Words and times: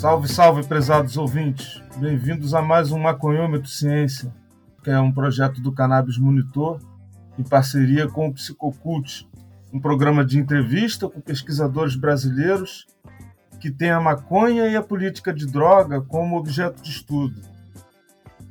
Salve, 0.00 0.28
salve, 0.28 0.66
prezados 0.66 1.18
ouvintes. 1.18 1.82
Bem-vindos 1.98 2.54
a 2.54 2.62
mais 2.62 2.90
um 2.90 2.98
Maconhômetro 2.98 3.68
Ciência, 3.68 4.34
que 4.82 4.88
é 4.88 4.98
um 4.98 5.12
projeto 5.12 5.60
do 5.60 5.72
Cannabis 5.72 6.16
Monitor 6.16 6.80
em 7.38 7.42
parceria 7.42 8.08
com 8.08 8.26
o 8.26 8.32
Psicocult, 8.32 9.28
um 9.70 9.78
programa 9.78 10.24
de 10.24 10.38
entrevista 10.38 11.06
com 11.06 11.20
pesquisadores 11.20 11.96
brasileiros 11.96 12.86
que 13.60 13.70
tem 13.70 13.90
a 13.90 14.00
maconha 14.00 14.68
e 14.68 14.74
a 14.74 14.82
política 14.82 15.34
de 15.34 15.44
droga 15.44 16.00
como 16.00 16.38
objeto 16.38 16.82
de 16.82 16.88
estudo. 16.88 17.38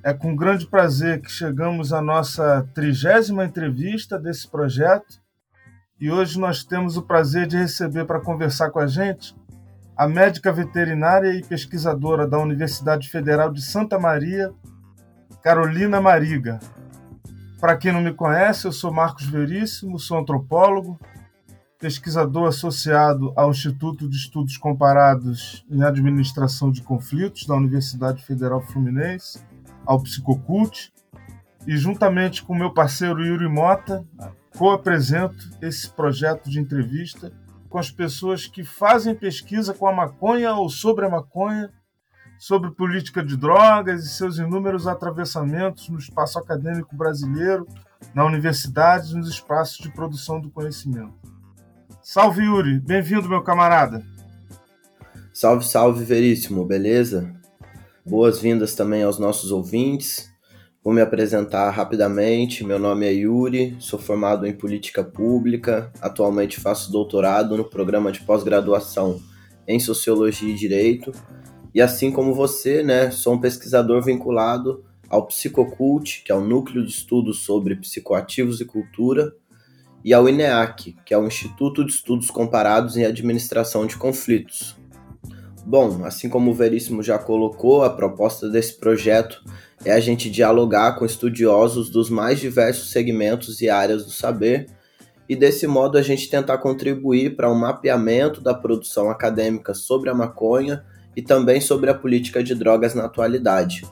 É 0.04 0.14
com 0.14 0.36
grande 0.36 0.68
prazer 0.68 1.20
que 1.20 1.32
chegamos 1.32 1.92
à 1.92 2.00
nossa 2.00 2.62
trigésima 2.76 3.44
entrevista 3.44 4.20
desse 4.20 4.48
projeto 4.48 5.20
e 6.00 6.12
hoje 6.12 6.40
nós 6.40 6.64
temos 6.64 6.96
o 6.96 7.02
prazer 7.02 7.48
de 7.48 7.58
receber 7.58 8.06
para 8.06 8.22
conversar 8.22 8.70
com 8.70 8.78
a 8.78 8.86
gente 8.86 9.39
a 10.00 10.08
médica 10.08 10.50
veterinária 10.54 11.34
e 11.34 11.44
pesquisadora 11.44 12.26
da 12.26 12.40
Universidade 12.40 13.10
Federal 13.10 13.52
de 13.52 13.62
Santa 13.62 14.00
Maria, 14.00 14.50
Carolina 15.44 16.00
Mariga. 16.00 16.58
Para 17.60 17.76
quem 17.76 17.92
não 17.92 18.00
me 18.00 18.14
conhece, 18.14 18.66
eu 18.66 18.72
sou 18.72 18.94
Marcos 18.94 19.26
Veríssimo, 19.26 20.00
sou 20.00 20.18
antropólogo, 20.18 20.98
pesquisador 21.78 22.48
associado 22.48 23.34
ao 23.36 23.52
Instituto 23.52 24.08
de 24.08 24.16
Estudos 24.16 24.56
Comparados 24.56 25.66
em 25.70 25.84
Administração 25.84 26.72
de 26.72 26.82
Conflitos 26.82 27.46
da 27.46 27.56
Universidade 27.56 28.24
Federal 28.24 28.62
Fluminense, 28.62 29.44
ao 29.86 30.02
Psicocult, 30.02 30.94
e 31.68 31.76
juntamente 31.76 32.42
com 32.42 32.56
meu 32.56 32.74
parceiro 32.74 33.22
Yuri 33.22 33.50
Mota, 33.50 34.06
co-apresento 34.58 35.50
esse 35.62 35.90
projeto 35.90 36.50
de 36.50 36.58
entrevista 36.58 37.34
com 37.70 37.78
as 37.78 37.92
pessoas 37.92 38.48
que 38.48 38.64
fazem 38.64 39.14
pesquisa 39.14 39.74
com 39.74 39.88
a 39.88 39.94
maconha 39.94 40.54
ou 40.56 40.70
sobre 40.70 41.06
a 41.06 41.10
maconha, 41.10 41.70
sobre 42.40 42.72
política 42.72 43.24
de 43.24 43.38
drogas 43.38 44.04
e 44.04 44.10
seus 44.10 44.40
inúmeros 44.40 44.88
atravessamentos 44.88 45.88
no 45.90 46.00
espaço 46.00 46.40
acadêmico 46.40 46.96
brasileiro, 46.96 47.68
na 48.16 48.26
universidade 48.26 49.12
e 49.12 49.16
nos 49.16 49.30
espaços 49.30 49.78
de 49.78 49.92
produção 49.92 50.40
do 50.40 50.50
conhecimento. 50.50 51.14
Salve, 52.02 52.44
Yuri! 52.44 52.80
Bem-vindo, 52.80 53.30
meu 53.30 53.44
camarada! 53.44 54.04
Salve, 55.32 55.66
salve, 55.66 56.04
Veríssimo, 56.04 56.66
beleza? 56.66 57.34
Boas-vindas 58.06 58.74
também 58.74 59.04
aos 59.04 59.20
nossos 59.20 59.52
ouvintes. 59.52 60.30
Vou 60.82 60.94
me 60.94 61.02
apresentar 61.02 61.70
rapidamente. 61.72 62.64
Meu 62.64 62.80
nome 62.80 63.06
é 63.06 63.12
Yuri, 63.12 63.76
sou 63.80 64.00
formado 64.00 64.48
em 64.48 64.54
política 64.54 65.04
pública. 65.04 65.92
Atualmente 66.00 66.58
faço 66.58 66.90
doutorado 66.90 67.58
no 67.58 67.66
programa 67.66 68.14
de 68.14 68.22
pós-graduação 68.22 69.22
em 69.68 69.78
Sociologia 69.78 70.50
e 70.50 70.56
Direito. 70.56 71.12
E 71.76 71.82
assim 71.82 72.12
como 72.12 72.34
você, 72.34 72.82
né, 72.82 73.12
sou 73.12 73.34
um 73.34 73.42
pesquisador 73.42 74.02
vinculado 74.02 74.86
ao 75.10 75.28
Psicocult, 75.28 76.24
que 76.24 76.32
é 76.32 76.36
o 76.36 76.46
núcleo 76.46 76.86
de 76.86 76.92
estudos 76.92 77.40
sobre 77.40 77.76
psicoativos 77.76 78.62
e 78.62 78.66
cultura, 78.66 79.34
e 80.04 80.14
ao 80.14 80.30
INEAC, 80.30 80.96
que 81.06 81.14
é 81.14 81.18
o 81.18 81.28
Instituto 81.28 81.86
de 81.86 81.92
Estudos 81.92 82.32
Comparados 82.32 82.96
em 82.96 83.04
Administração 83.04 83.86
de 83.86 83.98
Conflitos. 83.98 84.78
Bom, 85.66 86.06
assim 86.06 86.30
como 86.30 86.52
o 86.52 86.54
Veríssimo 86.54 87.04
já 87.04 87.20
colocou, 87.20 87.84
a 87.84 87.90
proposta 87.90 88.50
desse 88.50 88.80
projeto 88.80 89.44
é 89.86 89.92
a 89.92 90.00
gente 90.00 90.30
dialogar 90.30 90.94
com 90.94 91.06
estudiosos 91.06 91.90
dos 91.90 92.10
mais 92.10 92.40
diversos 92.40 92.92
segmentos 92.92 93.62
e 93.62 93.70
áreas 93.70 94.06
do 94.06 94.12
saber, 94.12 94.68
e 95.28 95.36
desse 95.36 95.68
modo 95.68 95.98
a 95.98 96.02
gente 96.02 96.30
tentar 96.30 96.58
contribuir 96.58 97.36
para 97.36 97.52
um 97.52 97.56
mapeamento 97.56 98.42
da 98.42 98.54
produção 98.54 99.10
acadêmica 99.10 99.74
sobre 99.74 100.10
a 100.10 100.14
maconha 100.14 100.84
e 101.16 101.22
também 101.22 101.62
sobre 101.62 101.90
a 101.90 101.94
política 101.94 102.44
de 102.44 102.56
drogas 102.56 102.96
na 102.96 103.06
atualidade. 103.06 103.86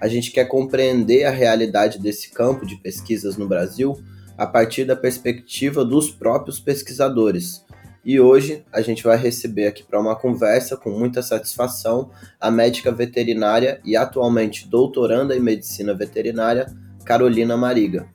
A 0.00 0.08
gente 0.08 0.30
quer 0.30 0.44
compreender 0.44 1.24
a 1.24 1.30
realidade 1.30 1.98
desse 1.98 2.30
campo 2.30 2.66
de 2.66 2.76
pesquisas 2.76 3.36
no 3.36 3.48
Brasil 3.48 3.96
a 4.38 4.46
partir 4.46 4.84
da 4.84 4.94
perspectiva 4.94 5.84
dos 5.84 6.10
próprios 6.10 6.60
pesquisadores 6.60 7.64
e 8.06 8.20
hoje 8.20 8.64
a 8.72 8.80
gente 8.80 9.02
vai 9.02 9.16
receber 9.16 9.66
aqui 9.66 9.82
para 9.82 10.00
uma 10.00 10.14
conversa 10.14 10.76
com 10.76 10.90
muita 10.90 11.22
satisfação 11.22 12.08
a 12.40 12.52
médica 12.52 12.92
veterinária 12.92 13.80
e 13.84 13.96
atualmente 13.96 14.68
doutoranda 14.68 15.36
em 15.36 15.40
medicina 15.40 15.92
veterinária, 15.92 16.72
Carolina 17.04 17.56
Mariga. 17.56 18.06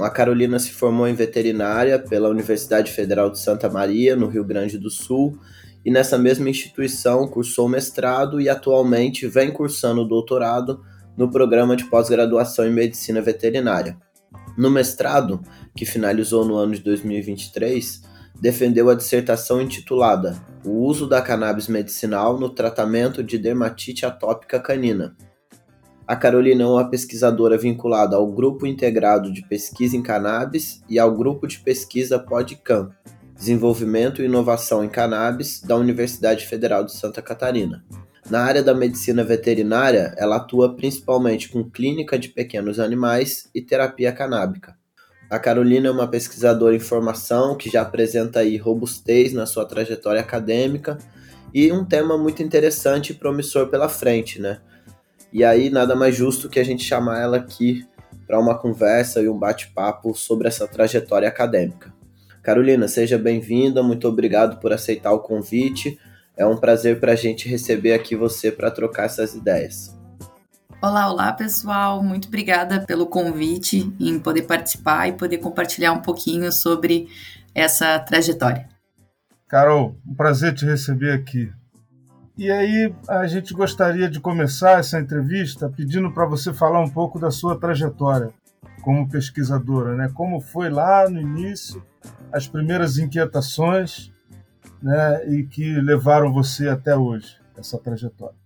A 0.00 0.10
Carolina 0.10 0.58
se 0.58 0.72
formou 0.72 1.06
em 1.06 1.14
veterinária 1.14 2.00
pela 2.00 2.28
Universidade 2.28 2.90
Federal 2.90 3.30
de 3.30 3.38
Santa 3.38 3.70
Maria, 3.70 4.16
no 4.16 4.26
Rio 4.26 4.44
Grande 4.44 4.76
do 4.76 4.90
Sul, 4.90 5.38
e 5.84 5.90
nessa 5.92 6.18
mesma 6.18 6.50
instituição 6.50 7.28
cursou 7.28 7.68
mestrado 7.68 8.40
e 8.40 8.48
atualmente 8.48 9.28
vem 9.28 9.52
cursando 9.52 10.04
doutorado 10.04 10.82
no 11.16 11.30
programa 11.30 11.76
de 11.76 11.84
pós-graduação 11.84 12.66
em 12.66 12.72
medicina 12.72 13.22
veterinária. 13.22 13.96
No 14.58 14.68
mestrado, 14.68 15.40
que 15.76 15.86
finalizou 15.86 16.44
no 16.44 16.56
ano 16.56 16.74
de 16.74 16.82
2023, 16.82 18.10
defendeu 18.40 18.90
a 18.90 18.94
dissertação 18.94 19.60
intitulada 19.60 20.36
O 20.64 20.84
uso 20.84 21.08
da 21.08 21.20
cannabis 21.20 21.68
medicinal 21.68 22.38
no 22.38 22.50
tratamento 22.50 23.22
de 23.22 23.38
dermatite 23.38 24.06
atópica 24.06 24.60
canina. 24.60 25.16
A 26.06 26.16
Carolina 26.16 26.64
é 26.64 26.66
uma 26.66 26.90
pesquisadora 26.90 27.56
vinculada 27.56 28.16
ao 28.16 28.30
Grupo 28.30 28.66
Integrado 28.66 29.32
de 29.32 29.42
Pesquisa 29.46 29.96
em 29.96 30.02
Cannabis 30.02 30.82
e 30.88 30.98
ao 30.98 31.16
Grupo 31.16 31.46
de 31.46 31.60
Pesquisa 31.60 32.18
PodCam, 32.18 32.90
Desenvolvimento 33.34 34.20
e 34.20 34.26
Inovação 34.26 34.84
em 34.84 34.88
Cannabis, 34.88 35.60
da 35.60 35.76
Universidade 35.76 36.46
Federal 36.46 36.84
de 36.84 36.92
Santa 36.92 37.22
Catarina. 37.22 37.84
Na 38.28 38.40
área 38.40 38.62
da 38.62 38.74
medicina 38.74 39.24
veterinária, 39.24 40.14
ela 40.16 40.36
atua 40.36 40.76
principalmente 40.76 41.48
com 41.48 41.68
clínica 41.68 42.18
de 42.18 42.28
pequenos 42.28 42.78
animais 42.78 43.48
e 43.54 43.60
terapia 43.60 44.12
canábica. 44.12 44.76
A 45.32 45.38
Carolina 45.38 45.88
é 45.88 45.90
uma 45.90 46.06
pesquisadora 46.06 46.76
em 46.76 46.78
formação 46.78 47.56
que 47.56 47.70
já 47.70 47.80
apresenta 47.80 48.40
aí 48.40 48.58
robustez 48.58 49.32
na 49.32 49.46
sua 49.46 49.64
trajetória 49.64 50.20
acadêmica 50.20 50.98
e 51.54 51.72
um 51.72 51.86
tema 51.86 52.18
muito 52.18 52.42
interessante 52.42 53.12
e 53.12 53.14
promissor 53.14 53.68
pela 53.68 53.88
frente, 53.88 54.38
né? 54.38 54.60
E 55.32 55.42
aí 55.42 55.70
nada 55.70 55.96
mais 55.96 56.14
justo 56.14 56.50
que 56.50 56.60
a 56.60 56.62
gente 56.62 56.84
chamar 56.84 57.18
ela 57.18 57.38
aqui 57.38 57.82
para 58.26 58.38
uma 58.38 58.58
conversa 58.58 59.22
e 59.22 59.28
um 59.30 59.38
bate-papo 59.38 60.14
sobre 60.14 60.48
essa 60.48 60.68
trajetória 60.68 61.28
acadêmica. 61.28 61.94
Carolina, 62.42 62.86
seja 62.86 63.16
bem-vinda, 63.16 63.82
muito 63.82 64.06
obrigado 64.06 64.60
por 64.60 64.70
aceitar 64.70 65.12
o 65.12 65.20
convite. 65.20 65.98
É 66.36 66.44
um 66.44 66.58
prazer 66.58 67.00
para 67.00 67.12
a 67.12 67.16
gente 67.16 67.48
receber 67.48 67.94
aqui 67.94 68.14
você 68.14 68.52
para 68.52 68.70
trocar 68.70 69.06
essas 69.06 69.34
ideias. 69.34 70.01
Olá, 70.82 71.08
olá 71.08 71.32
pessoal, 71.32 72.02
muito 72.02 72.26
obrigada 72.26 72.80
pelo 72.80 73.06
convite 73.06 73.94
em 74.00 74.18
poder 74.18 74.42
participar 74.42 75.06
e 75.06 75.12
poder 75.12 75.38
compartilhar 75.38 75.92
um 75.92 76.02
pouquinho 76.02 76.50
sobre 76.50 77.06
essa 77.54 78.00
trajetória. 78.00 78.68
Carol, 79.46 79.94
um 80.04 80.12
prazer 80.12 80.52
te 80.52 80.64
receber 80.64 81.12
aqui. 81.12 81.52
E 82.36 82.50
aí, 82.50 82.92
a 83.08 83.28
gente 83.28 83.54
gostaria 83.54 84.10
de 84.10 84.18
começar 84.18 84.80
essa 84.80 84.98
entrevista 84.98 85.68
pedindo 85.68 86.12
para 86.12 86.26
você 86.26 86.52
falar 86.52 86.80
um 86.80 86.90
pouco 86.90 87.16
da 87.16 87.30
sua 87.30 87.56
trajetória 87.56 88.30
como 88.82 89.08
pesquisadora, 89.08 89.94
né? 89.94 90.10
Como 90.12 90.40
foi 90.40 90.68
lá 90.68 91.08
no 91.08 91.20
início, 91.20 91.80
as 92.32 92.48
primeiras 92.48 92.98
inquietações, 92.98 94.10
né, 94.82 95.28
e 95.28 95.44
que 95.44 95.80
levaram 95.80 96.32
você 96.32 96.68
até 96.68 96.96
hoje, 96.96 97.36
essa 97.56 97.78
trajetória. 97.78 98.41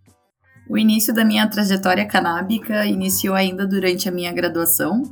O 0.68 0.76
início 0.76 1.14
da 1.14 1.24
minha 1.24 1.48
trajetória 1.48 2.06
canábica 2.06 2.84
iniciou 2.86 3.34
ainda 3.34 3.66
durante 3.66 4.08
a 4.08 4.12
minha 4.12 4.32
graduação. 4.32 5.02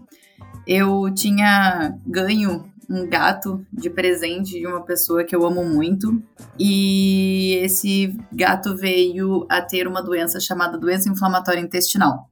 Eu 0.67 1.13
tinha 1.15 1.97
ganho 2.07 2.65
um 2.89 3.09
gato 3.09 3.65
de 3.73 3.89
presente 3.89 4.59
de 4.59 4.67
uma 4.67 4.83
pessoa 4.83 5.25
que 5.25 5.35
eu 5.35 5.47
amo 5.47 5.65
muito, 5.65 6.23
e 6.59 7.59
esse 7.63 8.17
gato 8.33 8.77
veio 8.77 9.47
a 9.49 9.61
ter 9.63 9.87
uma 9.87 10.03
doença 10.03 10.39
chamada 10.41 10.79
doença 10.79 11.09
inflamatória 11.09 11.61
intestinal. 11.61 12.29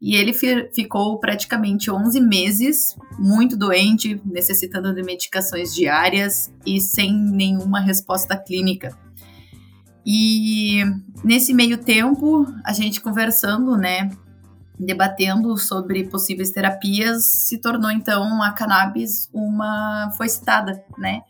E 0.00 0.16
ele 0.16 0.32
ficou 0.32 1.20
praticamente 1.20 1.88
11 1.88 2.20
meses 2.20 2.96
muito 3.18 3.56
doente, 3.56 4.20
necessitando 4.24 4.92
de 4.92 5.02
medicações 5.02 5.72
diárias 5.72 6.52
e 6.66 6.80
sem 6.80 7.14
nenhuma 7.14 7.78
resposta 7.78 8.36
clínica. 8.36 8.98
E 10.04 10.82
nesse 11.24 11.54
meio 11.54 11.78
tempo, 11.78 12.46
a 12.64 12.72
gente 12.72 13.00
conversando, 13.00 13.76
né, 13.76 14.10
debatendo 14.78 15.56
sobre 15.56 16.04
possíveis 16.04 16.50
terapias, 16.50 17.24
se 17.24 17.58
tornou 17.60 17.90
então 17.90 18.42
a 18.42 18.52
cannabis 18.52 19.28
uma 19.32 20.10
foi 20.16 20.28
citada, 20.28 20.84
né? 20.98 21.20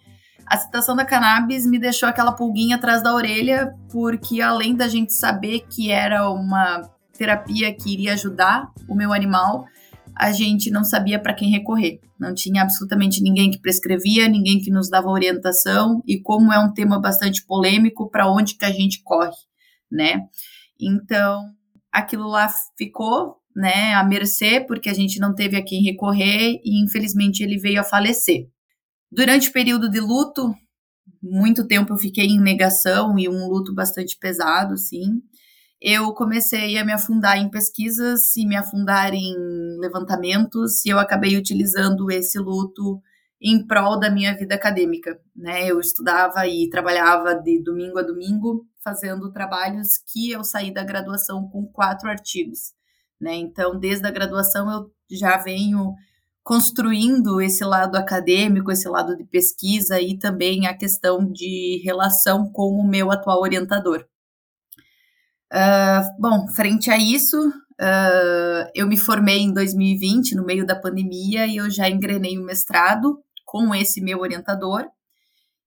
A 0.47 0.57
citação 0.57 0.95
da 0.95 1.05
cannabis 1.05 1.67
me 1.67 1.79
deixou 1.79 2.09
aquela 2.09 2.33
pulguinha 2.33 2.77
atrás 2.77 3.03
da 3.03 3.15
orelha, 3.15 3.75
porque 3.91 4.41
além 4.41 4.75
da 4.75 4.89
gente 4.89 5.13
saber 5.13 5.61
que 5.71 5.91
era 5.91 6.29
uma 6.31 6.83
terapia 7.17 7.73
que 7.75 7.93
iria 7.93 8.15
ajudar 8.15 8.71
o 8.89 8.95
meu 8.95 9.13
animal, 9.13 9.67
a 10.15 10.31
gente 10.31 10.71
não 10.71 10.85
sabia 10.85 11.19
para 11.19 11.35
quem 11.35 11.51
recorrer. 11.51 12.01
Não 12.19 12.35
tinha 12.35 12.63
absolutamente 12.63 13.23
ninguém 13.23 13.51
que 13.51 13.61
prescrevia, 13.61 14.29
ninguém 14.29 14.61
que 14.61 14.71
nos 14.71 14.91
dava 14.91 15.09
orientação 15.09 16.03
e 16.07 16.21
como 16.21 16.53
é 16.53 16.59
um 16.59 16.73
tema 16.73 17.01
bastante 17.01 17.45
polêmico, 17.47 18.11
para 18.11 18.31
onde 18.31 18.55
que 18.55 18.65
a 18.65 18.71
gente 18.71 19.03
corre, 19.03 19.33
né? 19.93 20.23
Então, 20.81 21.45
aquilo 21.93 22.27
lá 22.27 22.49
ficou, 22.77 23.37
né, 23.55 23.95
à 23.95 24.03
mercê, 24.03 24.61
porque 24.61 24.89
a 24.89 24.95
gente 24.95 25.21
não 25.21 25.35
teve 25.35 25.57
a 25.57 25.65
quem 25.65 25.83
recorrer 25.83 26.61
e 26.65 26.83
infelizmente 26.83 27.43
ele 27.43 27.59
veio 27.59 27.81
a 27.81 27.85
falecer. 27.85 28.49
Durante 29.11 29.51
o 29.51 29.53
período 29.53 29.91
de 29.91 30.01
luto, 30.01 30.55
muito 31.23 31.67
tempo 31.67 31.93
eu 31.93 31.99
fiquei 31.99 32.27
em 32.27 32.41
negação 32.41 33.19
e 33.19 33.29
um 33.29 33.47
luto 33.47 33.75
bastante 33.75 34.17
pesado, 34.19 34.77
sim. 34.77 35.23
Eu 35.81 36.15
comecei 36.15 36.79
a 36.79 36.85
me 36.85 36.93
afundar 36.93 37.37
em 37.37 37.51
pesquisas 37.51 38.37
e 38.37 38.47
me 38.47 38.57
afundar 38.57 39.13
em 39.13 39.35
levantamentos 39.81 40.85
e 40.87 40.91
eu 40.91 40.99
acabei 40.99 41.37
utilizando 41.37 42.11
esse 42.11 42.39
luto 42.39 43.03
em 43.41 43.67
prol 43.67 43.99
da 43.99 44.09
minha 44.09 44.37
vida 44.37 44.55
acadêmica, 44.55 45.21
né? 45.35 45.69
Eu 45.69 45.81
estudava 45.81 46.47
e 46.47 46.71
trabalhava 46.71 47.35
de 47.35 47.61
domingo 47.61 47.99
a 47.99 48.03
domingo, 48.03 48.65
fazendo 48.83 49.33
trabalhos 49.33 49.99
que 50.13 50.31
eu 50.31 50.45
saí 50.45 50.73
da 50.73 50.85
graduação 50.85 51.49
com 51.49 51.67
quatro 51.67 52.09
artigos, 52.09 52.73
né? 53.21 53.35
Então, 53.35 53.79
desde 53.79 54.07
a 54.07 54.11
graduação 54.11 54.71
eu 54.71 54.91
já 55.11 55.37
venho 55.39 55.95
construindo 56.43 57.41
esse 57.41 57.65
lado 57.65 57.97
acadêmico, 57.97 58.73
esse 58.73 58.89
lado 58.89 59.17
de 59.17 59.25
pesquisa 59.25 60.01
e 60.01 60.19
também 60.19 60.67
a 60.67 60.77
questão 60.77 61.31
de 61.31 61.81
relação 61.85 62.51
com 62.51 62.73
o 62.73 62.87
meu 62.87 63.11
atual 63.11 63.41
orientador. 63.41 64.05
Uh, 65.53 66.21
bom, 66.21 66.49
frente 66.49 66.91
a 66.91 66.97
isso, 66.97 67.39
uh, 67.49 68.71
eu 68.75 68.87
me 68.87 68.97
formei 68.97 69.41
em 69.41 69.53
2020, 69.53 70.35
no 70.35 70.45
meio 70.45 70.67
da 70.67 70.75
pandemia, 70.75 71.47
e 71.47 71.59
eu 71.59 71.71
já 71.71 71.89
engrenei 71.89 72.39
o 72.39 72.45
mestrado 72.45 73.23
com 73.45 73.75
esse 73.75 74.01
meu 74.01 74.21
orientador. 74.21 74.87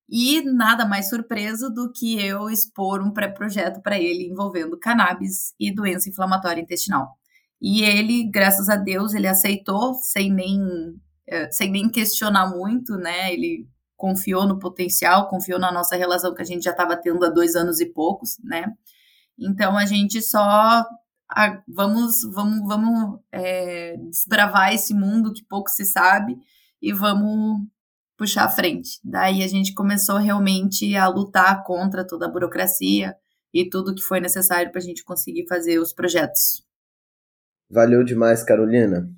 E 0.10 0.42
nada 0.44 0.86
mais 0.86 1.10
surpreso 1.10 1.70
do 1.70 1.92
que 1.92 2.20
eu 2.24 2.50
expor 2.50 3.02
um 3.02 3.12
pré-projeto 3.12 3.82
para 3.82 4.00
ele 4.00 4.28
envolvendo 4.28 4.78
cannabis 4.78 5.54
e 5.60 5.74
doença 5.74 6.10
inflamatória 6.10 6.62
intestinal. 6.62 7.18
E 7.62 7.84
ele, 7.84 8.30
graças 8.30 8.70
a 8.70 8.76
Deus, 8.76 9.14
ele 9.14 9.28
aceitou 9.28 9.96
sem 9.96 10.32
nem, 10.32 10.60
eh, 11.28 11.50
sem 11.52 11.72
nem 11.72 11.90
questionar 11.90 12.48
muito, 12.56 12.96
né? 12.98 13.34
Ele 13.34 13.68
confiou 13.98 14.48
no 14.48 14.60
potencial, 14.60 15.28
confiou 15.30 15.60
na 15.60 15.72
nossa 15.72 15.96
relação 15.96 16.34
que 16.34 16.42
a 16.42 16.46
gente 16.46 16.64
já 16.64 16.72
estava 16.72 16.96
tendo 16.98 17.26
há 17.26 17.30
dois 17.30 17.56
anos 17.56 17.80
e 17.80 17.88
poucos, 17.88 18.38
né? 18.44 18.66
Então 19.38 19.78
a 19.78 19.86
gente 19.86 20.22
só 20.22 20.86
ah, 21.30 21.64
vamos 21.68 22.22
vamos 22.34 22.68
vamos 22.68 23.20
é, 23.32 23.98
desbravar 23.98 24.74
esse 24.74 24.94
mundo 24.94 25.34
que 25.34 25.44
pouco 25.44 25.70
se 25.70 25.86
sabe 25.86 26.38
e 26.82 26.94
vamos 26.94 27.62
puxar 28.18 28.46
à 28.46 28.50
frente. 28.50 29.00
Daí 29.04 29.44
a 29.44 29.48
gente 29.48 29.74
começou 29.74 30.18
realmente 30.18 30.96
a 30.96 31.08
lutar 31.08 31.64
contra 31.64 32.06
toda 32.06 32.26
a 32.26 32.30
burocracia 32.30 33.16
e 33.54 33.70
tudo 33.70 33.96
que 33.96 34.02
foi 34.02 34.20
necessário 34.20 34.72
para 34.72 34.80
a 34.80 34.84
gente 34.84 35.04
conseguir 35.04 35.48
fazer 35.48 35.80
os 35.80 35.94
projetos. 35.94 36.64
Valeu 37.70 38.04
demais, 38.04 38.44
Carolina. 38.44 39.10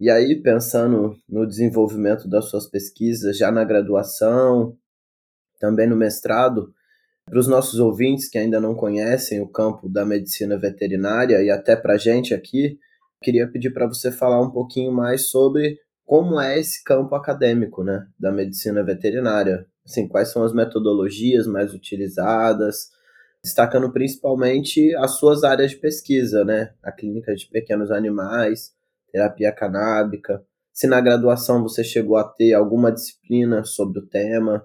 E 0.00 0.10
aí, 0.10 0.40
pensando 0.42 1.16
no 1.28 1.46
desenvolvimento 1.46 2.28
das 2.28 2.46
suas 2.46 2.66
pesquisas, 2.66 3.36
já 3.36 3.52
na 3.52 3.64
graduação, 3.64 4.76
também 5.60 5.88
no 5.88 5.96
mestrado, 5.96 6.74
para 7.24 7.38
os 7.38 7.46
nossos 7.46 7.78
ouvintes 7.78 8.28
que 8.28 8.38
ainda 8.38 8.60
não 8.60 8.74
conhecem 8.74 9.40
o 9.40 9.48
campo 9.48 9.88
da 9.88 10.04
medicina 10.04 10.58
veterinária 10.58 11.42
e 11.42 11.50
até 11.50 11.76
para 11.76 11.94
a 11.94 11.98
gente 11.98 12.34
aqui, 12.34 12.78
queria 13.22 13.48
pedir 13.48 13.72
para 13.72 13.86
você 13.86 14.10
falar 14.10 14.40
um 14.40 14.50
pouquinho 14.50 14.92
mais 14.92 15.28
sobre 15.28 15.78
como 16.12 16.38
é 16.38 16.60
esse 16.60 16.84
campo 16.84 17.14
acadêmico 17.14 17.82
né, 17.82 18.06
da 18.20 18.30
medicina 18.30 18.84
veterinária. 18.84 19.66
Assim, 19.82 20.06
quais 20.06 20.30
são 20.30 20.44
as 20.44 20.52
metodologias 20.52 21.46
mais 21.46 21.72
utilizadas, 21.72 22.90
destacando 23.42 23.90
principalmente 23.90 24.94
as 24.96 25.12
suas 25.12 25.42
áreas 25.42 25.70
de 25.70 25.78
pesquisa, 25.78 26.44
né? 26.44 26.74
A 26.82 26.92
clínica 26.92 27.34
de 27.34 27.48
pequenos 27.48 27.90
animais, 27.90 28.74
terapia 29.10 29.50
canábica. 29.52 30.44
Se 30.70 30.86
na 30.86 31.00
graduação 31.00 31.62
você 31.62 31.82
chegou 31.82 32.18
a 32.18 32.24
ter 32.24 32.52
alguma 32.52 32.92
disciplina 32.92 33.64
sobre 33.64 34.00
o 34.00 34.06
tema. 34.06 34.62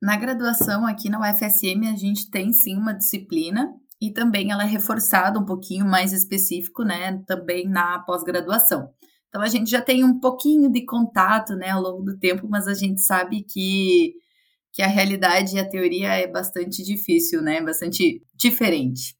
Na 0.00 0.16
graduação 0.16 0.86
aqui 0.86 1.10
na 1.10 1.18
UFSM 1.18 1.88
a 1.92 1.96
gente 1.96 2.30
tem 2.30 2.52
sim 2.52 2.76
uma 2.76 2.92
disciplina 2.92 3.74
e 4.00 4.12
também 4.12 4.52
ela 4.52 4.62
é 4.62 4.66
reforçada 4.66 5.40
um 5.40 5.44
pouquinho 5.44 5.86
mais 5.86 6.12
específico, 6.12 6.84
né, 6.84 7.20
também 7.26 7.68
na 7.68 7.98
pós-graduação. 7.98 8.94
Então 9.30 9.42
a 9.42 9.48
gente 9.48 9.70
já 9.70 9.80
tem 9.80 10.04
um 10.04 10.20
pouquinho 10.20 10.70
de 10.70 10.84
contato, 10.84 11.54
né, 11.54 11.70
ao 11.70 11.80
longo 11.80 12.02
do 12.02 12.18
tempo, 12.18 12.48
mas 12.50 12.68
a 12.68 12.74
gente 12.74 13.00
sabe 13.00 13.42
que 13.42 14.14
que 14.72 14.82
a 14.82 14.86
realidade 14.86 15.56
e 15.56 15.58
a 15.58 15.68
teoria 15.68 16.14
é 16.14 16.26
bastante 16.28 16.84
difícil, 16.84 17.42
né, 17.42 17.60
bastante 17.60 18.22
diferente. 18.36 19.16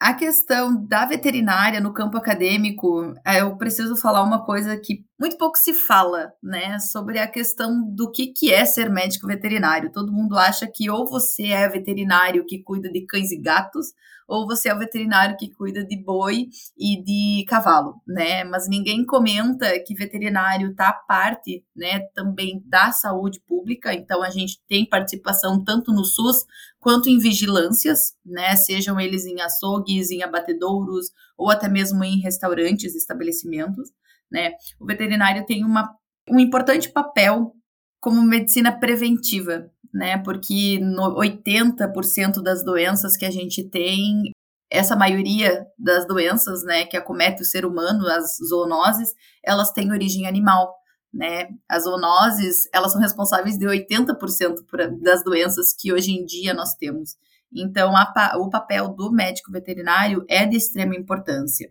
A 0.00 0.14
questão 0.14 0.86
da 0.86 1.06
veterinária 1.06 1.80
no 1.80 1.92
campo 1.92 2.16
acadêmico, 2.18 3.14
é, 3.26 3.40
eu 3.40 3.56
preciso 3.56 3.96
falar 3.96 4.22
uma 4.22 4.44
coisa 4.44 4.76
que 4.76 5.04
muito 5.24 5.38
pouco 5.38 5.56
se 5.56 5.72
fala, 5.72 6.34
né, 6.42 6.78
sobre 6.78 7.18
a 7.18 7.26
questão 7.26 7.82
do 7.94 8.10
que, 8.10 8.26
que 8.26 8.52
é 8.52 8.66
ser 8.66 8.90
médico 8.90 9.26
veterinário. 9.26 9.90
Todo 9.90 10.12
mundo 10.12 10.36
acha 10.36 10.66
que 10.66 10.90
ou 10.90 11.08
você 11.08 11.44
é 11.44 11.66
veterinário 11.66 12.44
que 12.44 12.62
cuida 12.62 12.92
de 12.92 13.06
cães 13.06 13.32
e 13.32 13.40
gatos, 13.40 13.86
ou 14.28 14.46
você 14.46 14.68
é 14.68 14.74
o 14.74 14.78
veterinário 14.78 15.34
que 15.38 15.50
cuida 15.50 15.82
de 15.82 15.96
boi 15.96 16.48
e 16.78 17.02
de 17.02 17.42
cavalo, 17.48 18.02
né? 18.06 18.44
Mas 18.44 18.68
ninguém 18.68 19.04
comenta 19.06 19.66
que 19.80 19.94
veterinário 19.94 20.72
está 20.72 20.92
parte, 20.92 21.64
né, 21.74 22.00
também 22.14 22.62
da 22.66 22.92
saúde 22.92 23.40
pública, 23.48 23.94
então 23.94 24.22
a 24.22 24.28
gente 24.28 24.60
tem 24.68 24.86
participação 24.86 25.64
tanto 25.64 25.90
no 25.90 26.04
SUS 26.04 26.44
quanto 26.78 27.08
em 27.08 27.18
vigilâncias, 27.18 28.14
né, 28.22 28.56
sejam 28.56 29.00
eles 29.00 29.24
em 29.24 29.40
açougues, 29.40 30.10
em 30.10 30.22
abatedouros 30.22 31.06
ou 31.34 31.50
até 31.50 31.66
mesmo 31.66 32.04
em 32.04 32.20
restaurantes, 32.20 32.94
estabelecimentos, 32.94 33.90
né? 34.34 34.50
O 34.80 34.84
veterinário 34.84 35.46
tem 35.46 35.64
uma, 35.64 35.88
um 36.28 36.40
importante 36.40 36.90
papel 36.90 37.52
como 38.00 38.20
medicina 38.20 38.76
preventiva, 38.76 39.70
né? 39.92 40.18
Porque 40.18 40.80
no 40.80 41.14
80% 41.16 42.42
das 42.42 42.64
doenças 42.64 43.16
que 43.16 43.24
a 43.24 43.30
gente 43.30 43.62
tem, 43.70 44.32
essa 44.68 44.96
maioria 44.96 45.64
das 45.78 46.04
doenças, 46.04 46.64
né, 46.64 46.84
que 46.84 46.96
acomete 46.96 47.42
o 47.42 47.44
ser 47.44 47.64
humano, 47.64 48.08
as 48.08 48.36
zoonoses, 48.48 49.10
elas 49.44 49.70
têm 49.70 49.92
origem 49.92 50.26
animal, 50.26 50.74
né? 51.12 51.46
As 51.68 51.84
zoonoses, 51.84 52.68
elas 52.74 52.90
são 52.90 53.00
responsáveis 53.00 53.56
de 53.56 53.66
80% 53.66 54.56
das 55.00 55.22
doenças 55.22 55.72
que 55.78 55.92
hoje 55.92 56.10
em 56.10 56.26
dia 56.26 56.52
nós 56.52 56.74
temos. 56.74 57.10
Então, 57.54 57.96
a, 57.96 58.36
o 58.36 58.50
papel 58.50 58.88
do 58.88 59.12
médico 59.12 59.52
veterinário 59.52 60.24
é 60.28 60.44
de 60.44 60.56
extrema 60.56 60.96
importância. 60.96 61.70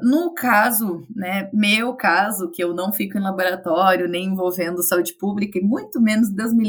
No 0.00 0.32
caso, 0.32 1.06
né, 1.14 1.50
meu 1.52 1.94
caso, 1.94 2.50
que 2.50 2.62
eu 2.62 2.74
não 2.74 2.92
fico 2.92 3.18
em 3.18 3.20
laboratório, 3.20 4.08
nem 4.08 4.26
envolvendo 4.26 4.82
saúde 4.82 5.14
pública, 5.14 5.58
e 5.58 5.62
muito 5.62 6.00
menos 6.00 6.30
Deus 6.30 6.52
me 6.54 6.68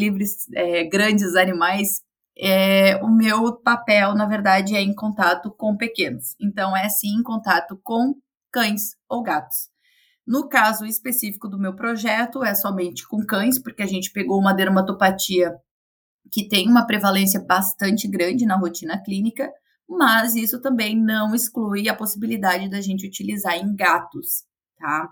é, 0.56 0.84
grandes 0.86 1.36
animais, 1.36 2.02
é, 2.38 2.96
o 3.04 3.10
meu 3.10 3.54
papel, 3.54 4.16
na 4.16 4.26
verdade, 4.26 4.76
é 4.76 4.82
em 4.82 4.96
contato 4.96 5.52
com 5.52 5.76
pequenos. 5.78 6.36
Então, 6.40 6.76
é 6.76 6.90
sim 6.90 7.20
em 7.20 7.24
contato 7.24 7.80
com 7.84 8.16
cães 8.52 8.96
ou 9.08 9.22
gatos. 9.22 9.70
No 10.26 10.48
caso 10.48 10.86
específico 10.86 11.48
do 11.48 11.60
meu 11.60 11.76
projeto, 11.76 12.44
é 12.44 12.56
somente 12.56 13.08
com 13.08 13.26
cães, 13.26 13.60
porque 13.60 13.84
a 13.84 13.88
gente 13.88 14.12
pegou 14.12 14.40
uma 14.40 14.54
dermatopatia 14.54 15.56
que 16.32 16.48
tem 16.48 16.70
uma 16.70 16.86
prevalência 16.86 17.40
bastante 17.40 18.08
grande 18.08 18.46
na 18.46 18.56
rotina 18.56 19.02
clínica, 19.04 19.52
mas 19.90 20.36
isso 20.36 20.62
também 20.62 20.96
não 20.96 21.34
exclui 21.34 21.90
a 21.90 21.96
possibilidade 21.96 22.70
da 22.70 22.80
gente 22.80 23.08
utilizar 23.08 23.56
em 23.56 23.76
gatos, 23.76 24.44
tá? 24.78 25.12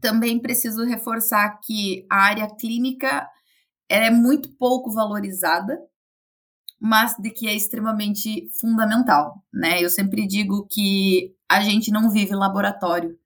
Também 0.00 0.40
preciso 0.40 0.84
reforçar 0.84 1.58
que 1.64 2.06
a 2.08 2.16
área 2.16 2.48
clínica 2.48 3.28
é 3.88 4.08
muito 4.08 4.50
pouco 4.56 4.92
valorizada, 4.92 5.76
mas 6.80 7.16
de 7.18 7.30
que 7.30 7.48
é 7.48 7.54
extremamente 7.56 8.48
fundamental, 8.60 9.42
né? 9.52 9.82
Eu 9.82 9.90
sempre 9.90 10.28
digo 10.28 10.68
que 10.70 11.34
a 11.50 11.60
gente 11.60 11.90
não 11.90 12.08
vive 12.08 12.36
laboratório, 12.36 13.18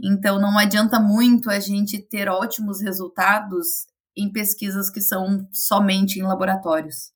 então 0.00 0.40
não 0.40 0.58
adianta 0.58 0.98
muito 0.98 1.48
a 1.48 1.60
gente 1.60 2.00
ter 2.00 2.28
ótimos 2.28 2.80
resultados 2.80 3.86
em 4.16 4.32
pesquisas 4.32 4.90
que 4.90 5.00
são 5.00 5.48
somente 5.52 6.18
em 6.18 6.22
laboratórios 6.22 7.12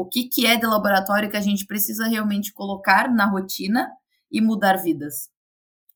o 0.00 0.04
que, 0.04 0.28
que 0.28 0.46
é 0.46 0.56
de 0.56 0.64
laboratório 0.64 1.28
que 1.28 1.36
a 1.36 1.40
gente 1.40 1.66
precisa 1.66 2.06
realmente 2.06 2.52
colocar 2.52 3.12
na 3.12 3.28
rotina 3.28 3.90
e 4.30 4.40
mudar 4.40 4.76
vidas. 4.76 5.28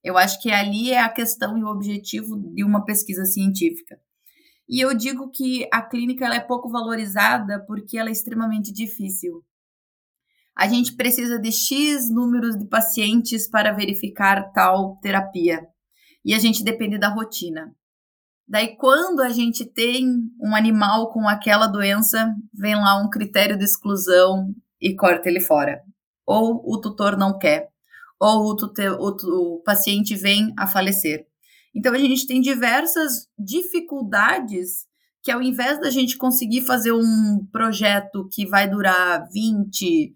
Eu 0.02 0.18
acho 0.18 0.42
que 0.42 0.50
ali 0.50 0.90
é 0.90 0.99
a 0.99 1.09
questão 1.09 1.56
e 1.56 1.62
o 1.62 1.68
objetivo 1.68 2.37
de 2.52 2.64
uma 2.64 2.85
pesquisa 2.85 3.25
científica. 3.25 3.97
E 4.68 4.80
eu 4.80 4.92
digo 4.92 5.30
que 5.30 5.68
a 5.73 5.80
clínica 5.80 6.25
ela 6.25 6.35
é 6.35 6.40
pouco 6.40 6.68
valorizada 6.68 7.64
porque 7.64 7.97
ela 7.97 8.09
é 8.09 8.12
extremamente 8.12 8.73
difícil. 8.73 9.44
A 10.56 10.66
gente 10.66 10.97
precisa 10.97 11.38
de 11.38 11.52
X 11.52 12.11
números 12.11 12.59
de 12.59 12.66
pacientes 12.66 13.49
para 13.49 13.71
verificar 13.71 14.52
tal 14.52 14.97
terapia. 14.97 15.64
E 16.25 16.35
a 16.35 16.40
gente 16.40 16.64
depende 16.64 16.99
da 16.99 17.09
rotina. 17.09 17.73
Daí, 18.49 18.76
quando 18.76 19.20
a 19.20 19.30
gente 19.30 19.64
tem 19.64 20.06
um 20.40 20.54
animal 20.54 21.11
com 21.12 21.28
aquela 21.28 21.66
doença, 21.66 22.34
vem 22.52 22.75
lá 22.75 23.00
um 23.00 23.08
critério 23.08 23.56
de 23.56 23.64
exclusão 23.64 24.54
e 24.80 24.94
corta 24.94 25.28
ele 25.28 25.40
fora. 25.40 25.80
Ou 26.26 26.62
o 26.64 26.80
tutor 26.80 27.16
não 27.16 27.38
quer, 27.38 27.68
ou 28.20 28.50
o, 28.50 28.56
tutor, 28.56 28.99
o, 29.00 29.56
o 29.56 29.62
paciente 29.62 30.14
vem 30.14 30.52
a 30.58 30.66
falecer. 30.66 31.26
Então 31.75 31.94
a 31.94 31.99
gente 31.99 32.26
tem 32.26 32.40
diversas 32.40 33.28
dificuldades 33.38 34.87
que 35.22 35.30
ao 35.30 35.40
invés 35.40 35.80
da 35.80 35.88
gente 35.88 36.18
conseguir 36.18 36.62
fazer 36.62 36.92
um 36.92 37.46
projeto 37.50 38.28
que 38.30 38.44
vai 38.44 38.68
durar 38.68 39.28
20, 39.32 40.14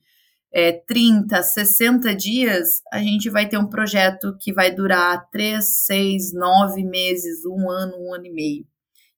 é, 0.52 0.72
30, 0.72 1.42
60 1.42 2.14
dias, 2.14 2.80
a 2.92 2.98
gente 2.98 3.28
vai 3.28 3.48
ter 3.48 3.58
um 3.58 3.68
projeto 3.68 4.36
que 4.40 4.52
vai 4.52 4.74
durar 4.74 5.28
3, 5.30 5.64
6, 5.84 6.32
9 6.32 6.84
meses, 6.84 7.44
um 7.44 7.68
ano, 7.70 7.94
um 7.98 8.14
ano 8.14 8.26
e 8.26 8.32
meio. 8.32 8.66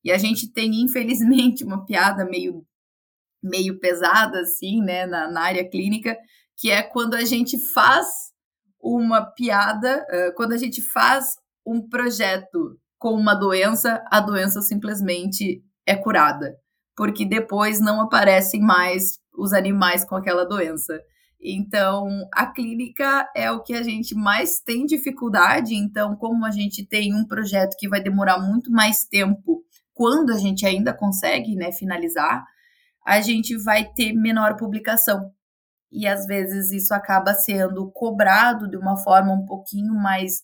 E 0.05 0.11
a 0.11 0.19
gente 0.19 0.53
tem, 0.53 0.81
infelizmente, 0.81 1.63
uma 1.65 1.85
piada 1.85 2.25
meio, 2.25 2.65
meio 3.43 3.79
pesada, 3.79 4.41
assim, 4.41 4.81
né, 4.83 5.07
na, 5.07 5.31
na 5.31 5.43
área 5.43 5.69
clínica, 5.69 6.17
que 6.57 6.71
é 6.71 6.83
quando 6.83 7.15
a 7.15 7.25
gente 7.25 7.59
faz 7.73 8.07
uma 8.81 9.23
piada, 9.23 10.05
uh, 10.11 10.35
quando 10.35 10.53
a 10.53 10.57
gente 10.57 10.81
faz 10.81 11.37
um 11.65 11.87
projeto 11.89 12.79
com 12.99 13.13
uma 13.13 13.35
doença, 13.35 14.03
a 14.11 14.21
doença 14.21 14.61
simplesmente 14.61 15.63
é 15.87 15.95
curada, 15.95 16.57
porque 16.97 17.25
depois 17.25 17.81
não 17.81 18.01
aparecem 18.01 18.61
mais 18.61 19.19
os 19.37 19.53
animais 19.53 20.05
com 20.05 20.17
aquela 20.17 20.45
doença. 20.45 21.01
Então, 21.41 22.09
a 22.33 22.47
clínica 22.47 23.29
é 23.35 23.51
o 23.51 23.63
que 23.63 23.75
a 23.75 23.83
gente 23.83 24.15
mais 24.15 24.61
tem 24.61 24.85
dificuldade. 24.85 25.75
Então, 25.75 26.17
como 26.17 26.45
a 26.45 26.51
gente 26.51 26.85
tem 26.85 27.15
um 27.15 27.25
projeto 27.25 27.77
que 27.79 27.89
vai 27.89 28.03
demorar 28.03 28.41
muito 28.41 28.71
mais 28.71 29.05
tempo, 29.05 29.63
quando 29.95 30.31
a 30.33 30.39
gente 30.39 30.67
ainda 30.67 30.93
consegue 30.93 31.55
né, 31.55 31.73
finalizar, 31.73 32.45
a 33.07 33.21
gente 33.21 33.57
vai 33.57 33.85
ter 33.85 34.13
menor 34.13 34.57
publicação. 34.57 35.33
E 35.91 36.07
às 36.07 36.27
vezes 36.27 36.71
isso 36.71 36.93
acaba 36.93 37.33
sendo 37.35 37.91
cobrado 37.91 38.69
de 38.69 38.77
uma 38.77 38.97
forma 38.97 39.33
um 39.33 39.47
pouquinho 39.47 39.95
mais 39.95 40.43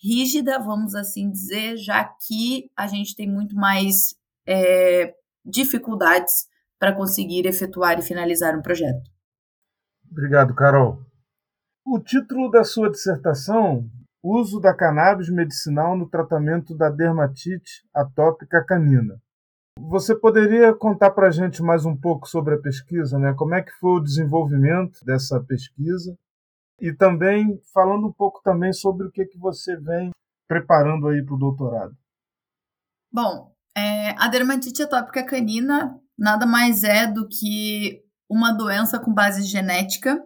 rígida, 0.00 0.58
vamos 0.58 0.94
assim 0.94 1.30
dizer, 1.30 1.76
já 1.76 2.04
que 2.04 2.70
a 2.76 2.86
gente 2.86 3.16
tem 3.16 3.28
muito 3.28 3.56
mais 3.56 4.14
é, 4.46 5.14
dificuldades 5.44 6.46
para 6.78 6.94
conseguir 6.94 7.46
efetuar 7.46 7.98
e 7.98 8.02
finalizar 8.02 8.56
um 8.56 8.62
projeto. 8.62 9.15
Obrigado, 10.10 10.54
Carol. 10.54 11.00
O 11.84 12.00
título 12.00 12.50
da 12.50 12.64
sua 12.64 12.90
dissertação, 12.90 13.88
Uso 14.28 14.58
da 14.58 14.74
cannabis 14.74 15.30
medicinal 15.30 15.96
no 15.96 16.08
tratamento 16.08 16.76
da 16.76 16.90
dermatite 16.90 17.86
atópica 17.94 18.64
canina. 18.64 19.20
Você 19.78 20.16
poderia 20.16 20.74
contar 20.74 21.12
para 21.12 21.28
a 21.28 21.30
gente 21.30 21.62
mais 21.62 21.84
um 21.84 21.96
pouco 21.96 22.26
sobre 22.26 22.54
a 22.54 22.58
pesquisa, 22.58 23.18
né? 23.20 23.34
Como 23.34 23.54
é 23.54 23.62
que 23.62 23.70
foi 23.72 24.00
o 24.00 24.02
desenvolvimento 24.02 24.98
dessa 25.04 25.40
pesquisa 25.40 26.16
e 26.80 26.92
também 26.92 27.60
falando 27.72 28.08
um 28.08 28.12
pouco 28.12 28.40
também 28.42 28.72
sobre 28.72 29.06
o 29.06 29.10
que 29.12 29.26
que 29.26 29.38
você 29.38 29.76
vem 29.76 30.10
preparando 30.48 31.08
aí 31.08 31.24
para 31.24 31.34
o 31.34 31.38
doutorado. 31.38 31.96
Bom, 33.12 33.54
é, 33.76 34.10
a 34.18 34.28
dermatite 34.28 34.82
atópica 34.82 35.24
canina 35.24 36.00
nada 36.18 36.46
mais 36.46 36.82
é 36.82 37.06
do 37.06 37.28
que 37.28 38.02
uma 38.28 38.52
doença 38.52 38.98
com 38.98 39.12
base 39.12 39.42
genética 39.42 40.22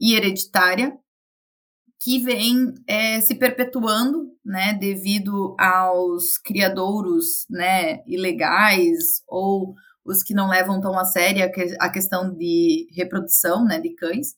e 0.00 0.14
hereditária 0.14 0.98
que 2.00 2.20
vem 2.20 2.74
é, 2.86 3.20
se 3.20 3.34
perpetuando, 3.34 4.32
né, 4.44 4.72
devido 4.72 5.56
aos 5.58 6.38
criadouros, 6.38 7.44
né, 7.50 8.02
ilegais 8.06 9.22
ou 9.26 9.74
os 10.04 10.22
que 10.22 10.32
não 10.32 10.48
levam 10.48 10.80
tão 10.80 10.98
a 10.98 11.04
sério 11.04 11.44
a 11.80 11.90
questão 11.90 12.32
de 12.32 12.86
reprodução, 12.92 13.64
né, 13.64 13.80
de 13.80 13.94
cães. 13.94 14.34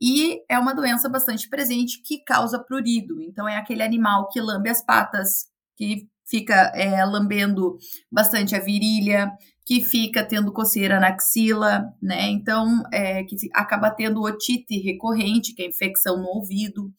E 0.00 0.42
é 0.48 0.58
uma 0.58 0.74
doença 0.74 1.08
bastante 1.08 1.48
presente 1.48 2.02
que 2.02 2.22
causa 2.22 2.58
prurido. 2.58 3.22
Então, 3.22 3.48
é 3.48 3.56
aquele 3.56 3.82
animal 3.82 4.28
que 4.28 4.40
lambe 4.40 4.68
as 4.68 4.84
patas, 4.84 5.46
que 5.74 6.06
fica 6.28 6.72
é, 6.74 7.02
lambendo 7.04 7.78
bastante 8.10 8.54
a 8.54 8.60
virilha, 8.60 9.30
que 9.66 9.84
fica 9.84 10.24
tendo 10.24 10.52
coceira 10.52 11.00
na 11.00 11.08
axila, 11.08 11.92
né? 12.00 12.28
Então, 12.28 12.84
é, 12.92 13.24
que 13.24 13.34
acaba 13.52 13.90
tendo 13.90 14.22
otite 14.22 14.78
recorrente, 14.78 15.52
que 15.52 15.62
é 15.62 15.66
infecção 15.66 16.18
no 16.18 16.28
ouvido. 16.28 16.92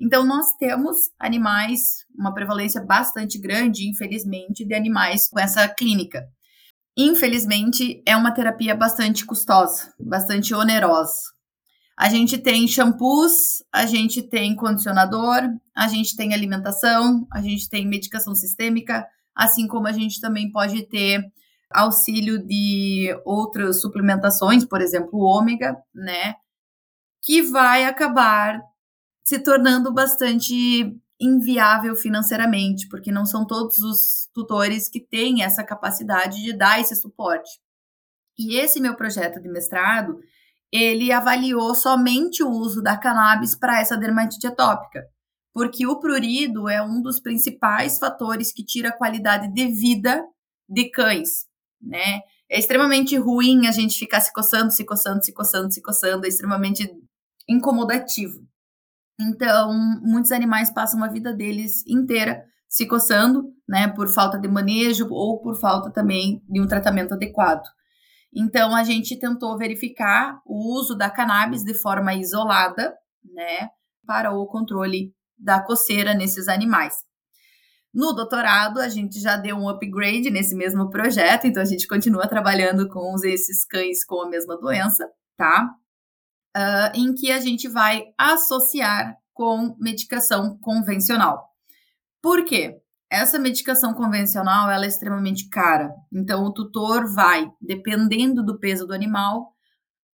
Então, 0.00 0.24
nós 0.24 0.54
temos 0.58 0.96
animais, 1.18 2.06
uma 2.18 2.32
prevalência 2.32 2.82
bastante 2.82 3.38
grande, 3.38 3.86
infelizmente, 3.86 4.64
de 4.64 4.74
animais 4.74 5.28
com 5.28 5.38
essa 5.38 5.68
clínica. 5.68 6.26
Infelizmente, 6.96 8.02
é 8.06 8.16
uma 8.16 8.32
terapia 8.32 8.74
bastante 8.74 9.26
custosa, 9.26 9.92
bastante 10.00 10.54
onerosa. 10.54 11.20
A 11.94 12.08
gente 12.08 12.38
tem 12.38 12.66
shampoos, 12.66 13.62
a 13.70 13.84
gente 13.84 14.22
tem 14.22 14.56
condicionador, 14.56 15.42
a 15.76 15.88
gente 15.88 16.16
tem 16.16 16.32
alimentação, 16.32 17.26
a 17.30 17.42
gente 17.42 17.68
tem 17.68 17.86
medicação 17.86 18.34
sistêmica, 18.34 19.06
assim 19.34 19.66
como 19.66 19.88
a 19.88 19.92
gente 19.92 20.20
também 20.20 20.50
pode 20.50 20.86
ter 20.88 21.22
auxílio 21.70 22.38
de 22.44 23.08
outras 23.24 23.80
suplementações, 23.80 24.64
por 24.64 24.80
exemplo, 24.80 25.18
o 25.18 25.24
ômega, 25.24 25.76
né? 25.94 26.34
Que 27.22 27.42
vai 27.42 27.84
acabar 27.84 28.60
se 29.24 29.38
tornando 29.38 29.92
bastante 29.92 30.98
inviável 31.20 31.96
financeiramente, 31.96 32.88
porque 32.88 33.10
não 33.10 33.26
são 33.26 33.46
todos 33.46 33.78
os 33.78 34.28
tutores 34.32 34.88
que 34.88 35.00
têm 35.00 35.42
essa 35.42 35.64
capacidade 35.64 36.42
de 36.42 36.52
dar 36.56 36.80
esse 36.80 36.94
suporte. 36.96 37.50
E 38.38 38.56
esse 38.56 38.80
meu 38.80 38.94
projeto 38.94 39.40
de 39.40 39.48
mestrado, 39.48 40.20
ele 40.72 41.10
avaliou 41.10 41.74
somente 41.74 42.42
o 42.42 42.50
uso 42.50 42.80
da 42.80 42.96
cannabis 42.96 43.56
para 43.56 43.80
essa 43.80 43.96
dermatite 43.96 44.46
atópica, 44.46 45.04
porque 45.52 45.86
o 45.86 45.98
prurido 45.98 46.68
é 46.68 46.80
um 46.80 47.02
dos 47.02 47.20
principais 47.20 47.98
fatores 47.98 48.52
que 48.52 48.64
tira 48.64 48.90
a 48.90 48.96
qualidade 48.96 49.52
de 49.52 49.66
vida 49.68 50.24
de 50.68 50.90
cães, 50.90 51.47
né? 51.80 52.20
É 52.50 52.58
extremamente 52.58 53.16
ruim 53.16 53.66
a 53.66 53.72
gente 53.72 53.98
ficar 53.98 54.20
se 54.20 54.32
coçando, 54.32 54.70
se 54.72 54.84
coçando, 54.84 55.22
se 55.22 55.32
coçando, 55.32 55.72
se 55.72 55.82
coçando, 55.82 56.24
é 56.24 56.28
extremamente 56.28 56.90
incomodativo. 57.48 58.38
Então, 59.20 59.72
muitos 60.02 60.30
animais 60.30 60.72
passam 60.72 61.02
a 61.02 61.08
vida 61.08 61.32
deles 61.34 61.84
inteira 61.86 62.44
se 62.68 62.86
coçando, 62.86 63.52
né, 63.68 63.88
por 63.88 64.08
falta 64.08 64.38
de 64.38 64.46
manejo 64.46 65.08
ou 65.10 65.40
por 65.40 65.58
falta 65.58 65.90
também 65.90 66.42
de 66.48 66.60
um 66.60 66.66
tratamento 66.66 67.14
adequado. 67.14 67.64
Então, 68.32 68.76
a 68.76 68.84
gente 68.84 69.18
tentou 69.18 69.56
verificar 69.56 70.40
o 70.46 70.78
uso 70.78 70.94
da 70.94 71.10
cannabis 71.10 71.64
de 71.64 71.74
forma 71.74 72.14
isolada, 72.14 72.94
né, 73.24 73.70
para 74.06 74.32
o 74.32 74.46
controle 74.46 75.12
da 75.36 75.60
coceira 75.60 76.14
nesses 76.14 76.46
animais. 76.46 77.07
No 77.92 78.12
doutorado, 78.12 78.80
a 78.80 78.88
gente 78.88 79.18
já 79.20 79.36
deu 79.36 79.56
um 79.56 79.68
upgrade 79.68 80.30
nesse 80.30 80.54
mesmo 80.54 80.90
projeto, 80.90 81.46
então 81.46 81.62
a 81.62 81.66
gente 81.66 81.86
continua 81.86 82.28
trabalhando 82.28 82.88
com 82.88 83.14
esses 83.24 83.64
cães 83.64 84.04
com 84.04 84.22
a 84.22 84.28
mesma 84.28 84.56
doença, 84.58 85.08
tá? 85.36 85.74
Uh, 86.56 86.90
em 86.94 87.14
que 87.14 87.30
a 87.32 87.40
gente 87.40 87.68
vai 87.68 88.04
associar 88.18 89.16
com 89.32 89.76
medicação 89.78 90.58
convencional. 90.58 91.48
Por 92.20 92.44
quê? 92.44 92.76
Essa 93.10 93.38
medicação 93.38 93.94
convencional 93.94 94.70
ela 94.70 94.84
é 94.84 94.88
extremamente 94.88 95.48
cara. 95.48 95.90
Então, 96.12 96.44
o 96.44 96.52
tutor 96.52 97.10
vai, 97.14 97.50
dependendo 97.60 98.44
do 98.44 98.58
peso 98.58 98.86
do 98.86 98.92
animal, 98.92 99.54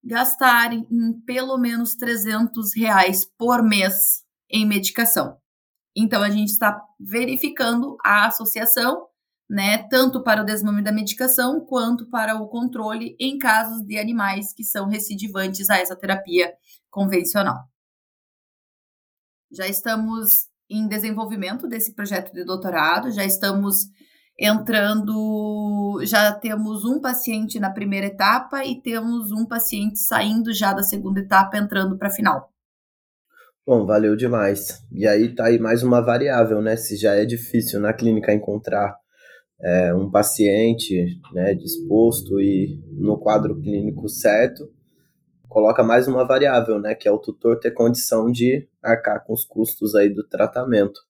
gastar 0.05 0.73
em 0.73 1.13
pelo 1.27 1.57
menos 1.59 1.97
300 1.97 2.77
reais 2.77 3.25
por 3.37 3.63
mês 3.63 4.23
em 4.49 4.67
medicação. 4.67 5.37
Então, 5.97 6.23
a 6.23 6.31
gente 6.31 6.51
está 6.51 6.81
verificando 6.99 7.97
a 8.05 8.27
associação, 8.27 9.07
né, 9.49 9.79
tanto 9.89 10.23
para 10.23 10.43
o 10.43 10.45
desmame 10.45 10.83
da 10.83 10.91
medicação 10.91 11.61
quanto 11.61 12.09
para 12.09 12.35
o 12.37 12.49
controle 12.49 13.17
em 13.21 13.39
casos 13.39 13.83
de 13.83 13.99
animais 13.99 14.53
que 14.53 14.65
são 14.65 14.89
recidivantes 14.89 15.71
a 15.71 15.79
essa 15.79 15.95
terapia 15.95 16.53
convencional. 16.91 17.69
Já 19.53 19.69
estamos 19.69 20.49
em 20.69 20.89
desenvolvimento 20.89 21.69
desse 21.69 21.95
projeto 21.95 22.33
de 22.33 22.45
doutorado, 22.45 23.11
já 23.13 23.25
estamos 23.25 23.87
entrando, 24.39 26.01
já 26.05 26.33
temos 26.33 26.85
um 26.85 27.01
paciente 27.01 27.61
na 27.61 27.71
primeira 27.71 28.07
etapa 28.07 28.65
e 28.65 28.81
temos 28.81 29.31
um 29.31 29.47
paciente 29.47 29.99
saindo 29.99 30.53
já 30.53 30.73
da 30.73 30.83
segunda 30.83 31.21
etapa, 31.21 31.57
entrando 31.57 31.97
para 31.97 32.09
a 32.09 32.11
final. 32.11 32.54
Bom, 33.67 33.87
valeu 33.87 34.15
demais. 34.15 34.83
E 34.93 35.07
aí 35.07 35.35
tá 35.35 35.47
aí 35.47 35.59
mais 35.59 35.83
uma 35.83 36.03
variável, 36.03 36.61
né? 36.61 36.77
Se 36.77 36.97
já 36.97 37.15
é 37.15 37.25
difícil 37.25 37.81
na 37.81 37.95
clínica 37.95 38.33
encontrar 38.33 38.95
é, 39.59 39.95
um 39.95 40.11
paciente 40.11 41.19
né, 41.33 41.55
disposto 41.55 42.39
e 42.41 42.79
no 42.93 43.19
quadro 43.19 43.59
clínico 43.59 44.07
certo, 44.07 44.71
coloca 45.49 45.83
mais 45.83 46.07
uma 46.07 46.27
variável, 46.27 46.79
né, 46.79 46.95
que 46.95 47.09
é 47.09 47.11
o 47.11 47.19
tutor 47.19 47.59
ter 47.59 47.71
condição 47.71 48.31
de 48.31 48.69
arcar 48.83 49.25
com 49.25 49.33
os 49.33 49.45
custos 49.45 49.95
aí 49.95 50.11
do 50.11 50.27
tratamento. 50.29 51.01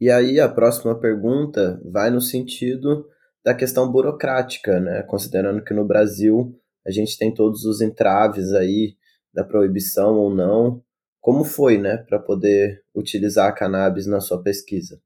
E 0.00 0.10
aí 0.10 0.40
a 0.40 0.48
próxima 0.48 0.98
pergunta 0.98 1.80
vai 1.84 2.10
no 2.10 2.20
sentido 2.20 3.06
da 3.44 3.54
questão 3.54 3.90
burocrática, 3.90 4.80
né, 4.80 5.02
considerando 5.02 5.62
que 5.62 5.72
no 5.72 5.86
Brasil 5.86 6.58
a 6.84 6.90
gente 6.90 7.16
tem 7.16 7.32
todos 7.32 7.64
os 7.64 7.80
entraves 7.80 8.52
aí 8.52 8.96
da 9.32 9.44
proibição 9.44 10.16
ou 10.16 10.34
não. 10.34 10.82
Como 11.20 11.44
foi, 11.44 11.78
né, 11.78 11.98
para 11.98 12.18
poder 12.18 12.82
utilizar 12.94 13.48
a 13.48 13.52
cannabis 13.52 14.06
na 14.06 14.20
sua 14.20 14.42
pesquisa? 14.42 15.00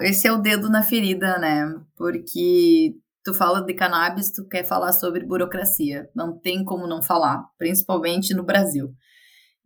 É 0.00 0.08
esse 0.08 0.26
é 0.26 0.32
o 0.32 0.38
dedo 0.38 0.68
na 0.68 0.82
ferida, 0.82 1.38
né? 1.38 1.74
Porque 1.96 2.94
tu 3.24 3.32
fala 3.32 3.62
de 3.62 3.74
cannabis, 3.74 4.30
tu 4.30 4.46
quer 4.46 4.64
falar 4.64 4.92
sobre 4.92 5.24
burocracia. 5.24 6.08
Não 6.14 6.38
tem 6.38 6.64
como 6.64 6.86
não 6.86 7.02
falar, 7.02 7.44
principalmente 7.58 8.34
no 8.34 8.44
Brasil. 8.44 8.94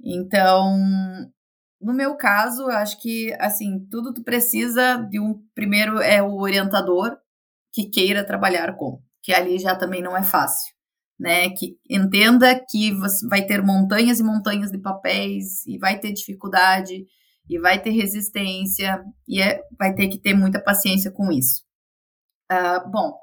Então, 0.01 0.79
no 1.81 1.93
meu 1.93 2.17
caso, 2.17 2.63
eu 2.63 2.71
acho 2.71 3.01
que 3.01 3.35
assim, 3.41 3.87
tudo 3.91 4.15
tu 4.15 4.23
precisa 4.23 4.97
de 4.97 5.21
um 5.21 5.43
primeiro 5.55 6.01
é 6.01 6.23
o 6.23 6.37
orientador 6.37 7.17
que 7.73 7.87
queira 7.87 8.25
trabalhar 8.25 8.77
com, 8.77 9.01
que 9.23 9.33
ali 9.33 9.59
já 9.59 9.77
também 9.77 10.03
não 10.03 10.17
é 10.17 10.23
fácil, 10.23 10.73
né? 11.19 11.51
Que 11.51 11.77
entenda 11.89 12.59
que 12.69 12.93
você 12.95 13.27
vai 13.27 13.45
ter 13.45 13.63
montanhas 13.63 14.21
e 14.21 14.25
montanhas 14.25 14.71
de 14.71 14.79
papéis 14.79 15.67
e 15.67 15.79
vai 15.79 15.99
ter 15.99 16.13
dificuldade 16.13 17.07
e 17.49 17.59
vai 17.59 17.81
ter 17.81 17.91
resistência 17.91 19.03
e 19.27 19.41
é, 19.41 19.61
vai 19.79 19.95
ter 19.95 20.09
que 20.09 20.19
ter 20.19 20.35
muita 20.35 20.63
paciência 20.63 21.11
com 21.11 21.33
isso. 21.33 21.63
Uh, 22.51 22.91
bom, 22.91 23.15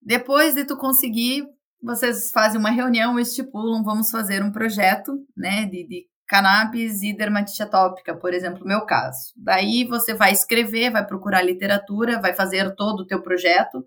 depois 0.00 0.54
de 0.54 0.64
tu 0.64 0.76
conseguir, 0.76 1.46
vocês 1.82 2.30
fazem 2.32 2.58
uma 2.58 2.70
reunião, 2.70 3.18
estipulam, 3.18 3.82
vamos 3.84 4.10
fazer 4.10 4.42
um 4.42 4.50
projeto, 4.50 5.12
né, 5.36 5.64
de, 5.66 5.86
de 5.86 6.06
cannabis 6.26 7.02
e 7.02 7.16
dermatite 7.16 7.62
atópica, 7.62 8.14
por 8.14 8.34
exemplo, 8.34 8.66
meu 8.66 8.84
caso. 8.84 9.32
Daí 9.36 9.84
você 9.84 10.12
vai 10.14 10.32
escrever, 10.32 10.90
vai 10.90 11.06
procurar 11.06 11.42
literatura, 11.42 12.20
vai 12.20 12.34
fazer 12.34 12.74
todo 12.74 13.00
o 13.00 13.06
teu 13.06 13.22
projeto 13.22 13.82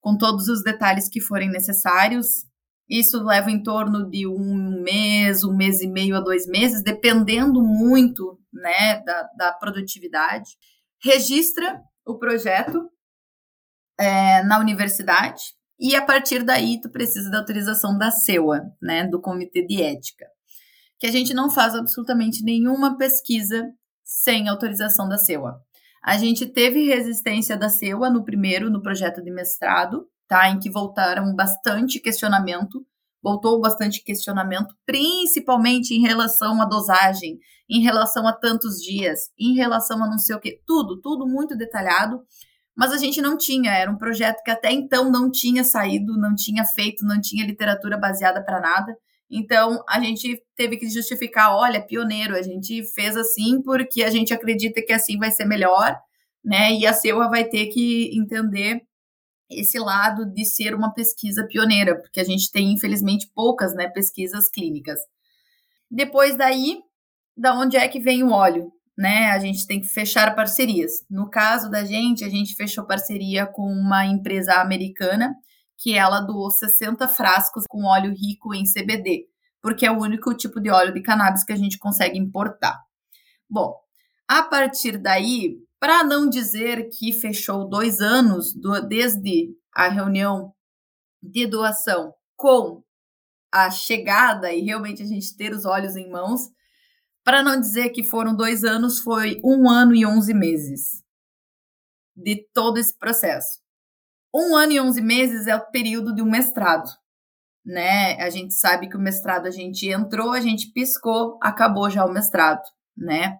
com 0.00 0.16
todos 0.16 0.48
os 0.48 0.62
detalhes 0.62 1.08
que 1.08 1.20
forem 1.20 1.50
necessários. 1.50 2.49
Isso 2.90 3.22
leva 3.22 3.50
em 3.50 3.62
torno 3.62 4.10
de 4.10 4.26
um 4.26 4.82
mês, 4.82 5.44
um 5.44 5.56
mês 5.56 5.80
e 5.80 5.86
meio 5.86 6.16
a 6.16 6.20
dois 6.20 6.46
meses, 6.46 6.82
dependendo 6.82 7.62
muito 7.62 8.38
né, 8.52 9.00
da, 9.04 9.28
da 9.36 9.52
produtividade. 9.52 10.50
Registra 11.02 11.80
o 12.04 12.18
projeto 12.18 12.90
é, 13.98 14.42
na 14.42 14.58
universidade 14.58 15.42
e 15.78 15.94
a 15.94 16.04
partir 16.04 16.42
daí 16.42 16.80
tu 16.80 16.90
precisa 16.90 17.30
da 17.30 17.38
autorização 17.38 17.96
da 17.96 18.10
CEUA, 18.10 18.62
né, 18.82 19.06
do 19.06 19.20
Comitê 19.20 19.64
de 19.64 19.80
Ética 19.80 20.26
que 21.00 21.06
a 21.06 21.10
gente 21.10 21.32
não 21.32 21.50
faz 21.50 21.74
absolutamente 21.74 22.44
nenhuma 22.44 22.96
pesquisa 22.98 23.66
sem 24.04 24.48
autorização 24.48 25.08
da 25.08 25.16
CEUA. 25.16 25.58
A 26.04 26.18
gente 26.18 26.46
teve 26.46 26.84
resistência 26.84 27.56
da 27.56 27.70
CEUA 27.70 28.10
no 28.10 28.22
primeiro, 28.22 28.70
no 28.70 28.82
projeto 28.82 29.22
de 29.22 29.30
mestrado, 29.30 30.06
tá? 30.30 30.48
Em 30.48 30.60
que 30.60 30.70
voltaram 30.70 31.34
bastante 31.34 31.98
questionamento, 31.98 32.86
voltou 33.20 33.60
bastante 33.60 34.00
questionamento, 34.02 34.72
principalmente 34.86 35.92
em 35.92 36.00
relação 36.00 36.62
à 36.62 36.64
dosagem, 36.64 37.36
em 37.68 37.82
relação 37.82 38.28
a 38.28 38.32
tantos 38.32 38.76
dias, 38.80 39.32
em 39.36 39.54
relação 39.56 40.02
a 40.02 40.08
não 40.08 40.18
sei 40.18 40.36
o 40.36 40.40
que, 40.40 40.60
tudo, 40.64 41.00
tudo 41.00 41.26
muito 41.26 41.56
detalhado. 41.56 42.22
Mas 42.76 42.92
a 42.92 42.96
gente 42.96 43.20
não 43.20 43.36
tinha, 43.36 43.72
era 43.72 43.90
um 43.90 43.98
projeto 43.98 44.40
que 44.44 44.52
até 44.52 44.70
então 44.70 45.10
não 45.10 45.32
tinha 45.32 45.64
saído, 45.64 46.16
não 46.16 46.32
tinha 46.36 46.64
feito, 46.64 47.04
não 47.04 47.20
tinha 47.20 47.44
literatura 47.44 47.98
baseada 47.98 48.42
para 48.42 48.60
nada. 48.60 48.96
Então, 49.28 49.82
a 49.88 50.00
gente 50.00 50.40
teve 50.56 50.76
que 50.76 50.88
justificar, 50.88 51.54
olha, 51.56 51.84
pioneiro, 51.84 52.36
a 52.36 52.42
gente 52.42 52.84
fez 52.94 53.16
assim 53.16 53.60
porque 53.62 54.04
a 54.04 54.10
gente 54.10 54.32
acredita 54.32 54.80
que 54.80 54.92
assim 54.92 55.18
vai 55.18 55.32
ser 55.32 55.44
melhor, 55.44 55.98
né? 56.44 56.72
E 56.72 56.86
a 56.86 56.92
CEUA 56.92 57.28
vai 57.28 57.44
ter 57.44 57.66
que 57.66 58.16
entender 58.16 58.80
esse 59.50 59.78
lado 59.78 60.24
de 60.24 60.44
ser 60.44 60.74
uma 60.74 60.92
pesquisa 60.92 61.46
pioneira, 61.46 62.00
porque 62.00 62.20
a 62.20 62.24
gente 62.24 62.50
tem, 62.50 62.72
infelizmente, 62.72 63.30
poucas 63.34 63.74
né, 63.74 63.88
pesquisas 63.88 64.48
clínicas. 64.48 65.00
Depois 65.90 66.36
daí, 66.36 66.80
da 67.36 67.54
onde 67.54 67.76
é 67.76 67.88
que 67.88 67.98
vem 67.98 68.22
o 68.22 68.30
óleo? 68.30 68.72
Né, 68.96 69.30
a 69.30 69.38
gente 69.38 69.66
tem 69.66 69.80
que 69.80 69.88
fechar 69.88 70.36
parcerias. 70.36 71.04
No 71.08 71.30
caso 71.30 71.70
da 71.70 71.84
gente, 71.84 72.22
a 72.22 72.28
gente 72.28 72.54
fechou 72.54 72.84
parceria 72.84 73.46
com 73.46 73.62
uma 73.62 74.04
empresa 74.04 74.60
americana 74.60 75.34
que 75.78 75.96
ela 75.96 76.20
doou 76.20 76.50
60 76.50 77.08
frascos 77.08 77.64
com 77.66 77.84
óleo 77.84 78.12
rico 78.12 78.54
em 78.54 78.64
CBD, 78.64 79.26
porque 79.62 79.86
é 79.86 79.90
o 79.90 79.98
único 79.98 80.34
tipo 80.34 80.60
de 80.60 80.70
óleo 80.70 80.92
de 80.92 81.00
cannabis 81.00 81.42
que 81.42 81.52
a 81.52 81.56
gente 81.56 81.78
consegue 81.78 82.18
importar. 82.18 82.78
Bom, 83.48 83.74
a 84.28 84.42
partir 84.42 84.98
daí, 84.98 85.56
para 85.80 86.04
não 86.04 86.28
dizer 86.28 86.90
que 86.90 87.10
fechou 87.12 87.66
dois 87.66 88.00
anos 88.00 88.54
do, 88.54 88.80
desde 88.86 89.56
a 89.74 89.88
reunião 89.88 90.54
de 91.22 91.46
doação 91.46 92.14
com 92.36 92.84
a 93.50 93.70
chegada 93.70 94.52
e 94.52 94.60
realmente 94.60 95.02
a 95.02 95.06
gente 95.06 95.34
ter 95.36 95.52
os 95.52 95.64
olhos 95.64 95.96
em 95.96 96.08
mãos, 96.08 96.42
para 97.24 97.42
não 97.42 97.58
dizer 97.58 97.90
que 97.90 98.04
foram 98.04 98.36
dois 98.36 98.62
anos, 98.62 99.00
foi 99.00 99.40
um 99.42 99.68
ano 99.68 99.94
e 99.94 100.06
onze 100.06 100.34
meses 100.34 101.02
de 102.14 102.46
todo 102.52 102.78
esse 102.78 102.96
processo. 102.96 103.60
Um 104.34 104.54
ano 104.54 104.72
e 104.72 104.80
onze 104.80 105.00
meses 105.00 105.46
é 105.46 105.56
o 105.56 105.70
período 105.70 106.14
de 106.14 106.22
um 106.22 106.30
mestrado, 106.30 106.88
né? 107.64 108.20
A 108.22 108.30
gente 108.30 108.54
sabe 108.54 108.88
que 108.88 108.96
o 108.96 109.00
mestrado 109.00 109.46
a 109.46 109.50
gente 109.50 109.88
entrou, 109.88 110.32
a 110.32 110.40
gente 110.40 110.72
piscou, 110.72 111.38
acabou 111.42 111.90
já 111.90 112.04
o 112.04 112.12
mestrado, 112.12 112.62
né? 112.96 113.38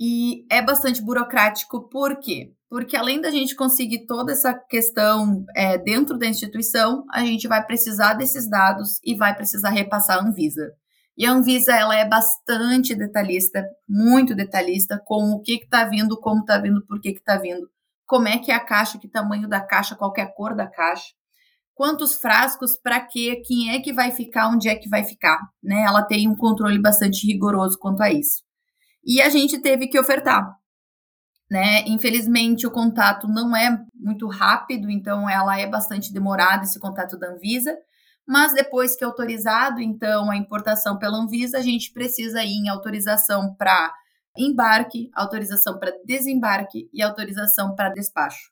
E 0.00 0.46
é 0.50 0.62
bastante 0.62 1.02
burocrático, 1.02 1.88
por 1.90 2.18
quê? 2.18 2.54
Porque 2.70 2.96
além 2.96 3.20
da 3.20 3.30
gente 3.30 3.54
conseguir 3.54 4.06
toda 4.06 4.32
essa 4.32 4.54
questão 4.54 5.44
é, 5.54 5.76
dentro 5.76 6.16
da 6.16 6.26
instituição, 6.26 7.04
a 7.12 7.22
gente 7.22 7.46
vai 7.46 7.64
precisar 7.66 8.14
desses 8.14 8.48
dados 8.48 8.98
e 9.04 9.14
vai 9.14 9.36
precisar 9.36 9.68
repassar 9.68 10.16
a 10.16 10.26
Anvisa. 10.26 10.72
E 11.18 11.26
a 11.26 11.32
Anvisa 11.32 11.74
ela 11.74 11.94
é 11.94 12.08
bastante 12.08 12.94
detalhista, 12.94 13.62
muito 13.86 14.34
detalhista, 14.34 14.98
com 15.04 15.32
o 15.32 15.42
que 15.42 15.56
está 15.56 15.84
vindo, 15.84 16.18
como 16.18 16.40
está 16.40 16.56
vindo, 16.58 16.82
por 16.86 16.98
que 16.98 17.10
está 17.10 17.36
vindo 17.36 17.68
como 18.10 18.26
é 18.26 18.38
que 18.38 18.50
é 18.50 18.54
a 18.56 18.64
caixa, 18.64 18.98
que 18.98 19.06
tamanho 19.06 19.48
da 19.48 19.60
caixa, 19.60 19.94
qual 19.94 20.12
é 20.16 20.22
a 20.22 20.26
cor 20.26 20.56
da 20.56 20.66
caixa, 20.66 21.12
quantos 21.72 22.14
frascos, 22.14 22.76
para 22.76 23.00
quê, 23.00 23.40
quem 23.46 23.70
é 23.70 23.78
que 23.78 23.92
vai 23.92 24.10
ficar, 24.10 24.48
onde 24.48 24.68
é 24.68 24.74
que 24.74 24.88
vai 24.88 25.04
ficar, 25.04 25.38
né? 25.62 25.84
Ela 25.86 26.02
tem 26.02 26.28
um 26.28 26.34
controle 26.34 26.80
bastante 26.80 27.24
rigoroso 27.24 27.78
quanto 27.78 28.02
a 28.02 28.10
isso. 28.10 28.42
E 29.04 29.20
a 29.20 29.28
gente 29.28 29.58
teve 29.60 29.88
que 29.88 29.98
ofertar, 29.98 30.56
né? 31.50 31.82
Infelizmente 31.86 32.66
o 32.66 32.70
contato 32.70 33.26
não 33.26 33.56
é 33.56 33.82
muito 33.94 34.28
rápido, 34.28 34.90
então 34.90 35.28
ela 35.28 35.58
é 35.58 35.66
bastante 35.66 36.12
demorada 36.12 36.64
esse 36.64 36.78
contato 36.78 37.18
da 37.18 37.28
Anvisa, 37.28 37.76
mas 38.26 38.52
depois 38.52 38.96
que 38.96 39.02
é 39.02 39.06
autorizado, 39.06 39.80
então 39.80 40.30
a 40.30 40.36
importação 40.36 40.98
pela 40.98 41.18
Anvisa, 41.18 41.58
a 41.58 41.62
gente 41.62 41.92
precisa 41.92 42.44
ir 42.44 42.52
em 42.52 42.68
autorização 42.68 43.54
para 43.56 43.92
embarque, 44.36 45.10
autorização 45.14 45.78
para 45.78 45.92
desembarque 46.04 46.88
e 46.92 47.02
autorização 47.02 47.74
para 47.74 47.90
despacho. 47.90 48.50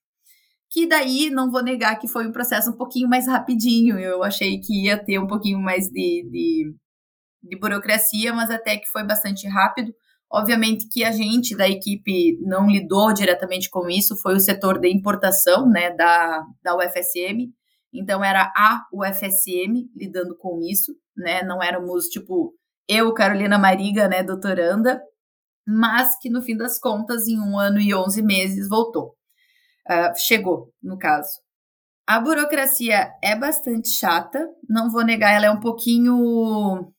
Que 0.71 0.87
daí 0.87 1.31
não 1.31 1.51
vou 1.51 1.63
negar 1.63 1.99
que 1.99 2.09
foi 2.09 2.27
um 2.27 2.33
processo 2.33 2.71
um 2.71 2.77
pouquinho 2.77 3.09
mais 3.09 3.27
rapidinho. 3.27 3.99
Eu 3.99 4.23
achei 4.23 4.61
que 4.61 4.85
ia 4.85 5.03
ter 5.03 5.19
um 5.19 5.27
pouquinho 5.27 5.61
mais 5.61 5.89
de, 5.89 6.29
de, 6.31 6.75
de 7.43 7.59
burocracia, 7.59 8.35
mas 8.35 8.51
até 8.51 8.77
que 8.77 8.87
foi 8.89 9.05
bastante 9.05 9.49
rápido. 9.49 9.95
Obviamente 10.31 10.89
que 10.89 11.05
a 11.05 11.11
gente 11.11 11.57
da 11.57 11.69
equipe 11.69 12.39
não 12.43 12.69
lidou 12.69 13.13
diretamente 13.15 13.71
com 13.71 13.89
isso, 13.89 14.17
foi 14.21 14.35
o 14.35 14.41
setor 14.41 14.79
de 14.79 14.89
importação 14.89 15.69
né, 15.69 15.91
da, 15.95 16.45
da 16.63 16.77
UFSM. 16.77 17.51
Então 17.93 18.23
era 18.23 18.53
a 18.55 18.85
UFSM 18.93 19.89
lidando 19.97 20.37
com 20.37 20.61
isso, 20.61 20.95
né? 21.17 21.43
Não 21.43 21.63
éramos 21.63 22.09
tipo 22.09 22.55
eu, 22.89 23.13
Carolina 23.13 23.59
Mariga, 23.59 24.09
né, 24.09 24.23
doutoranda, 24.23 25.03
mas 25.67 26.19
que 26.19 26.31
no 26.31 26.41
fim 26.41 26.57
das 26.57 26.79
contas, 26.79 27.29
em 27.29 27.39
um 27.39 27.59
ano 27.59 27.79
e 27.79 27.95
onze 27.95 28.23
meses, 28.23 28.69
voltou. 28.69 29.15
Uh, 29.87 30.13
chegou, 30.17 30.73
no 30.83 30.99
caso. 30.99 31.29
A 32.07 32.19
burocracia 32.19 33.13
é 33.23 33.37
bastante 33.37 33.91
chata, 33.91 34.49
não 34.67 34.91
vou 34.91 35.05
negar, 35.05 35.35
ela 35.35 35.47
é 35.47 35.51
um 35.51 35.61
pouquinho 35.61 36.91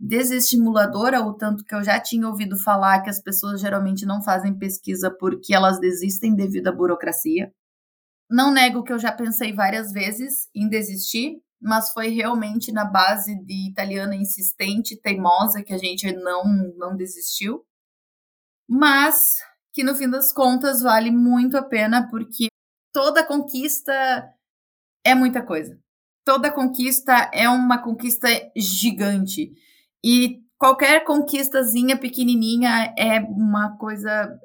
desestimuladora, 0.00 1.20
o 1.22 1.34
tanto 1.34 1.64
que 1.64 1.74
eu 1.74 1.82
já 1.82 2.00
tinha 2.00 2.26
ouvido 2.26 2.56
falar 2.56 3.02
que 3.02 3.10
as 3.10 3.20
pessoas 3.20 3.60
geralmente 3.60 4.06
não 4.06 4.22
fazem 4.22 4.56
pesquisa 4.58 5.10
porque 5.10 5.54
elas 5.54 5.78
desistem 5.78 6.34
devido 6.34 6.68
à 6.68 6.72
burocracia. 6.72 7.52
Não 8.30 8.52
nego 8.52 8.82
que 8.82 8.92
eu 8.92 8.98
já 8.98 9.12
pensei 9.12 9.52
várias 9.52 9.92
vezes 9.92 10.48
em 10.54 10.68
desistir, 10.68 11.42
mas 11.60 11.92
foi 11.92 12.08
realmente 12.08 12.72
na 12.72 12.84
base 12.84 13.34
de 13.44 13.68
italiana 13.68 14.16
insistente, 14.16 15.00
teimosa, 15.00 15.62
que 15.62 15.72
a 15.72 15.78
gente 15.78 16.10
não, 16.12 16.44
não 16.76 16.96
desistiu 16.96 17.64
mas 18.74 19.36
que 19.74 19.84
no 19.84 19.94
fim 19.94 20.08
das 20.08 20.32
contas 20.32 20.80
vale 20.80 21.10
muito 21.10 21.58
a 21.58 21.62
pena 21.62 22.08
porque 22.08 22.48
toda 22.90 23.26
conquista 23.26 23.92
é 25.04 25.14
muita 25.14 25.44
coisa. 25.44 25.78
Toda 26.24 26.50
conquista 26.50 27.30
é 27.34 27.48
uma 27.50 27.82
conquista 27.82 28.28
gigante 28.56 29.52
e 30.04 30.40
qualquer 30.58 31.04
conquistazinha 31.04 31.96
pequenininha 31.96 32.94
é 32.98 33.20
uma 33.20 33.76
coisa 33.76 34.38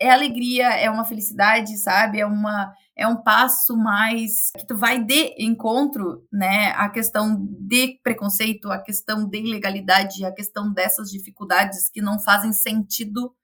é 0.00 0.10
alegria, 0.10 0.68
é 0.74 0.88
uma 0.90 1.04
felicidade, 1.04 1.76
sabe? 1.76 2.20
É 2.20 2.26
uma 2.26 2.72
é 2.94 3.06
um 3.06 3.22
passo 3.22 3.76
mais 3.76 4.50
que 4.56 4.66
tu 4.66 4.76
vai 4.76 5.02
de 5.02 5.34
encontro, 5.38 6.26
né, 6.30 6.72
a 6.76 6.90
questão 6.90 7.36
de 7.58 7.98
preconceito, 8.02 8.70
a 8.70 8.78
questão 8.78 9.26
de 9.26 9.38
ilegalidade, 9.38 10.24
a 10.26 10.32
questão 10.32 10.70
dessas 10.70 11.10
dificuldades 11.10 11.88
que 11.88 12.02
não 12.02 12.20
fazem 12.20 12.52
sentido, 12.52 13.34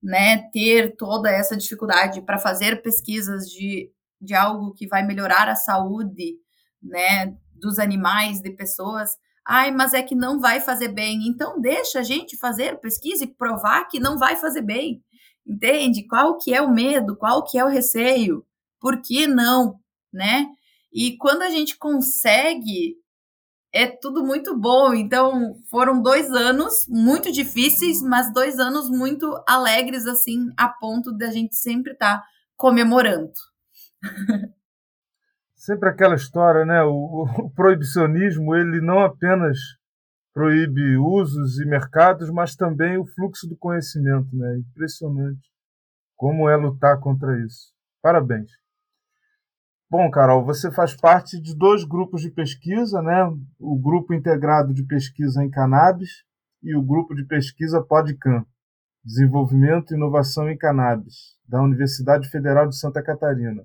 né, 0.00 0.48
ter 0.52 0.96
toda 0.96 1.30
essa 1.30 1.56
dificuldade 1.56 2.22
para 2.22 2.38
fazer 2.38 2.80
pesquisas 2.80 3.46
de, 3.46 3.90
de 4.20 4.34
algo 4.34 4.72
que 4.72 4.86
vai 4.86 5.04
melhorar 5.04 5.48
a 5.48 5.56
saúde, 5.56 6.36
né, 6.80 7.36
dos 7.54 7.78
animais, 7.80 8.40
de 8.40 8.50
pessoas. 8.52 9.10
Ai, 9.46 9.70
mas 9.70 9.92
é 9.92 10.02
que 10.02 10.14
não 10.14 10.40
vai 10.40 10.60
fazer 10.60 10.88
bem. 10.88 11.26
Então 11.26 11.60
deixa 11.60 12.00
a 12.00 12.02
gente 12.02 12.36
fazer 12.36 12.78
pesquisa 12.80 13.24
e 13.24 13.34
provar 13.34 13.86
que 13.88 13.98
não 13.98 14.18
vai 14.18 14.36
fazer 14.36 14.62
bem. 14.62 15.02
Entende? 15.46 16.06
Qual 16.06 16.38
que 16.38 16.54
é 16.54 16.62
o 16.62 16.72
medo? 16.72 17.16
Qual 17.16 17.44
que 17.44 17.58
é 17.58 17.64
o 17.64 17.68
receio? 17.68 18.44
Por 18.80 19.00
que 19.02 19.26
não, 19.26 19.78
né? 20.12 20.46
E 20.92 21.16
quando 21.16 21.42
a 21.42 21.50
gente 21.50 21.76
consegue, 21.76 22.96
é 23.72 23.86
tudo 23.86 24.24
muito 24.24 24.56
bom. 24.56 24.94
Então, 24.94 25.56
foram 25.70 26.02
dois 26.02 26.30
anos 26.30 26.86
muito 26.88 27.32
difíceis, 27.32 28.02
mas 28.02 28.32
dois 28.32 28.58
anos 28.58 28.90
muito 28.90 29.42
alegres, 29.46 30.06
assim, 30.06 30.50
a 30.56 30.68
ponto 30.68 31.12
de 31.12 31.24
a 31.24 31.30
gente 31.30 31.56
sempre 31.56 31.92
estar 31.92 32.18
tá 32.18 32.24
comemorando. 32.56 33.32
Sempre 35.64 35.88
aquela 35.88 36.16
história, 36.16 36.64
né? 36.64 36.82
O, 36.82 37.22
o 37.22 37.50
proibicionismo, 37.54 38.52
ele 38.52 38.80
não 38.80 38.98
apenas 38.98 39.56
proíbe 40.34 40.96
usos 40.96 41.60
e 41.60 41.64
mercados, 41.64 42.28
mas 42.30 42.56
também 42.56 42.98
o 42.98 43.06
fluxo 43.06 43.48
do 43.48 43.56
conhecimento, 43.56 44.34
né? 44.36 44.56
Impressionante 44.58 45.48
como 46.16 46.48
é 46.48 46.56
lutar 46.56 46.98
contra 46.98 47.38
isso. 47.44 47.72
Parabéns. 48.02 48.50
Bom, 49.88 50.10
Carol, 50.10 50.44
você 50.44 50.68
faz 50.68 50.96
parte 50.96 51.40
de 51.40 51.56
dois 51.56 51.84
grupos 51.84 52.22
de 52.22 52.30
pesquisa, 52.32 53.00
né? 53.00 53.22
O 53.60 53.78
grupo 53.78 54.12
integrado 54.12 54.74
de 54.74 54.82
pesquisa 54.82 55.44
em 55.44 55.50
cannabis 55.50 56.24
e 56.60 56.74
o 56.74 56.82
grupo 56.82 57.14
de 57.14 57.24
pesquisa 57.24 57.80
PodCam, 57.80 58.44
Desenvolvimento 59.04 59.92
e 59.92 59.96
Inovação 59.96 60.50
em 60.50 60.58
Cannabis, 60.58 61.38
da 61.46 61.62
Universidade 61.62 62.28
Federal 62.28 62.68
de 62.68 62.76
Santa 62.76 63.00
Catarina. 63.00 63.62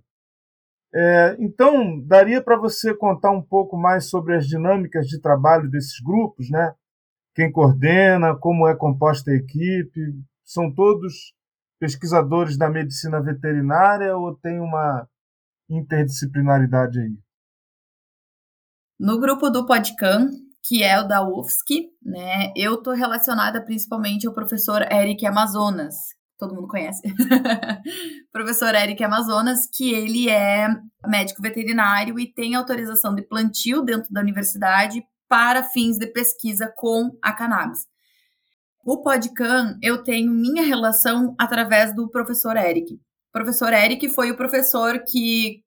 É, 1.00 1.38
então, 1.40 2.00
daria 2.08 2.42
para 2.42 2.58
você 2.58 2.92
contar 2.92 3.30
um 3.30 3.42
pouco 3.42 3.78
mais 3.78 4.10
sobre 4.10 4.36
as 4.36 4.48
dinâmicas 4.48 5.06
de 5.06 5.22
trabalho 5.22 5.70
desses 5.70 6.00
grupos, 6.04 6.50
né? 6.50 6.74
Quem 7.36 7.52
coordena, 7.52 8.36
como 8.36 8.68
é 8.68 8.76
composta 8.76 9.30
a 9.30 9.36
equipe, 9.36 10.02
são 10.44 10.74
todos 10.74 11.36
pesquisadores 11.80 12.58
da 12.58 12.68
medicina 12.68 13.22
veterinária 13.22 14.18
ou 14.18 14.36
tem 14.36 14.60
uma 14.60 15.08
interdisciplinaridade 15.70 17.00
aí? 17.00 17.16
No 19.00 19.20
grupo 19.20 19.52
do 19.52 19.68
Podcam, 19.68 20.32
que 20.64 20.82
é 20.82 21.00
o 21.00 21.08
da 21.08 21.24
UFSC, 21.24 21.92
né, 22.02 22.52
eu 22.56 22.74
estou 22.74 22.96
relacionada 22.96 23.64
principalmente 23.64 24.26
ao 24.26 24.34
professor 24.34 24.82
Eric 24.92 25.24
Amazonas, 25.28 25.96
todo 26.38 26.56
mundo 26.56 26.68
conhece. 26.68 27.02
professor 28.32 28.74
Eric 28.76 29.04
Amazonas, 29.04 29.68
que 29.74 29.94
ele 29.94 30.30
é 30.30 30.68
médico 31.06 31.42
veterinário 31.42 32.20
e 32.20 32.32
tem 32.32 32.56
autorização 32.56 33.16
de 33.16 33.22
plantio 33.22 33.82
dentro 33.82 34.12
da 34.12 34.22
universidade 34.22 35.04
para 35.28 35.64
fins 35.64 35.98
de 35.98 36.08
pesquisa 36.08 36.72
com 36.76 37.12
a 37.22 37.34
cannabis. 37.34 37.80
O 38.86 39.02
Podcam, 39.02 39.78
eu 39.82 40.02
tenho 40.02 40.32
minha 40.32 40.64
relação 40.64 41.36
através 41.38 41.94
do 41.94 42.10
professor 42.10 42.56
Eric. 42.56 42.94
O 42.94 43.00
professor 43.34 43.74
Eric 43.74 44.08
foi 44.10 44.32
o 44.32 44.38
professor 44.38 45.04
que 45.06 45.62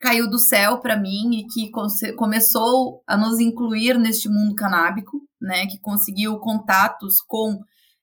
caiu 0.00 0.28
do 0.28 0.38
céu 0.38 0.78
para 0.80 0.98
mim 0.98 1.38
e 1.38 1.46
que 1.46 1.70
começou 2.16 3.02
a 3.06 3.16
nos 3.16 3.38
incluir 3.38 3.98
neste 3.98 4.28
mundo 4.28 4.54
canábico, 4.54 5.20
né, 5.40 5.66
que 5.66 5.78
conseguiu 5.80 6.38
contatos 6.38 7.20
com 7.26 7.58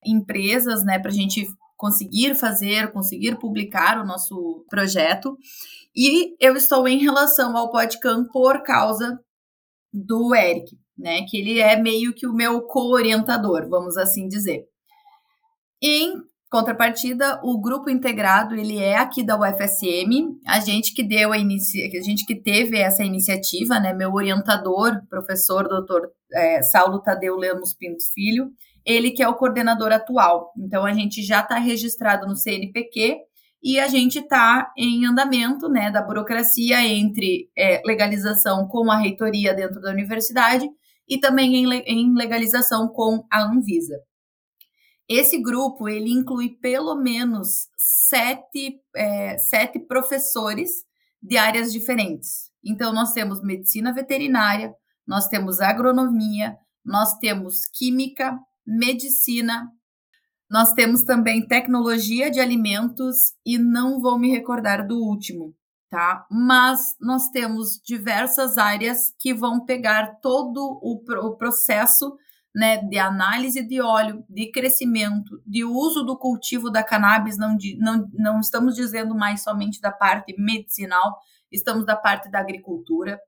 empresas, 0.05 0.83
né, 0.83 0.99
para 0.99 1.11
a 1.11 1.13
gente 1.13 1.45
conseguir 1.77 2.35
fazer, 2.35 2.91
conseguir 2.91 3.37
publicar 3.37 4.01
o 4.01 4.05
nosso 4.05 4.65
projeto. 4.69 5.37
E 5.95 6.35
eu 6.39 6.55
estou 6.55 6.87
em 6.87 6.97
relação 6.97 7.55
ao 7.55 7.71
Podcam 7.71 8.27
por 8.31 8.63
causa 8.63 9.19
do 9.93 10.35
Eric, 10.35 10.77
né? 10.97 11.23
Que 11.29 11.37
ele 11.37 11.59
é 11.59 11.79
meio 11.79 12.13
que 12.13 12.27
o 12.27 12.33
meu 12.33 12.61
co-orientador, 12.63 13.69
vamos 13.69 13.95
assim 13.97 14.27
dizer. 14.27 14.65
Em 15.81 16.13
contrapartida, 16.49 17.39
o 17.43 17.59
grupo 17.59 17.89
integrado 17.89 18.55
ele 18.55 18.77
é 18.77 18.97
aqui 18.97 19.23
da 19.23 19.37
UFSM, 19.37 20.39
a 20.47 20.59
gente 20.59 20.93
que 20.93 21.03
deu 21.03 21.33
a 21.33 21.37
inici... 21.37 21.83
a 21.83 22.01
gente 22.01 22.25
que 22.25 22.35
teve 22.35 22.77
essa 22.77 23.03
iniciativa, 23.03 23.79
né? 23.79 23.93
Meu 23.93 24.13
orientador, 24.13 25.01
professor 25.09 25.67
doutor 25.67 26.09
é, 26.33 26.61
Saulo 26.63 27.01
Tadeu 27.01 27.35
Lemos 27.35 27.73
Pinto 27.73 28.03
Filho, 28.13 28.51
ele 28.87 29.11
que 29.11 29.21
é 29.21 29.27
o 29.27 29.35
coordenador 29.35 29.91
atual. 29.91 30.53
Então 30.57 30.85
a 30.85 30.93
gente 30.93 31.21
já 31.21 31.41
está 31.41 31.59
registrado 31.59 32.25
no 32.25 32.35
CNPq 32.35 33.17
e 33.61 33.79
a 33.79 33.87
gente 33.87 34.19
está 34.19 34.71
em 34.77 35.05
andamento 35.05 35.67
né, 35.67 35.91
da 35.91 36.01
burocracia 36.01 36.81
entre 36.87 37.51
é, 37.57 37.81
legalização 37.85 38.65
com 38.67 38.89
a 38.89 38.97
reitoria 38.97 39.53
dentro 39.53 39.81
da 39.81 39.91
universidade 39.91 40.69
e 41.07 41.19
também 41.19 41.55
em, 41.55 41.73
em 41.85 42.13
legalização 42.15 42.87
com 42.87 43.25
a 43.31 43.43
Anvisa. 43.43 43.97
Esse 45.09 45.41
grupo 45.41 45.87
ele 45.87 46.11
inclui 46.11 46.49
pelo 46.61 46.95
menos 46.95 47.67
sete, 47.77 48.79
é, 48.95 49.37
sete 49.37 49.79
professores 49.79 50.69
de 51.21 51.37
áreas 51.37 51.71
diferentes. 51.71 52.51
Então, 52.63 52.93
nós 52.93 53.13
temos 53.13 53.41
medicina 53.41 53.93
veterinária, 53.93 54.73
nós 55.07 55.27
temos 55.29 55.61
agronomia, 55.61 56.57
nós 56.83 57.17
temos 57.19 57.65
química, 57.65 58.37
medicina, 58.67 59.71
nós 60.49 60.73
temos 60.73 61.03
também 61.03 61.47
tecnologia 61.47 62.29
de 62.29 62.39
alimentos 62.39 63.33
e 63.45 63.57
não 63.57 63.99
vou 63.99 64.19
me 64.19 64.29
recordar 64.29 64.85
do 64.85 64.97
último, 64.97 65.55
tá? 65.89 66.25
Mas 66.29 66.95
nós 66.99 67.29
temos 67.29 67.81
diversas 67.83 68.57
áreas 68.57 69.13
que 69.19 69.33
vão 69.33 69.65
pegar 69.65 70.19
todo 70.21 70.79
o, 70.81 71.01
o 71.25 71.37
processo 71.37 72.17
né, 72.55 72.77
de 72.77 72.97
análise 72.97 73.61
de 73.61 73.79
óleo, 73.81 74.25
de 74.27 74.51
crescimento, 74.51 75.41
de 75.45 75.63
uso 75.63 76.03
do 76.03 76.17
cultivo 76.17 76.71
da 76.71 76.81
cannabis, 76.81 77.37
não, 77.37 77.55
de, 77.55 77.77
não, 77.77 78.09
não 78.13 78.39
estamos 78.39 78.73
dizendo 78.73 79.13
mais 79.13 79.43
somente 79.43 79.79
da 79.79 79.91
parte 79.91 80.33
medicinal, 80.39 81.19
estamos 81.51 81.85
da 81.85 81.95
parte 81.95 82.31
da 82.31 82.39
agricultura. 82.39 83.19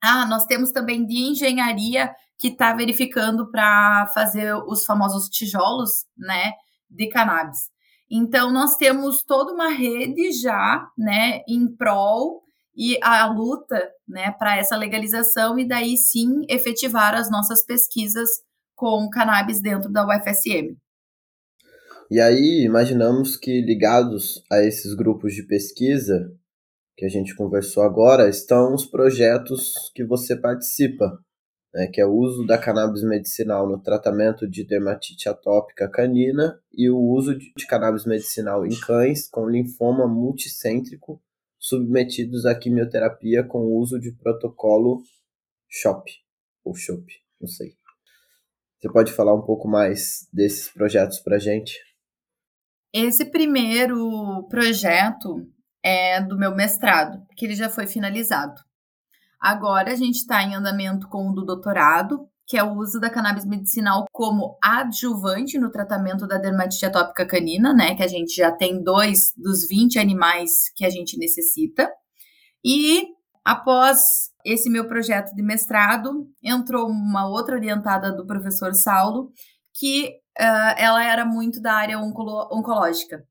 Ah, 0.00 0.24
nós 0.26 0.46
temos 0.46 0.70
também 0.70 1.04
de 1.04 1.16
engenharia 1.16 2.14
que 2.38 2.48
está 2.48 2.72
verificando 2.72 3.50
para 3.50 4.06
fazer 4.14 4.54
os 4.66 4.84
famosos 4.84 5.28
tijolos, 5.28 6.06
né, 6.16 6.52
de 6.88 7.08
cannabis. 7.08 7.68
Então, 8.10 8.52
nós 8.52 8.76
temos 8.76 9.22
toda 9.22 9.52
uma 9.52 9.68
rede 9.68 10.32
já, 10.32 10.88
né, 10.96 11.40
em 11.48 11.68
prol 11.76 12.42
e 12.74 12.98
a 13.02 13.26
luta, 13.26 13.90
né, 14.06 14.30
para 14.38 14.56
essa 14.56 14.76
legalização 14.76 15.58
e 15.58 15.66
daí 15.66 15.96
sim 15.96 16.44
efetivar 16.48 17.14
as 17.14 17.30
nossas 17.30 17.64
pesquisas 17.64 18.28
com 18.74 19.10
cannabis 19.10 19.60
dentro 19.60 19.90
da 19.90 20.06
UFSM. 20.06 20.76
E 22.10 22.20
aí, 22.20 22.64
imaginamos 22.64 23.36
que 23.36 23.60
ligados 23.60 24.42
a 24.50 24.62
esses 24.62 24.94
grupos 24.94 25.34
de 25.34 25.42
pesquisa 25.42 26.32
que 26.98 27.04
a 27.04 27.08
gente 27.08 27.34
conversou 27.36 27.84
agora, 27.84 28.28
estão 28.28 28.74
os 28.74 28.84
projetos 28.84 29.72
que 29.94 30.04
você 30.04 30.34
participa, 30.34 31.16
né, 31.78 31.86
que 31.86 32.00
é 32.00 32.04
o 32.04 32.12
uso 32.12 32.44
da 32.44 32.58
cannabis 32.58 33.04
medicinal 33.04 33.68
no 33.68 33.80
tratamento 33.80 34.50
de 34.50 34.64
dermatite 34.64 35.28
atópica 35.28 35.88
canina 35.88 36.60
e 36.74 36.90
o 36.90 36.98
uso 36.98 37.38
de 37.38 37.66
cannabis 37.68 38.04
medicinal 38.04 38.66
em 38.66 38.80
cães 38.80 39.28
com 39.28 39.48
linfoma 39.48 40.08
multicêntrico 40.08 41.22
submetidos 41.56 42.44
à 42.44 42.54
quimioterapia 42.56 43.44
com 43.44 43.60
o 43.60 43.78
uso 43.78 44.00
de 44.00 44.10
protocolo 44.10 45.04
SHOP, 45.68 46.10
ou 46.64 46.74
SHOP, 46.74 47.06
não 47.40 47.46
sei. 47.46 47.74
Você 48.80 48.90
pode 48.90 49.12
falar 49.12 49.34
um 49.34 49.42
pouco 49.42 49.68
mais 49.68 50.28
desses 50.32 50.68
projetos 50.68 51.20
para 51.20 51.38
gente? 51.38 51.78
Esse 52.92 53.24
primeiro 53.24 54.48
projeto 54.48 55.48
é 55.80 56.20
do 56.20 56.36
meu 56.36 56.56
mestrado, 56.56 57.24
que 57.36 57.46
ele 57.46 57.54
já 57.54 57.68
foi 57.68 57.86
finalizado. 57.86 58.67
Agora 59.40 59.92
a 59.92 59.94
gente 59.94 60.16
está 60.16 60.42
em 60.42 60.54
andamento 60.54 61.08
com 61.08 61.28
o 61.28 61.32
do 61.32 61.44
doutorado, 61.44 62.28
que 62.46 62.56
é 62.56 62.64
o 62.64 62.74
uso 62.76 62.98
da 62.98 63.10
cannabis 63.10 63.44
medicinal 63.44 64.06
como 64.10 64.58
adjuvante 64.62 65.58
no 65.58 65.70
tratamento 65.70 66.26
da 66.26 66.38
dermatite 66.38 66.86
atópica 66.86 67.26
canina, 67.26 67.74
né? 67.74 67.94
Que 67.94 68.02
a 68.02 68.08
gente 68.08 68.34
já 68.34 68.50
tem 68.50 68.82
dois 68.82 69.32
dos 69.36 69.68
20 69.68 69.98
animais 69.98 70.70
que 70.74 70.84
a 70.84 70.90
gente 70.90 71.18
necessita. 71.18 71.90
E 72.64 73.06
após 73.44 74.28
esse 74.44 74.70
meu 74.70 74.88
projeto 74.88 75.34
de 75.34 75.42
mestrado, 75.42 76.26
entrou 76.42 76.88
uma 76.88 77.28
outra 77.28 77.54
orientada 77.54 78.10
do 78.10 78.26
professor 78.26 78.72
Saulo, 78.74 79.30
que 79.74 80.08
uh, 80.40 80.74
ela 80.78 81.04
era 81.04 81.24
muito 81.26 81.60
da 81.60 81.74
área 81.74 81.98
oncolo 81.98 82.48
oncológica. 82.50 83.22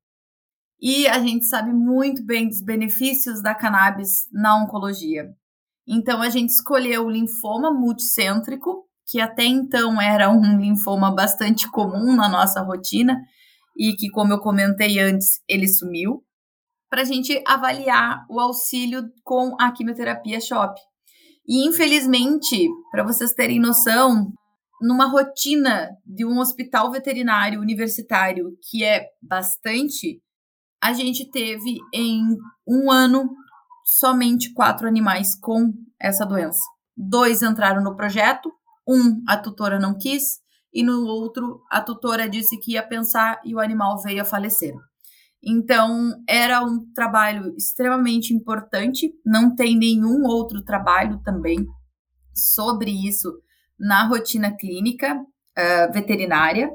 E 0.80 1.08
a 1.08 1.18
gente 1.18 1.44
sabe 1.46 1.72
muito 1.72 2.24
bem 2.24 2.48
dos 2.48 2.62
benefícios 2.62 3.42
da 3.42 3.52
cannabis 3.52 4.28
na 4.32 4.62
oncologia. 4.62 5.28
Então 5.88 6.20
a 6.20 6.28
gente 6.28 6.50
escolheu 6.50 7.06
o 7.06 7.10
linfoma 7.10 7.72
multicêntrico, 7.72 8.86
que 9.06 9.20
até 9.20 9.44
então 9.44 10.00
era 10.00 10.30
um 10.30 10.60
linfoma 10.60 11.14
bastante 11.14 11.70
comum 11.70 12.14
na 12.14 12.28
nossa 12.28 12.60
rotina 12.60 13.16
e 13.74 13.94
que, 13.94 14.10
como 14.10 14.32
eu 14.32 14.40
comentei 14.40 14.98
antes, 14.98 15.40
ele 15.48 15.66
sumiu, 15.66 16.22
para 16.90 17.02
a 17.02 17.04
gente 17.04 17.42
avaliar 17.46 18.26
o 18.28 18.38
auxílio 18.38 19.04
com 19.24 19.56
a 19.58 19.72
quimioterapia 19.72 20.40
SHOP. 20.40 20.78
E 21.46 21.66
infelizmente, 21.66 22.68
para 22.90 23.04
vocês 23.04 23.32
terem 23.32 23.58
noção, 23.58 24.30
numa 24.82 25.06
rotina 25.06 25.88
de 26.04 26.26
um 26.26 26.38
hospital 26.38 26.90
veterinário 26.90 27.60
universitário 27.60 28.50
que 28.68 28.84
é 28.84 29.06
bastante, 29.22 30.20
a 30.82 30.92
gente 30.92 31.30
teve 31.30 31.78
em 31.94 32.22
um 32.66 32.90
ano 32.90 33.30
somente 33.90 34.52
quatro 34.52 34.86
animais 34.86 35.34
com 35.34 35.72
essa 35.98 36.26
doença. 36.26 36.60
Dois 36.94 37.40
entraram 37.40 37.82
no 37.82 37.96
projeto, 37.96 38.52
um 38.86 39.22
a 39.26 39.34
tutora 39.38 39.78
não 39.78 39.96
quis, 39.96 40.40
e 40.70 40.82
no 40.82 41.06
outro 41.06 41.62
a 41.70 41.80
tutora 41.80 42.28
disse 42.28 42.58
que 42.58 42.72
ia 42.72 42.86
pensar 42.86 43.40
e 43.46 43.54
o 43.54 43.58
animal 43.58 43.98
veio 44.02 44.20
a 44.20 44.26
falecer. 44.26 44.74
Então, 45.42 46.22
era 46.28 46.62
um 46.62 46.84
trabalho 46.92 47.54
extremamente 47.56 48.34
importante, 48.34 49.10
não 49.24 49.54
tem 49.54 49.74
nenhum 49.74 50.24
outro 50.26 50.62
trabalho 50.62 51.22
também 51.22 51.64
sobre 52.34 52.90
isso 52.90 53.40
na 53.78 54.06
rotina 54.06 54.54
clínica 54.54 55.14
uh, 55.14 55.92
veterinária, 55.94 56.68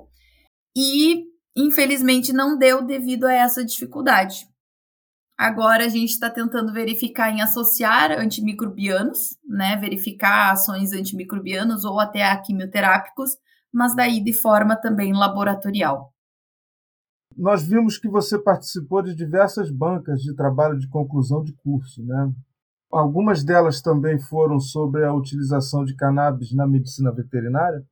e 0.76 1.26
infelizmente 1.56 2.34
não 2.34 2.58
deu 2.58 2.84
devido 2.84 3.26
a 3.26 3.34
essa 3.34 3.63
dificuldade. 3.63 4.47
Agora 5.38 5.86
a 5.86 5.89
gente 5.89 6.12
está 6.12 6.30
tentando 6.30 6.72
verificar 6.72 7.32
em 7.32 7.41
associar 7.41 8.12
antimicrobianos, 8.12 9.38
né? 9.43 9.76
Verificar 9.78 10.52
ações 10.52 10.93
antimicrobianos 10.93 11.84
ou 11.84 12.00
até 12.00 12.24
a 12.24 12.39
quimioterápicos, 12.39 13.32
mas 13.72 13.96
daí 13.96 14.24
de 14.24 14.32
forma 14.32 14.76
também 14.76 15.12
laboratorial. 15.12 16.13
Nós 17.36 17.63
vimos 17.63 17.98
que 17.98 18.08
você 18.08 18.38
participou 18.38 19.02
de 19.02 19.15
diversas 19.15 19.72
bancas 19.72 20.22
de 20.22 20.36
trabalho 20.36 20.78
de 20.78 20.88
conclusão 20.88 21.43
de 21.43 21.52
curso, 21.54 22.04
né? 22.06 22.32
Algumas 22.91 23.43
delas 23.43 23.82
também 23.82 24.19
foram 24.19 24.60
sobre 24.60 25.04
a 25.04 25.12
utilização 25.12 25.84
de 25.84 25.96
cannabis 25.96 26.54
na 26.54 26.67
medicina 26.67 27.12
veterinária? 27.12 27.84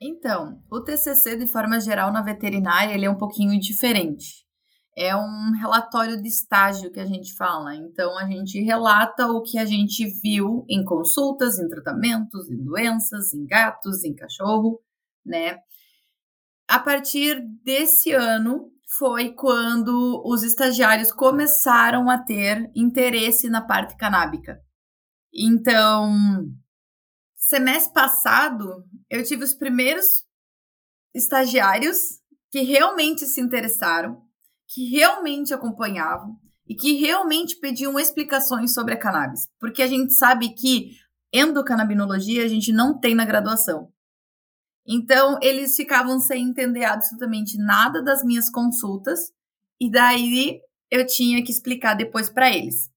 Então, 0.00 0.62
o 0.70 0.80
TCC, 0.80 1.36
de 1.36 1.48
forma 1.48 1.80
geral, 1.80 2.12
na 2.12 2.22
veterinária, 2.22 2.94
ele 2.94 3.06
é 3.06 3.10
um 3.10 3.18
pouquinho 3.18 3.58
diferente 3.58 4.45
é 4.96 5.14
um 5.14 5.52
relatório 5.52 6.20
de 6.20 6.26
estágio 6.26 6.90
que 6.90 6.98
a 6.98 7.04
gente 7.04 7.34
fala. 7.34 7.76
Então, 7.76 8.18
a 8.18 8.24
gente 8.24 8.58
relata 8.62 9.26
o 9.26 9.42
que 9.42 9.58
a 9.58 9.66
gente 9.66 10.06
viu 10.22 10.64
em 10.68 10.82
consultas, 10.82 11.58
em 11.58 11.68
tratamentos, 11.68 12.50
em 12.50 12.64
doenças, 12.64 13.34
em 13.34 13.44
gatos, 13.44 14.02
em 14.04 14.14
cachorro, 14.14 14.80
né? 15.24 15.58
A 16.66 16.78
partir 16.78 17.40
desse 17.62 18.12
ano 18.12 18.72
foi 18.98 19.32
quando 19.34 20.22
os 20.24 20.42
estagiários 20.42 21.12
começaram 21.12 22.08
a 22.08 22.18
ter 22.18 22.70
interesse 22.74 23.50
na 23.50 23.60
parte 23.60 23.96
canábica. 23.96 24.58
Então, 25.32 26.10
semestre 27.36 27.92
passado, 27.92 28.84
eu 29.10 29.22
tive 29.22 29.44
os 29.44 29.54
primeiros 29.54 30.06
estagiários 31.14 32.20
que 32.50 32.60
realmente 32.62 33.26
se 33.26 33.40
interessaram 33.40 34.25
que 34.68 34.88
realmente 34.90 35.54
acompanhavam 35.54 36.38
e 36.68 36.74
que 36.74 36.94
realmente 36.94 37.56
pediam 37.56 37.98
explicações 37.98 38.74
sobre 38.74 38.94
a 38.94 38.98
cannabis, 38.98 39.48
porque 39.60 39.82
a 39.82 39.86
gente 39.86 40.12
sabe 40.14 40.52
que 40.54 40.90
endocannabinologia 41.32 42.44
a 42.44 42.48
gente 42.48 42.72
não 42.72 42.98
tem 42.98 43.14
na 43.14 43.24
graduação. 43.24 43.92
Então, 44.86 45.38
eles 45.42 45.76
ficavam 45.76 46.18
sem 46.18 46.48
entender 46.48 46.84
absolutamente 46.84 47.56
nada 47.58 48.02
das 48.02 48.24
minhas 48.24 48.50
consultas, 48.50 49.32
e 49.80 49.90
daí 49.90 50.60
eu 50.90 51.06
tinha 51.06 51.42
que 51.44 51.50
explicar 51.50 51.94
depois 51.94 52.28
para 52.28 52.50
eles. 52.50 52.90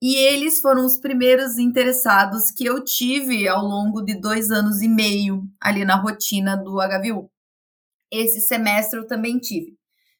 E 0.00 0.14
eles 0.14 0.60
foram 0.60 0.84
os 0.84 0.98
primeiros 0.98 1.56
interessados 1.56 2.50
que 2.50 2.66
eu 2.66 2.84
tive 2.84 3.48
ao 3.48 3.64
longo 3.64 4.02
de 4.02 4.14
dois 4.20 4.50
anos 4.50 4.82
e 4.82 4.88
meio 4.88 5.42
ali 5.58 5.86
na 5.86 5.96
rotina 5.96 6.54
do 6.54 6.76
HVU. 6.76 7.30
Esse 8.12 8.40
semestre 8.42 8.98
eu 8.98 9.06
também 9.06 9.38
tive 9.38 9.76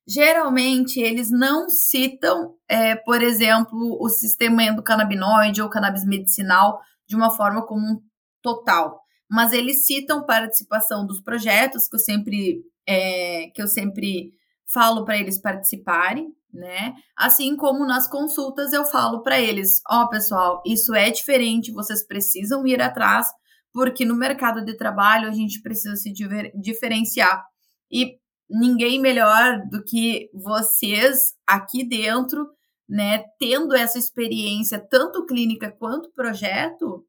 geralmente 0.06 1.00
eles 1.00 1.30
não 1.30 1.68
citam, 1.68 2.54
é, 2.68 2.94
por 2.94 3.22
exemplo, 3.22 3.98
o 4.00 4.08
sistema 4.08 4.62
endocannabinoide 4.62 5.60
ou 5.60 5.68
cannabis 5.68 6.04
medicinal 6.04 6.80
de 7.08 7.16
uma 7.16 7.30
forma 7.30 7.66
comum 7.66 8.00
total, 8.40 9.00
mas 9.28 9.52
eles 9.52 9.84
citam 9.84 10.24
participação 10.24 11.04
dos 11.04 11.20
projetos 11.20 11.88
que 11.88 11.96
eu 11.96 12.00
sempre 12.00 12.62
é, 12.86 13.50
que 13.52 13.60
eu 13.60 13.66
sempre 13.66 14.30
falo 14.72 15.04
para 15.04 15.18
eles 15.18 15.40
participarem, 15.40 16.28
né? 16.52 16.94
Assim 17.16 17.56
como 17.56 17.84
nas 17.84 18.08
consultas 18.08 18.72
eu 18.72 18.84
falo 18.84 19.22
para 19.22 19.40
eles, 19.40 19.80
ó 19.88 20.02
oh, 20.02 20.08
pessoal, 20.08 20.62
isso 20.64 20.94
é 20.94 21.10
diferente, 21.10 21.72
vocês 21.72 22.06
precisam 22.06 22.66
ir 22.66 22.80
atrás, 22.80 23.28
porque 23.72 24.04
no 24.04 24.14
mercado 24.14 24.64
de 24.64 24.76
trabalho 24.76 25.28
a 25.28 25.32
gente 25.32 25.60
precisa 25.60 25.96
se 25.96 26.12
diferenciar. 26.54 27.44
E 27.90 28.18
ninguém 28.48 29.00
melhor 29.00 29.60
do 29.68 29.82
que 29.82 30.30
vocês 30.32 31.34
aqui 31.46 31.84
dentro, 31.86 32.48
né, 32.88 33.24
tendo 33.38 33.74
essa 33.74 33.98
experiência 33.98 34.78
tanto 34.78 35.26
clínica 35.26 35.70
quanto 35.70 36.12
projeto, 36.12 37.04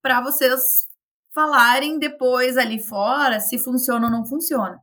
para 0.00 0.22
vocês 0.22 0.88
falarem 1.34 1.98
depois 1.98 2.56
ali 2.56 2.80
fora 2.80 3.38
se 3.38 3.58
funciona 3.58 4.06
ou 4.06 4.12
não 4.12 4.24
funciona, 4.24 4.80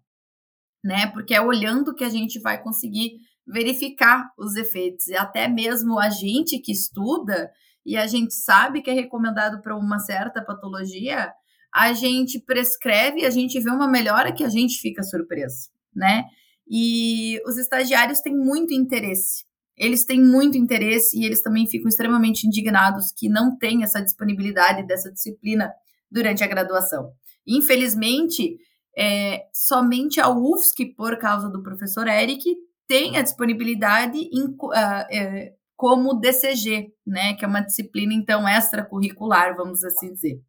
né? 0.84 1.08
Porque 1.08 1.34
é 1.34 1.42
olhando 1.42 1.96
que 1.96 2.04
a 2.04 2.10
gente 2.10 2.40
vai 2.40 2.62
conseguir 2.62 3.18
verificar 3.48 4.30
os 4.38 4.56
efeitos 4.56 5.08
e 5.08 5.16
até 5.16 5.48
mesmo 5.48 6.00
a 6.00 6.10
gente 6.10 6.60
que 6.60 6.72
estuda 6.72 7.52
e 7.86 7.98
a 7.98 8.08
gente 8.08 8.34
sabe 8.34 8.82
que 8.82 8.90
é 8.90 8.94
recomendado 8.94 9.62
para 9.62 9.76
uma 9.76 10.00
certa 10.00 10.44
patologia, 10.44 11.32
a 11.74 11.94
gente 11.94 12.40
prescreve, 12.40 13.26
a 13.26 13.30
gente 13.30 13.60
vê 13.60 13.70
uma 13.70 13.88
melhora 13.88 14.32
que 14.32 14.44
a 14.44 14.50
gente 14.50 14.80
fica 14.80 15.04
surpreso 15.04 15.75
né? 15.96 16.26
E 16.68 17.40
os 17.46 17.58
estagiários 17.58 18.20
têm 18.20 18.36
muito 18.36 18.74
interesse. 18.74 19.46
Eles 19.78 20.06
têm 20.06 20.22
muito 20.22 20.58
interesse 20.58 21.20
e 21.20 21.26
eles 21.26 21.42
também 21.42 21.68
ficam 21.68 21.88
extremamente 21.88 22.48
indignados 22.48 23.12
que 23.12 23.28
não 23.28 23.58
tem 23.58 23.84
essa 23.84 24.02
disponibilidade 24.02 24.86
dessa 24.88 25.12
disciplina 25.12 25.72
durante 26.10 26.44
a 26.44 26.48
graduação. 26.48 27.12
Infelizmente, 27.46 28.58
é, 28.98 29.44
somente 29.54 30.20
a 30.20 30.30
UFSC, 30.30 30.94
por 30.96 31.18
causa 31.18 31.50
do 31.50 31.62
professor 31.62 32.08
Eric, 32.08 32.44
tem 32.88 33.18
a 33.18 33.22
disponibilidade 33.22 34.18
em, 34.18 34.46
uh, 34.46 34.74
é, 35.12 35.54
como 35.76 36.20
DCG, 36.20 36.94
né, 37.06 37.34
que 37.34 37.44
é 37.44 37.48
uma 37.48 37.62
disciplina 37.62 38.14
então 38.14 38.48
extracurricular, 38.48 39.56
vamos 39.56 39.84
assim 39.84 40.14
dizer. 40.14 40.40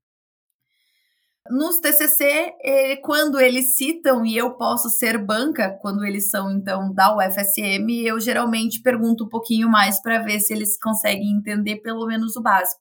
Nos 1.50 1.78
TCC, 1.78 2.54
eh, 2.62 2.96
quando 2.96 3.40
eles 3.40 3.76
citam 3.76 4.24
e 4.24 4.36
eu 4.36 4.54
posso 4.54 4.88
ser 4.90 5.18
banca, 5.18 5.70
quando 5.80 6.04
eles 6.04 6.30
são 6.30 6.50
então 6.50 6.92
da 6.92 7.16
UFSM, 7.16 7.90
eu 8.04 8.18
geralmente 8.20 8.80
pergunto 8.80 9.24
um 9.24 9.28
pouquinho 9.28 9.68
mais 9.68 10.00
para 10.00 10.22
ver 10.22 10.40
se 10.40 10.52
eles 10.52 10.78
conseguem 10.78 11.36
entender 11.36 11.76
pelo 11.76 12.06
menos 12.06 12.36
o 12.36 12.42
básico, 12.42 12.80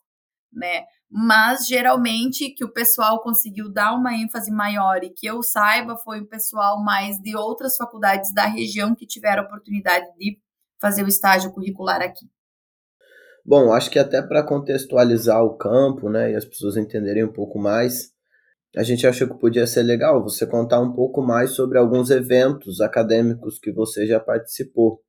né? 0.51 0.85
Mas 1.09 1.67
geralmente 1.67 2.49
que 2.49 2.65
o 2.65 2.71
pessoal 2.71 3.21
conseguiu 3.21 3.71
dar 3.71 3.93
uma 3.93 4.13
ênfase 4.13 4.51
maior 4.51 5.03
e 5.03 5.09
que 5.09 5.27
eu 5.27 5.43
saiba 5.43 5.97
foi 5.97 6.21
o 6.21 6.27
pessoal 6.27 6.83
mais 6.83 7.19
de 7.19 7.35
outras 7.35 7.77
faculdades 7.77 8.33
da 8.33 8.45
região 8.45 8.95
que 8.95 9.05
tiveram 9.05 9.43
a 9.43 9.45
oportunidade 9.45 10.05
de 10.17 10.39
fazer 10.79 11.03
o 11.03 11.07
estágio 11.07 11.51
curricular 11.51 12.01
aqui. 12.01 12.25
Bom, 13.45 13.71
acho 13.71 13.91
que 13.91 13.99
até 13.99 14.23
para 14.23 14.41
contextualizar 14.41 15.43
o 15.43 15.55
campo, 15.55 16.09
né, 16.09 16.31
e 16.31 16.35
as 16.35 16.43
pessoas 16.43 16.75
entenderem 16.75 17.23
um 17.23 17.31
pouco 17.31 17.59
mais, 17.59 18.14
a 18.75 18.83
gente 18.83 19.07
achou 19.07 19.27
que 19.27 19.39
podia 19.39 19.65
ser 19.65 19.83
legal 19.83 20.21
você 20.21 20.45
contar 20.45 20.79
um 20.81 20.91
pouco 20.93 21.21
mais 21.21 21.51
sobre 21.51 21.77
alguns 21.77 22.09
eventos 22.09 22.81
acadêmicos 22.81 23.57
que 23.57 23.71
você 23.71 24.05
já 24.05 24.19
participou. 24.19 25.01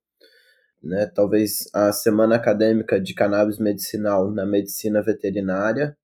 Né? 0.81 1.11
Talvez 1.13 1.69
a 1.73 1.91
Semana 1.91 2.35
Acadêmica 2.35 2.99
de 2.99 3.13
Cannabis 3.13 3.59
Medicinal 3.59 4.31
na 4.31 4.45
Medicina 4.45 5.01
Veterinária, 5.01 5.97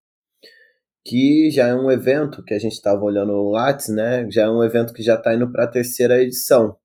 que 1.05 1.49
já 1.51 1.67
é 1.67 1.75
um 1.75 1.89
evento 1.89 2.43
que 2.43 2.53
a 2.53 2.59
gente 2.59 2.73
estava 2.73 3.01
olhando 3.01 3.33
no 3.33 3.51
Lattes, 3.51 3.89
né? 3.89 4.29
já 4.29 4.43
é 4.43 4.49
um 4.49 4.63
evento 4.63 4.93
que 4.93 5.03
já 5.03 5.15
está 5.15 5.33
indo 5.33 5.51
para 5.51 5.65
a 5.65 5.71
terceira 5.71 6.21
edição. 6.21 6.77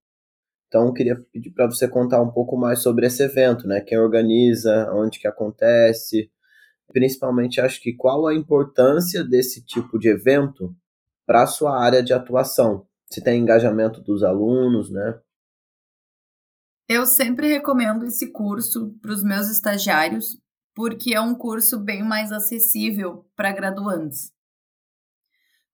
Então, 0.69 0.93
queria 0.93 1.17
pedir 1.33 1.51
para 1.51 1.67
você 1.67 1.89
contar 1.89 2.21
um 2.21 2.31
pouco 2.31 2.57
mais 2.57 2.81
sobre 2.81 3.07
esse 3.07 3.23
evento, 3.23 3.67
né? 3.67 3.81
Quem 3.81 3.99
organiza, 3.99 4.91
onde 4.93 5.19
que 5.19 5.27
acontece, 5.27 6.31
principalmente 6.93 7.61
acho 7.61 7.81
que 7.81 7.93
qual 7.93 8.27
a 8.27 8.35
importância 8.35 9.25
desse 9.25 9.63
tipo 9.65 9.99
de 9.99 10.09
evento 10.09 10.75
para 11.27 11.43
a 11.43 11.47
sua 11.47 11.79
área 11.79 12.03
de 12.03 12.13
atuação. 12.13 12.87
Se 13.11 13.23
tem 13.23 13.41
engajamento 13.41 14.01
dos 14.01 14.23
alunos, 14.23 14.91
né? 14.91 15.21
Eu 16.89 17.05
sempre 17.05 17.49
recomendo 17.49 18.07
esse 18.07 18.33
curso 18.33 18.95
para 19.03 19.13
os 19.13 19.23
meus 19.23 19.49
estagiários, 19.51 20.41
porque 20.75 21.15
é 21.15 21.21
um 21.21 21.35
curso 21.35 21.79
bem 21.79 22.03
mais 22.03 22.33
acessível 22.33 23.27
para 23.37 23.53
graduandos. 23.53 24.33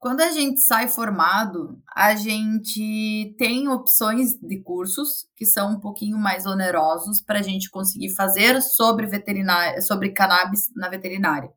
Quando 0.04 0.20
a 0.20 0.30
gente 0.30 0.60
sai 0.60 0.86
formado, 0.86 1.80
a 1.96 2.14
gente 2.14 3.34
tem 3.38 3.68
opções 3.68 4.38
de 4.38 4.60
cursos 4.60 5.26
que 5.34 5.46
são 5.46 5.72
um 5.72 5.80
pouquinho 5.80 6.18
mais 6.18 6.44
onerosos 6.44 7.22
para 7.22 7.38
a 7.38 7.42
gente 7.42 7.70
conseguir 7.70 8.10
fazer 8.10 8.60
sobre 8.60 9.06
veterinária, 9.06 9.80
sobre 9.80 10.12
cannabis 10.12 10.70
na 10.76 10.90
veterinária. 10.90 11.48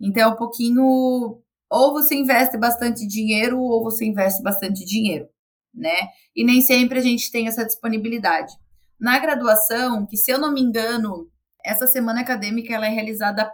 Então 0.00 0.22
é 0.22 0.32
um 0.32 0.36
pouquinho 0.36 0.82
ou 0.82 1.92
você 1.92 2.14
investe 2.14 2.56
bastante 2.56 3.06
dinheiro 3.06 3.60
ou 3.60 3.84
você 3.84 4.06
investe 4.06 4.42
bastante 4.42 4.82
dinheiro, 4.82 5.28
né? 5.74 6.08
E 6.34 6.42
nem 6.42 6.62
sempre 6.62 6.98
a 6.98 7.02
gente 7.02 7.30
tem 7.30 7.48
essa 7.48 7.66
disponibilidade. 7.66 8.54
Na 8.98 9.18
graduação, 9.18 10.06
que 10.06 10.16
se 10.16 10.30
eu 10.30 10.38
não 10.38 10.54
me 10.54 10.62
engano, 10.62 11.30
essa 11.62 11.86
semana 11.86 12.22
acadêmica 12.22 12.72
ela 12.72 12.86
é 12.86 12.90
realizada 12.90 13.52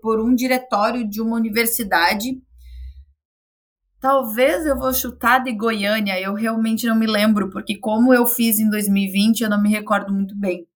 por 0.00 0.20
um 0.20 0.32
diretório 0.32 1.04
de 1.04 1.20
uma 1.20 1.34
universidade 1.34 2.40
Talvez 4.00 4.64
eu 4.64 4.78
vou 4.78 4.92
chutar 4.94 5.42
de 5.42 5.52
Goiânia, 5.52 6.20
eu 6.20 6.32
realmente 6.34 6.86
não 6.86 6.94
me 6.94 7.06
lembro, 7.06 7.50
porque 7.50 7.76
como 7.76 8.14
eu 8.14 8.26
fiz 8.26 8.60
em 8.60 8.70
2020, 8.70 9.40
eu 9.40 9.50
não 9.50 9.60
me 9.60 9.70
recordo 9.70 10.12
muito 10.12 10.36
bem. 10.36 10.68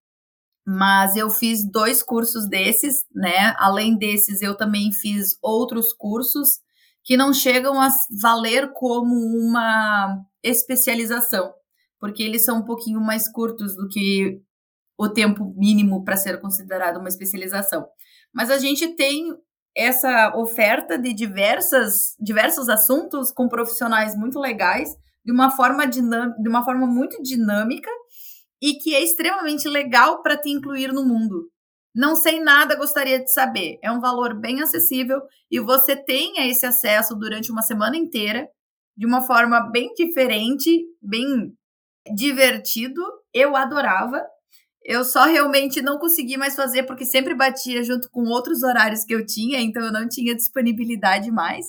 Mas 0.66 1.16
eu 1.16 1.30
fiz 1.30 1.64
dois 1.64 2.02
cursos 2.02 2.48
desses, 2.48 3.04
né? 3.14 3.54
Além 3.58 3.96
desses, 3.96 4.42
eu 4.42 4.56
também 4.56 4.92
fiz 4.92 5.36
outros 5.40 5.92
cursos 5.92 6.60
que 7.04 7.16
não 7.16 7.32
chegam 7.32 7.80
a 7.80 7.88
valer 8.20 8.72
como 8.72 9.14
uma 9.14 10.24
especialização, 10.42 11.52
porque 12.00 12.22
eles 12.22 12.44
são 12.44 12.58
um 12.58 12.64
pouquinho 12.64 13.00
mais 13.00 13.30
curtos 13.30 13.76
do 13.76 13.88
que 13.88 14.40
o 14.96 15.08
tempo 15.08 15.52
mínimo 15.56 16.04
para 16.04 16.16
ser 16.16 16.40
considerado 16.40 16.98
uma 16.98 17.08
especialização. 17.08 17.86
Mas 18.32 18.50
a 18.50 18.58
gente 18.58 18.94
tem 18.94 19.32
essa 19.76 20.36
oferta 20.36 20.98
de 20.98 21.12
diversas, 21.12 22.14
diversos 22.20 22.68
assuntos 22.68 23.30
com 23.32 23.48
profissionais 23.48 24.16
muito 24.16 24.38
legais, 24.38 24.94
de 25.24 25.32
uma 25.32 25.50
forma, 25.50 25.86
de 25.86 26.48
uma 26.48 26.64
forma 26.64 26.86
muito 26.86 27.22
dinâmica 27.22 27.90
e 28.60 28.74
que 28.74 28.94
é 28.94 29.02
extremamente 29.02 29.68
legal 29.68 30.22
para 30.22 30.36
te 30.36 30.50
incluir 30.50 30.92
no 30.92 31.04
mundo. 31.04 31.50
Não 31.94 32.14
sei 32.16 32.40
nada, 32.40 32.74
gostaria 32.74 33.18
de 33.22 33.30
saber. 33.30 33.78
É 33.82 33.90
um 33.90 34.00
valor 34.00 34.38
bem 34.38 34.62
acessível 34.62 35.20
e 35.50 35.60
você 35.60 35.94
tem 35.94 36.48
esse 36.48 36.64
acesso 36.64 37.14
durante 37.14 37.50
uma 37.50 37.62
semana 37.62 37.96
inteira, 37.96 38.48
de 38.96 39.06
uma 39.06 39.22
forma 39.22 39.70
bem 39.70 39.92
diferente, 39.94 40.86
bem 41.02 41.52
divertido. 42.14 43.02
Eu 43.32 43.56
adorava. 43.56 44.24
Eu 44.84 45.04
só 45.04 45.24
realmente 45.24 45.80
não 45.80 45.98
consegui 45.98 46.36
mais 46.36 46.56
fazer 46.56 46.82
porque 46.84 47.04
sempre 47.04 47.34
batia 47.34 47.84
junto 47.84 48.10
com 48.10 48.24
outros 48.24 48.62
horários 48.62 49.04
que 49.04 49.14
eu 49.14 49.24
tinha, 49.24 49.60
então 49.60 49.84
eu 49.84 49.92
não 49.92 50.08
tinha 50.08 50.34
disponibilidade 50.34 51.30
mais. 51.30 51.66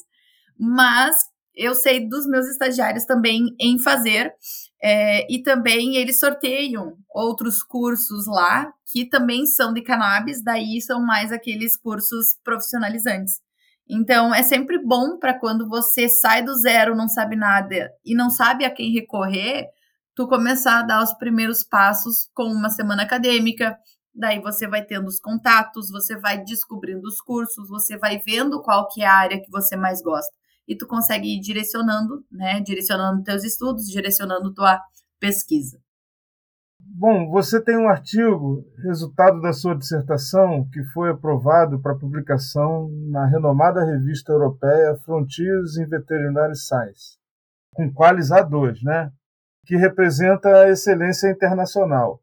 Mas 0.58 1.16
eu 1.56 1.76
sei 1.76 2.08
dos 2.08 2.26
meus 2.26 2.48
estagiários 2.48 3.06
também 3.06 3.56
em 3.60 3.80
fazer. 3.80 4.34
É, 4.82 5.26
e 5.32 5.42
também 5.42 5.96
eles 5.96 6.20
sorteiam 6.20 6.98
outros 7.14 7.64
cursos 7.64 8.28
lá 8.28 8.70
que 8.92 9.06
também 9.06 9.46
são 9.46 9.74
de 9.74 9.82
cannabis, 9.82 10.44
daí 10.44 10.82
são 10.82 11.02
mais 11.02 11.32
aqueles 11.32 11.78
cursos 11.78 12.38
profissionalizantes. 12.44 13.40
Então 13.90 14.34
é 14.34 14.44
sempre 14.44 14.78
bom 14.84 15.18
para 15.18 15.38
quando 15.40 15.68
você 15.68 16.10
sai 16.10 16.44
do 16.44 16.54
zero, 16.56 16.96
não 16.96 17.08
sabe 17.08 17.36
nada 17.36 17.92
e 18.06 18.14
não 18.14 18.30
sabe 18.30 18.66
a 18.66 18.70
quem 18.70 18.92
recorrer, 18.92 19.68
tu 20.16 20.28
começar 20.28 20.80
a 20.80 20.84
dar 20.84 21.04
os 21.04 21.14
primeiros 21.14 21.64
passos 21.64 22.30
com 22.34 22.44
uma 22.44 22.70
semana 22.70 23.04
acadêmica, 23.04 23.78
daí 24.14 24.40
você 24.40 24.68
vai 24.68 24.84
tendo 24.84 25.08
os 25.08 25.20
contatos, 25.20 25.90
você 25.90 26.18
vai 26.18 26.44
descobrindo 26.44 27.08
os 27.08 27.20
cursos, 27.20 27.68
você 27.68 27.98
vai 27.98 28.20
vendo 28.20 28.62
qual 28.62 28.88
que 28.88 29.02
é 29.02 29.08
a 29.08 29.16
área 29.16 29.42
que 29.42 29.50
você 29.50 29.76
mais 29.76 30.02
gosta. 30.02 30.32
E 30.68 30.78
tu 30.78 30.88
consegue 30.88 31.36
ir 31.36 31.42
direcionando, 31.42 32.24
né, 32.32 32.62
direcionando 32.62 33.24
teus 33.24 33.44
estudos, 33.44 33.88
direcionando 33.88 34.54
tua 34.54 34.80
pesquisa. 35.20 35.78
Bom, 36.86 37.30
você 37.30 37.62
tem 37.62 37.78
um 37.78 37.88
artigo, 37.90 38.66
resultado 38.84 39.42
da 39.42 39.54
sua 39.54 39.76
dissertação, 39.76 40.68
que 40.72 40.84
foi 40.94 41.10
aprovado 41.10 41.82
para 41.82 41.98
publicação 41.98 42.90
na 43.10 43.26
renomada 43.26 43.84
revista 43.84 44.32
europeia 44.32 44.96
Frontiers 45.04 45.78
in 45.78 45.88
Veterinary 45.88 46.56
Science, 46.56 47.18
com 47.74 47.92
Qualis 47.92 48.30
A2, 48.30 48.84
né? 48.84 49.12
Que 49.66 49.76
representa 49.76 50.50
a 50.50 50.70
excelência 50.70 51.30
internacional. 51.30 52.22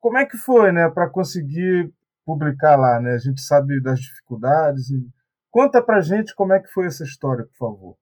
Como 0.00 0.16
é 0.16 0.24
que 0.24 0.36
foi, 0.36 0.72
né, 0.72 0.88
para 0.88 1.10
conseguir 1.10 1.92
publicar 2.28 2.76
lá, 2.76 3.00
né? 3.00 3.14
A 3.14 3.18
gente 3.18 3.40
sabe 3.40 3.80
das 3.80 3.98
dificuldades. 3.98 4.90
E... 4.90 5.08
Conta 5.50 5.82
para 5.82 6.02
gente 6.02 6.34
como 6.34 6.52
é 6.52 6.60
que 6.60 6.68
foi 6.68 6.86
essa 6.86 7.02
história, 7.02 7.46
por 7.46 7.56
favor. 7.56 7.96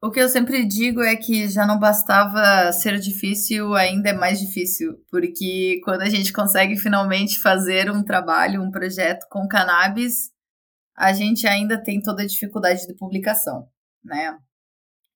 O 0.00 0.12
que 0.12 0.20
eu 0.20 0.28
sempre 0.28 0.64
digo 0.64 1.02
é 1.02 1.16
que 1.16 1.48
já 1.48 1.66
não 1.66 1.76
bastava 1.76 2.70
ser 2.70 3.00
difícil, 3.00 3.74
ainda 3.74 4.10
é 4.10 4.12
mais 4.12 4.38
difícil, 4.38 4.94
porque 5.10 5.80
quando 5.82 6.02
a 6.02 6.08
gente 6.08 6.32
consegue 6.32 6.76
finalmente 6.76 7.40
fazer 7.40 7.90
um 7.90 8.04
trabalho, 8.04 8.62
um 8.62 8.70
projeto 8.70 9.26
com 9.28 9.48
cannabis, 9.48 10.30
a 10.96 11.12
gente 11.12 11.48
ainda 11.48 11.82
tem 11.82 12.00
toda 12.00 12.22
a 12.22 12.26
dificuldade 12.26 12.86
de 12.86 12.94
publicação, 12.94 13.66
né? 14.04 14.38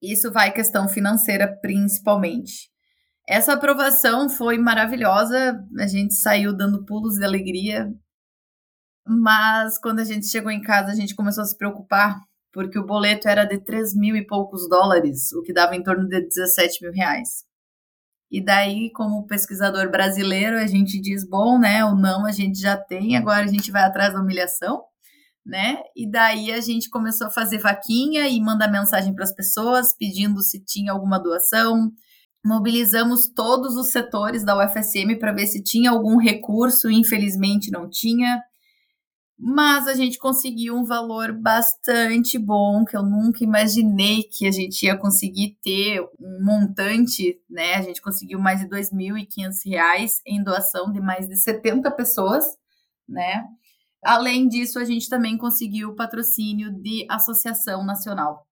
Isso 0.03 0.33
vai 0.33 0.51
questão 0.51 0.89
financeira 0.89 1.47
principalmente. 1.47 2.72
Essa 3.29 3.53
aprovação 3.53 4.29
foi 4.29 4.59
maravilhosa, 4.59 5.65
a 5.79 5.87
gente 5.87 6.15
saiu 6.15 6.57
dando 6.57 6.85
pulos 6.85 7.15
de 7.15 7.25
alegria, 7.25 7.93
mas 9.07 9.79
quando 9.79 10.01
a 10.01 10.05
gente 10.05 10.27
chegou 10.27 10.51
em 10.51 10.61
casa, 10.61 10.91
a 10.91 10.95
gente 10.95 11.15
começou 11.15 11.43
a 11.43 11.47
se 11.47 11.57
preocupar, 11.57 12.21
porque 12.53 12.79
o 12.79 12.87
boleto 12.87 13.29
era 13.29 13.45
de 13.45 13.59
3 13.59 13.95
mil 13.95 14.17
e 14.17 14.27
poucos 14.27 14.69
dólares, 14.69 15.33
o 15.33 15.43
que 15.43 15.53
dava 15.53 15.77
em 15.77 15.83
torno 15.83 16.09
de 16.09 16.21
17 16.21 16.83
mil 16.83 16.93
reais. 16.93 17.45
E 18.31 18.43
daí, 18.43 18.91
como 18.93 19.27
pesquisador 19.27 19.91
brasileiro, 19.91 20.57
a 20.57 20.67
gente 20.67 21.01
diz, 21.01 21.29
bom, 21.29 21.59
né, 21.59 21.85
o 21.85 21.95
não 21.95 22.25
a 22.25 22.33
gente 22.33 22.59
já 22.59 22.77
tem, 22.77 23.17
agora 23.17 23.45
a 23.45 23.49
gente 23.49 23.71
vai 23.71 23.83
atrás 23.83 24.15
da 24.15 24.21
humilhação, 24.21 24.83
né? 25.45 25.79
E 25.95 26.11
daí 26.11 26.51
a 26.51 26.61
gente 26.61 26.89
começou 26.89 27.27
a 27.27 27.31
fazer 27.31 27.59
vaquinha 27.59 28.27
e 28.29 28.41
mandar 28.41 28.71
mensagem 28.71 29.15
para 29.15 29.25
as 29.25 29.35
pessoas 29.35 29.95
pedindo 29.99 30.41
se 30.41 30.65
tinha 30.65 30.93
alguma 30.93 31.19
doação, 31.19 31.91
mobilizamos 32.45 33.29
todos 33.29 33.77
os 33.77 33.89
setores 33.89 34.45
da 34.45 34.57
UFSM 34.57 35.17
para 35.19 35.33
ver 35.33 35.47
se 35.47 35.63
tinha 35.63 35.91
algum 35.91 36.17
recurso, 36.17 36.91
infelizmente 36.91 37.71
não 37.71 37.89
tinha. 37.89 38.43
Mas 39.39 39.89
a 39.89 39.95
gente 39.95 40.19
conseguiu 40.19 40.77
um 40.77 40.85
valor 40.85 41.33
bastante 41.33 42.39
bom, 42.39 42.85
que 42.85 42.97
eu 42.97 43.03
nunca 43.03 43.43
imaginei 43.43 44.23
que 44.23 44.47
a 44.47 44.53
gente 44.53 44.85
ia 44.85 44.97
conseguir 44.97 45.57
ter 45.63 46.01
um 46.21 46.45
montante, 46.45 47.41
né? 47.51 47.75
A 47.75 47.83
gente 47.83 48.01
conseguiu 48.01 48.39
mais 48.39 48.61
de 48.61 48.67
R$ 48.67 48.81
2.500 48.81 50.21
em 50.27 50.43
doação 50.45 50.93
de 50.93 51.01
mais 51.01 51.27
de 51.27 51.37
70 51.37 51.91
pessoas, 51.91 52.45
né? 53.09 53.45
Além 54.05 54.49
disso, 54.49 54.79
a 54.79 54.85
gente 54.85 55.09
também 55.09 55.37
conseguiu 55.37 55.91
o 55.91 55.97
patrocínio 55.97 56.73
de 56.73 57.07
associação 57.09 57.85
nacional 57.85 58.47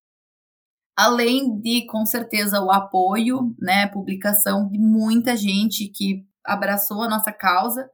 além 1.00 1.58
de, 1.58 1.86
com 1.86 2.04
certeza, 2.04 2.60
o 2.60 2.70
apoio, 2.70 3.54
né, 3.58 3.86
publicação 3.86 4.68
de 4.68 4.78
muita 4.78 5.34
gente 5.34 5.88
que 5.88 6.26
abraçou 6.44 7.02
a 7.02 7.08
nossa 7.08 7.32
causa, 7.32 7.88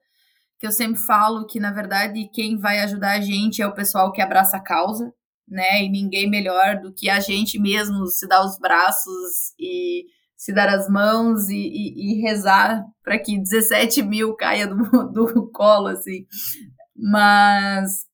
que 0.59 0.67
eu 0.67 0.73
sempre 0.73 1.01
falo 1.01 1.47
que, 1.47 1.61
na 1.61 1.71
verdade, 1.71 2.29
quem 2.33 2.59
vai 2.59 2.81
ajudar 2.81 3.13
a 3.13 3.21
gente 3.21 3.63
é 3.63 3.67
o 3.67 3.75
pessoal 3.75 4.11
que 4.11 4.21
abraça 4.21 4.57
a 4.57 4.63
causa, 4.63 5.13
né, 5.47 5.85
e 5.85 5.89
ninguém 5.89 6.29
melhor 6.29 6.81
do 6.81 6.93
que 6.93 7.09
a 7.09 7.21
gente 7.21 7.61
mesmo 7.61 8.07
se 8.09 8.27
dar 8.27 8.45
os 8.45 8.59
braços 8.59 9.55
e 9.57 10.07
se 10.37 10.53
dar 10.53 10.69
as 10.69 10.89
mãos 10.89 11.49
e, 11.49 11.57
e, 11.57 12.19
e 12.19 12.21
rezar 12.23 12.85
para 13.05 13.21
que 13.21 13.39
17 13.39 14.03
mil 14.03 14.35
caia 14.35 14.67
do, 14.67 14.75
do 15.13 15.49
colo, 15.53 15.87
assim. 15.87 16.27
Mas 16.97 18.05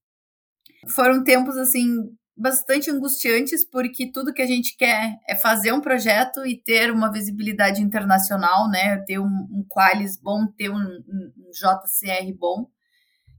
foram 0.91 1.25
tempos, 1.25 1.57
assim, 1.57 1.97
bastante 2.43 2.90
angustiantes, 2.90 3.64
porque 3.64 4.11
tudo 4.11 4.34
que 4.34 4.43
a 4.43 4.47
gente 4.47 4.76
quer 4.76 5.16
é 5.28 5.36
fazer 5.36 5.72
um 5.72 5.80
projeto 5.80 6.45
e 6.45 6.61
ter 6.61 6.90
uma 6.90 7.11
visibilidade 7.11 7.80
internacional, 7.80 8.68
né? 8.68 8.99
Ter 9.07 9.20
um, 9.20 9.24
um 9.24 9.64
Qualis 9.68 10.20
bom, 10.20 10.49
ter 10.49 10.68
um, 10.68 10.74
um, 10.76 11.32
um 11.36 11.51
JCR 11.53 12.36
bom. 12.36 12.66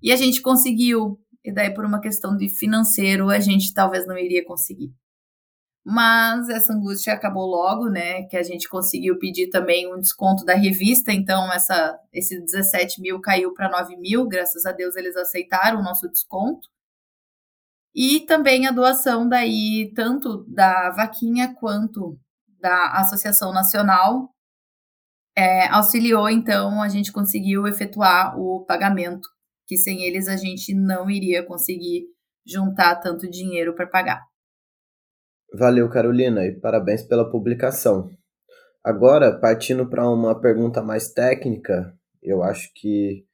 E 0.02 0.12
a 0.12 0.16
gente 0.16 0.42
conseguiu. 0.42 1.20
E 1.44 1.54
daí, 1.54 1.74
por 1.74 1.84
uma 1.84 2.00
questão 2.00 2.38
de 2.38 2.48
financeiro, 2.48 3.30
a 3.30 3.42
gente 3.42 3.74
talvez 3.74 4.08
não 4.08 4.18
iria 4.18 4.46
conseguir. 4.46 4.94
Mas 5.86 6.48
essa 6.48 6.72
angústia 6.72 7.12
acabou 7.14 7.46
logo, 7.46 7.90
né? 7.90 8.24
Que 8.24 8.38
a 8.38 8.44
gente 8.44 8.70
conseguiu 8.70 9.20
pedir 9.20 9.50
também 9.50 9.94
um 9.94 10.00
desconto 10.00 10.46
da 10.46 10.54
revista, 10.56 11.12
então 11.12 11.52
essa, 11.52 12.00
esse 12.14 12.40
17 12.40 13.02
mil 13.02 13.20
caiu 13.20 13.54
para 13.54 13.70
9 13.70 13.98
mil, 13.98 14.26
graças 14.26 14.66
a 14.66 14.72
Deus 14.72 14.96
eles 14.96 15.18
aceitaram 15.18 15.82
o 15.82 15.84
nosso 15.84 16.10
desconto. 16.10 16.70
E 17.96 18.22
também 18.22 18.66
a 18.66 18.72
doação 18.72 19.28
daí, 19.28 19.92
tanto 19.96 20.44
da 20.48 20.90
vaquinha 20.92 21.54
quanto 21.54 22.18
da 22.60 22.94
Associação 22.94 23.54
Nacional, 23.54 24.30
é, 25.36 25.68
auxiliou, 25.68 26.30
então, 26.30 26.82
a 26.82 26.90
gente 26.90 27.12
conseguiu 27.12 27.68
efetuar 27.68 28.40
o 28.40 28.66
pagamento, 28.66 29.28
que 29.68 29.78
sem 29.78 30.04
eles 30.04 30.28
a 30.28 30.36
gente 30.36 30.74
não 30.74 31.10
iria 31.10 31.46
conseguir 31.46 32.06
juntar 32.46 32.96
tanto 32.96 33.30
dinheiro 33.30 33.76
para 33.76 33.88
pagar. 33.88 34.22
Valeu, 35.54 35.88
Carolina, 35.90 36.46
e 36.46 36.60
parabéns 36.60 37.04
pela 37.04 37.30
publicação. 37.30 38.10
Agora, 38.84 39.40
partindo 39.40 39.88
para 39.88 40.10
uma 40.10 40.40
pergunta 40.40 40.82
mais 40.82 41.14
técnica, 41.14 41.96
eu 42.22 42.44
acho 42.44 42.72
que 42.76 43.26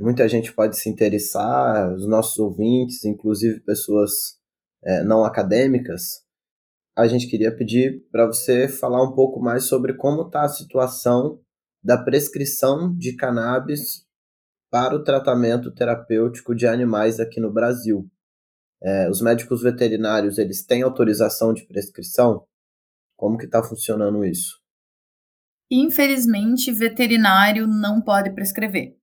muita 0.00 0.28
gente 0.28 0.52
pode 0.52 0.78
se 0.78 0.88
interessar, 0.88 1.92
os 1.92 2.08
nossos 2.08 2.38
ouvintes, 2.38 3.04
inclusive 3.04 3.60
pessoas 3.60 4.38
é, 4.82 5.04
não 5.04 5.24
acadêmicas, 5.24 6.24
a 6.96 7.06
gente 7.06 7.28
queria 7.28 7.54
pedir 7.54 8.04
para 8.10 8.26
você 8.26 8.68
falar 8.68 9.02
um 9.02 9.14
pouco 9.14 9.40
mais 9.40 9.64
sobre 9.64 9.94
como 9.94 10.22
está 10.22 10.42
a 10.42 10.48
situação 10.48 11.40
da 11.82 11.96
prescrição 11.96 12.94
de 12.94 13.14
cannabis 13.16 14.06
para 14.70 14.94
o 14.94 15.02
tratamento 15.02 15.72
terapêutico 15.72 16.54
de 16.54 16.66
animais 16.66 17.18
aqui 17.18 17.40
no 17.40 17.52
Brasil. 17.52 18.08
É, 18.82 19.08
os 19.08 19.20
médicos 19.20 19.62
veterinários 19.62 20.38
eles 20.38 20.64
têm 20.64 20.82
autorização 20.82 21.52
de 21.52 21.66
prescrição? 21.66 22.44
Como 23.16 23.36
que 23.36 23.44
está 23.44 23.62
funcionando 23.62 24.24
isso? 24.24 24.58
Infelizmente, 25.70 26.72
veterinário 26.72 27.66
não 27.66 28.00
pode 28.00 28.34
prescrever. 28.34 28.99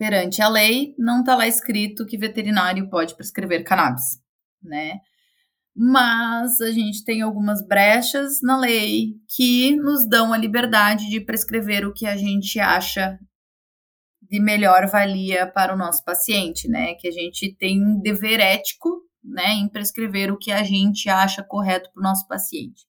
Perante 0.00 0.40
a 0.40 0.48
lei, 0.48 0.94
não 0.96 1.20
está 1.20 1.36
lá 1.36 1.46
escrito 1.46 2.06
que 2.06 2.16
veterinário 2.16 2.88
pode 2.88 3.14
prescrever 3.14 3.62
cannabis, 3.62 4.18
né? 4.62 4.98
Mas 5.76 6.58
a 6.62 6.70
gente 6.70 7.04
tem 7.04 7.20
algumas 7.20 7.60
brechas 7.66 8.40
na 8.42 8.58
lei 8.58 9.16
que 9.28 9.76
nos 9.76 10.08
dão 10.08 10.32
a 10.32 10.38
liberdade 10.38 11.10
de 11.10 11.20
prescrever 11.20 11.86
o 11.86 11.92
que 11.92 12.06
a 12.06 12.16
gente 12.16 12.58
acha 12.58 13.18
de 14.22 14.40
melhor 14.40 14.86
valia 14.86 15.46
para 15.46 15.74
o 15.74 15.76
nosso 15.76 16.02
paciente, 16.02 16.66
né? 16.66 16.94
Que 16.94 17.06
a 17.06 17.12
gente 17.12 17.54
tem 17.58 17.84
um 17.84 18.00
dever 18.00 18.40
ético, 18.40 19.02
né, 19.22 19.52
em 19.52 19.68
prescrever 19.68 20.32
o 20.32 20.38
que 20.38 20.50
a 20.50 20.62
gente 20.62 21.10
acha 21.10 21.44
correto 21.44 21.90
para 21.92 22.00
o 22.00 22.02
nosso 22.02 22.26
paciente. 22.26 22.86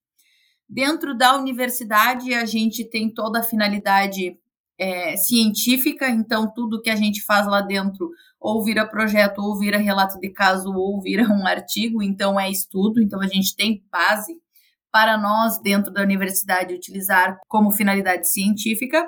Dentro 0.65 1.13
da 1.13 1.35
universidade, 1.35 2.33
a 2.33 2.45
gente 2.45 2.89
tem 2.89 3.13
toda 3.13 3.41
a 3.41 3.43
finalidade 3.43 4.39
é, 4.77 5.15
científica, 5.17 6.09
então 6.09 6.51
tudo 6.53 6.81
que 6.81 6.89
a 6.89 6.95
gente 6.95 7.23
faz 7.23 7.45
lá 7.47 7.61
dentro 7.61 8.09
ou 8.39 8.63
vira 8.63 8.87
projeto, 8.87 9.39
ou 9.39 9.57
vira 9.59 9.77
relato 9.77 10.19
de 10.19 10.29
caso, 10.29 10.73
ou 10.73 10.99
vira 10.99 11.23
um 11.29 11.45
artigo, 11.45 12.01
então 12.01 12.39
é 12.39 12.49
estudo, 12.49 12.99
então 12.99 13.21
a 13.21 13.27
gente 13.27 13.55
tem 13.55 13.83
base 13.91 14.35
para 14.91 15.17
nós, 15.17 15.61
dentro 15.61 15.91
da 15.91 16.01
universidade, 16.01 16.73
utilizar 16.73 17.39
como 17.47 17.71
finalidade 17.71 18.29
científica, 18.29 19.07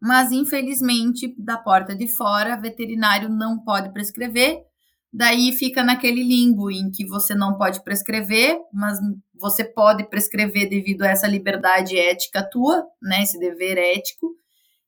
mas 0.00 0.30
infelizmente, 0.30 1.34
da 1.38 1.56
porta 1.56 1.94
de 1.94 2.06
fora, 2.06 2.60
veterinário 2.60 3.28
não 3.28 3.58
pode 3.58 3.92
prescrever, 3.92 4.67
daí 5.12 5.52
fica 5.52 5.82
naquele 5.82 6.22
limbo 6.22 6.70
em 6.70 6.90
que 6.90 7.06
você 7.06 7.34
não 7.34 7.56
pode 7.56 7.82
prescrever, 7.82 8.58
mas 8.72 8.98
você 9.34 9.64
pode 9.64 10.08
prescrever 10.08 10.68
devido 10.68 11.02
a 11.02 11.08
essa 11.08 11.26
liberdade 11.26 11.98
ética 11.98 12.48
tua, 12.48 12.86
né, 13.02 13.22
esse 13.22 13.38
dever 13.38 13.78
ético, 13.78 14.34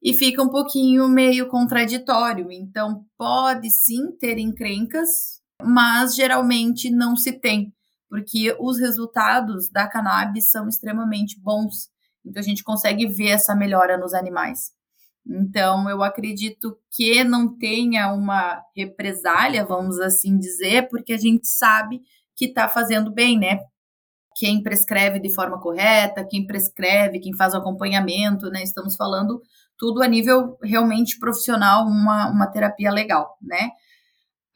e 0.02 0.14
fica 0.14 0.42
um 0.42 0.48
pouquinho 0.48 1.08
meio 1.08 1.48
contraditório. 1.48 2.50
Então, 2.50 3.04
pode 3.16 3.70
sim 3.70 4.12
ter 4.18 4.38
encrencas, 4.38 5.08
mas 5.62 6.14
geralmente 6.14 6.90
não 6.90 7.16
se 7.16 7.32
tem, 7.32 7.72
porque 8.08 8.56
os 8.58 8.78
resultados 8.78 9.68
da 9.70 9.86
cannabis 9.86 10.50
são 10.50 10.68
extremamente 10.68 11.38
bons. 11.40 11.88
Então, 12.24 12.40
a 12.40 12.44
gente 12.44 12.64
consegue 12.64 13.06
ver 13.06 13.28
essa 13.28 13.54
melhora 13.54 13.98
nos 13.98 14.14
animais. 14.14 14.72
Então, 15.26 15.88
eu 15.88 16.02
acredito 16.02 16.76
que 16.90 17.22
não 17.22 17.56
tenha 17.56 18.12
uma 18.12 18.60
represália, 18.76 19.64
vamos 19.64 20.00
assim 20.00 20.38
dizer, 20.38 20.88
porque 20.88 21.12
a 21.12 21.18
gente 21.18 21.46
sabe 21.46 22.00
que 22.36 22.46
está 22.46 22.68
fazendo 22.68 23.12
bem, 23.12 23.38
né? 23.38 23.60
Quem 24.36 24.62
prescreve 24.62 25.20
de 25.20 25.32
forma 25.32 25.60
correta, 25.60 26.26
quem 26.28 26.46
prescreve, 26.46 27.20
quem 27.20 27.36
faz 27.36 27.52
o 27.52 27.58
acompanhamento, 27.58 28.50
né? 28.50 28.62
Estamos 28.62 28.96
falando 28.96 29.40
tudo 29.78 30.02
a 30.02 30.08
nível 30.08 30.58
realmente 30.62 31.18
profissional, 31.18 31.86
uma, 31.86 32.30
uma 32.30 32.46
terapia 32.46 32.90
legal, 32.90 33.36
né? 33.42 33.70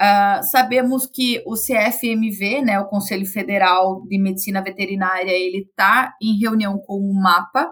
Uh, 0.01 0.43
sabemos 0.43 1.07
que 1.07 1.43
o 1.47 1.55
CFMV, 1.55 2.63
né, 2.63 2.81
o 2.81 2.87
Conselho 2.87 3.25
Federal 3.25 4.03
de 4.07 4.19
Medicina 4.19 4.61
Veterinária, 4.61 5.31
ele 5.31 5.69
está 5.69 6.13
em 6.21 6.39
reunião 6.39 6.79
com 6.79 6.99
o 6.99 7.15
MAPA 7.15 7.71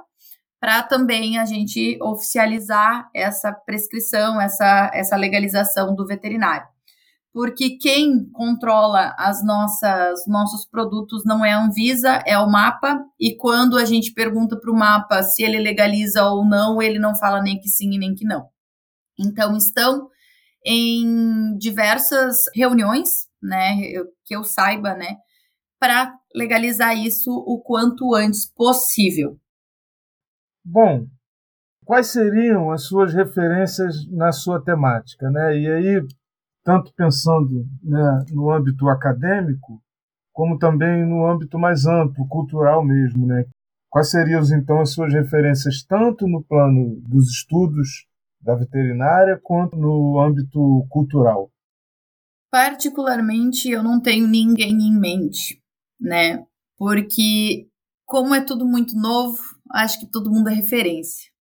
para 0.63 0.81
também 0.85 1.39
a 1.39 1.45
gente 1.45 1.99
oficializar 2.01 3.11
essa 3.13 3.53
prescrição, 3.53 4.41
essa, 4.41 4.93
essa 4.95 5.17
legalização 5.17 5.93
do 5.93 6.07
veterinário 6.07 6.73
porque 7.33 7.79
quem 7.79 8.29
controla 8.31 9.15
as 9.19 9.43
nossas 9.45 10.27
nossos 10.27 10.67
produtos 10.67 11.25
não 11.25 11.45
é 11.45 11.53
a 11.53 11.65
Anvisa, 11.65 12.23
é 12.27 12.39
o 12.39 12.51
mapa, 12.51 13.03
e 13.19 13.35
quando 13.37 13.79
a 13.79 13.85
gente 13.85 14.13
pergunta 14.13 14.59
para 14.61 14.71
o 14.71 14.77
mapa 14.77 15.23
se 15.23 15.43
ele 15.43 15.59
legaliza 15.59 16.25
ou 16.27 16.45
não, 16.45 16.83
ele 16.83 16.99
não 16.99 17.15
fala 17.15 17.41
nem 17.41 17.59
que 17.59 17.69
sim 17.69 17.95
e 17.95 17.99
nem 17.99 18.15
que 18.15 18.25
não. 18.25 18.47
Então 19.19 19.57
estão 19.57 20.09
em 20.65 21.57
diversas 21.59 22.37
reuniões, 22.55 23.27
né, 23.43 23.77
que 24.25 24.37
eu 24.37 24.45
saiba, 24.45 24.95
né, 24.95 25.17
para 25.81 26.15
legalizar 26.35 26.97
isso 26.97 27.31
o 27.31 27.61
quanto 27.61 28.15
antes 28.15 28.47
possível. 28.47 29.39
Bom, 30.65 31.07
quais 31.85 32.09
seriam 32.09 32.71
as 32.71 32.85
suas 32.85 33.13
referências 33.13 34.09
na 34.11 34.33
sua 34.33 34.63
temática, 34.63 35.31
né? 35.31 35.59
E 35.59 35.71
aí 35.71 36.07
tanto 36.65 36.93
pensando 36.95 37.67
né, 37.83 38.25
no 38.31 38.51
âmbito 38.51 38.89
acadêmico, 38.89 39.83
como 40.33 40.59
também 40.59 41.05
no 41.05 41.27
âmbito 41.27 41.59
mais 41.59 41.87
amplo, 41.87 42.27
cultural 42.29 42.85
mesmo. 42.85 43.27
Né? 43.27 43.45
Quais 43.91 44.11
seriam, 44.11 44.43
então, 44.57 44.81
as 44.81 44.93
suas 44.93 45.13
referências, 45.13 45.83
tanto 45.83 46.27
no 46.27 46.43
plano 46.43 47.01
dos 47.01 47.29
estudos 47.31 48.07
da 48.41 48.55
veterinária, 48.55 49.39
quanto 49.43 49.77
no 49.77 50.21
âmbito 50.21 50.87
cultural? 50.89 51.51
Particularmente, 52.51 53.71
eu 53.71 53.83
não 53.83 54.01
tenho 54.01 54.27
ninguém 54.27 54.73
em 54.73 54.99
mente, 54.99 55.61
né? 56.01 56.45
Porque, 56.77 57.69
como 58.05 58.35
é 58.35 58.45
tudo 58.45 58.67
muito 58.67 58.95
novo, 58.97 59.39
acho 59.73 60.01
que 60.01 60.11
todo 60.11 60.31
mundo 60.31 60.49
é 60.49 60.55
referência. 60.55 61.33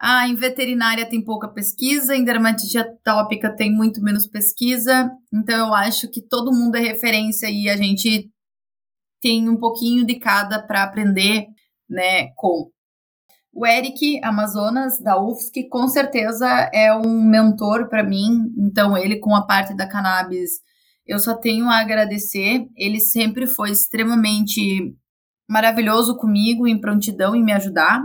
Ah, 0.00 0.26
em 0.26 0.34
veterinária 0.34 1.08
tem 1.08 1.24
pouca 1.24 1.46
pesquisa, 1.46 2.16
em 2.16 2.24
dermatite 2.24 2.76
atópica 2.76 3.54
tem 3.54 3.72
muito 3.72 4.02
menos 4.02 4.26
pesquisa. 4.26 5.08
Então 5.32 5.68
eu 5.68 5.74
acho 5.74 6.10
que 6.10 6.20
todo 6.20 6.52
mundo 6.52 6.74
é 6.74 6.80
referência 6.80 7.48
e 7.48 7.68
a 7.68 7.76
gente 7.76 8.28
tem 9.20 9.48
um 9.48 9.56
pouquinho 9.56 10.04
de 10.04 10.16
cada 10.18 10.60
para 10.60 10.82
aprender, 10.82 11.46
né, 11.88 12.30
com. 12.34 12.70
O 13.54 13.66
Eric 13.66 14.18
Amazonas 14.24 14.98
da 14.98 15.22
UFSC 15.22 15.68
com 15.68 15.86
certeza 15.86 16.48
é 16.72 16.92
um 16.94 17.22
mentor 17.22 17.88
para 17.88 18.02
mim, 18.02 18.52
então 18.58 18.96
ele 18.96 19.20
com 19.20 19.34
a 19.36 19.46
parte 19.46 19.76
da 19.76 19.86
cannabis, 19.86 20.52
eu 21.06 21.18
só 21.18 21.36
tenho 21.36 21.68
a 21.68 21.78
agradecer. 21.80 22.66
Ele 22.76 22.98
sempre 22.98 23.46
foi 23.46 23.70
extremamente 23.70 24.96
maravilhoso 25.52 26.16
comigo 26.16 26.66
em 26.66 26.80
prontidão 26.80 27.36
em 27.36 27.44
me 27.44 27.52
ajudar 27.52 28.02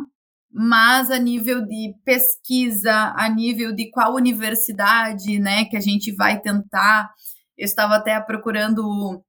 mas 0.59 1.11
a 1.11 1.19
nível 1.19 1.65
de 1.65 1.93
pesquisa, 2.03 3.13
a 3.15 3.29
nível 3.29 3.73
de 3.73 3.91
qual 3.91 4.15
universidade, 4.15 5.37
né, 5.39 5.65
que 5.65 5.77
a 5.77 5.79
gente 5.79 6.11
vai 6.15 6.39
tentar. 6.41 7.11
Eu 7.57 7.65
estava 7.65 7.95
até 7.95 8.19
procurando 8.19 9.23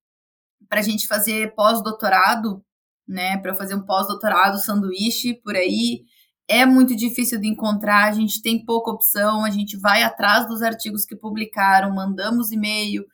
para 0.68 0.80
a 0.80 0.82
gente 0.82 1.06
fazer 1.06 1.54
pós-doutorado, 1.54 2.62
né, 3.06 3.36
para 3.38 3.54
fazer 3.54 3.74
um 3.74 3.84
pós-doutorado 3.84 4.58
sanduíche 4.58 5.34
por 5.42 5.54
aí. 5.54 6.02
É 6.48 6.64
muito 6.64 6.96
difícil 6.96 7.38
de 7.38 7.48
encontrar, 7.48 8.08
a 8.08 8.12
gente 8.12 8.40
tem 8.40 8.64
pouca 8.64 8.90
opção, 8.90 9.44
a 9.44 9.50
gente 9.50 9.78
vai 9.78 10.02
atrás 10.02 10.46
dos 10.48 10.62
artigos 10.62 11.04
que 11.04 11.16
publicaram, 11.16 11.94
mandamos 11.94 12.52
e-mail, 12.52 13.04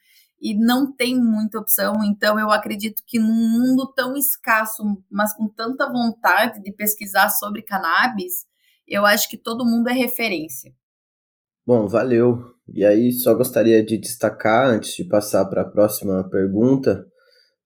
e 0.45 0.55
não 0.55 0.95
tem 0.95 1.19
muita 1.19 1.59
opção. 1.59 2.05
Então, 2.05 2.39
eu 2.39 2.51
acredito 2.51 3.03
que 3.07 3.19
num 3.19 3.33
mundo 3.33 3.91
tão 3.97 4.15
escasso, 4.15 4.83
mas 5.11 5.35
com 5.35 5.49
tanta 5.49 5.91
vontade 5.91 6.63
de 6.63 6.71
pesquisar 6.71 7.31
sobre 7.31 7.63
cannabis, 7.63 8.45
eu 8.87 9.07
acho 9.07 9.27
que 9.31 9.39
todo 9.39 9.65
mundo 9.65 9.89
é 9.89 9.95
referência. 9.95 10.71
Bom, 11.67 11.89
valeu. 11.89 12.45
E 12.69 12.85
aí, 12.85 13.11
só 13.11 13.35
gostaria 13.35 13.83
de 13.83 13.97
destacar, 13.97 14.69
antes 14.69 14.95
de 14.95 15.05
passar 15.05 15.47
para 15.47 15.63
a 15.63 15.69
próxima 15.71 16.29
pergunta, 16.29 17.07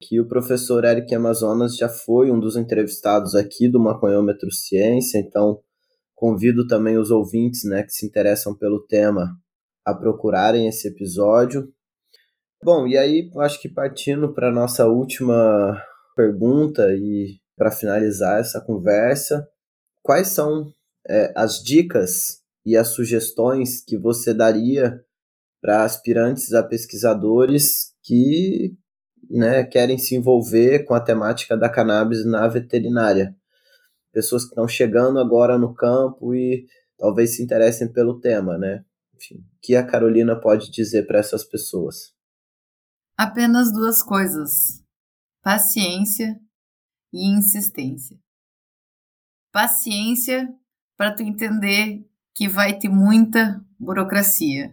que 0.01 0.21
o 0.21 0.29
professor 0.29 0.85
Eric 0.85 1.13
Amazonas 1.13 1.77
já 1.77 1.89
foi 1.89 2.31
um 2.31 2.39
dos 2.39 2.57
entrevistados 2.57 3.35
aqui 3.35 3.69
do 3.69 3.81
Maconhômetro 3.81 4.53
Ciência, 4.53 5.19
então 5.19 5.59
convido 6.15 6.65
também 6.69 6.97
os 6.97 7.11
ouvintes 7.11 7.65
né, 7.65 7.83
que 7.83 7.93
se 7.93 8.07
interessam 8.07 8.57
pelo 8.57 8.87
tema 8.87 9.37
a 9.85 9.93
procurarem 9.93 10.69
esse 10.69 10.87
episódio. 10.87 11.73
Bom, 12.63 12.89
e 12.89 12.99
aí 12.99 13.31
acho 13.39 13.61
que 13.61 13.69
partindo 13.69 14.35
para 14.35 14.51
nossa 14.51 14.87
última 14.87 15.81
pergunta 16.17 16.93
e 16.93 17.39
para 17.57 17.71
finalizar 17.71 18.41
essa 18.41 18.61
conversa, 18.61 19.49
quais 20.03 20.29
são 20.29 20.73
é, 21.09 21.33
as 21.37 21.63
dicas 21.63 22.43
e 22.67 22.77
as 22.77 22.89
sugestões 22.89 23.83
que 23.85 23.97
você 23.97 24.35
daria 24.35 25.01
para 25.61 25.85
aspirantes 25.85 26.53
a 26.53 26.63
pesquisadores 26.63 27.95
que 28.03 28.77
né, 29.31 29.63
querem 29.65 29.97
se 29.97 30.17
envolver 30.17 30.85
com 30.85 30.95
a 30.95 31.01
temática 31.01 31.57
da 31.57 31.69
cannabis 31.69 32.25
na 32.25 32.49
veterinária. 32.49 33.37
Pessoas 34.13 34.43
que 34.43 34.51
estão 34.51 34.67
chegando 34.67 35.21
agora 35.21 35.57
no 35.57 35.75
campo 35.75 36.35
e 36.35 36.67
talvez 36.99 37.37
se 37.37 37.43
interessem 37.43 37.93
pelo 37.93 38.19
tema, 38.19 38.59
né? 38.59 38.85
Enfim, 39.15 39.37
o 39.37 39.59
que 39.61 39.77
a 39.77 39.87
Carolina 39.87 40.35
pode 40.35 40.71
dizer 40.71 41.07
para 41.07 41.19
essas 41.19 41.45
pessoas? 41.45 42.18
Apenas 43.19 43.73
duas 43.73 44.01
coisas: 44.01 44.81
paciência 45.43 46.39
e 47.13 47.29
insistência. 47.29 48.17
Paciência 49.53 50.49
para 50.97 51.13
tu 51.13 51.25
entender 51.25 52.07
que 52.33 52.49
vai 52.49 52.79
ter 52.79 52.89
muita 52.89 53.61
burocracia 53.77 54.73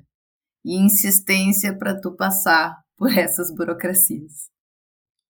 e 0.63 0.75
insistência 0.75 1.75
para 1.75 1.99
tu 1.99 2.15
passar 2.15 2.83
por 2.95 3.11
essas 3.17 3.51
burocracias. 3.51 4.51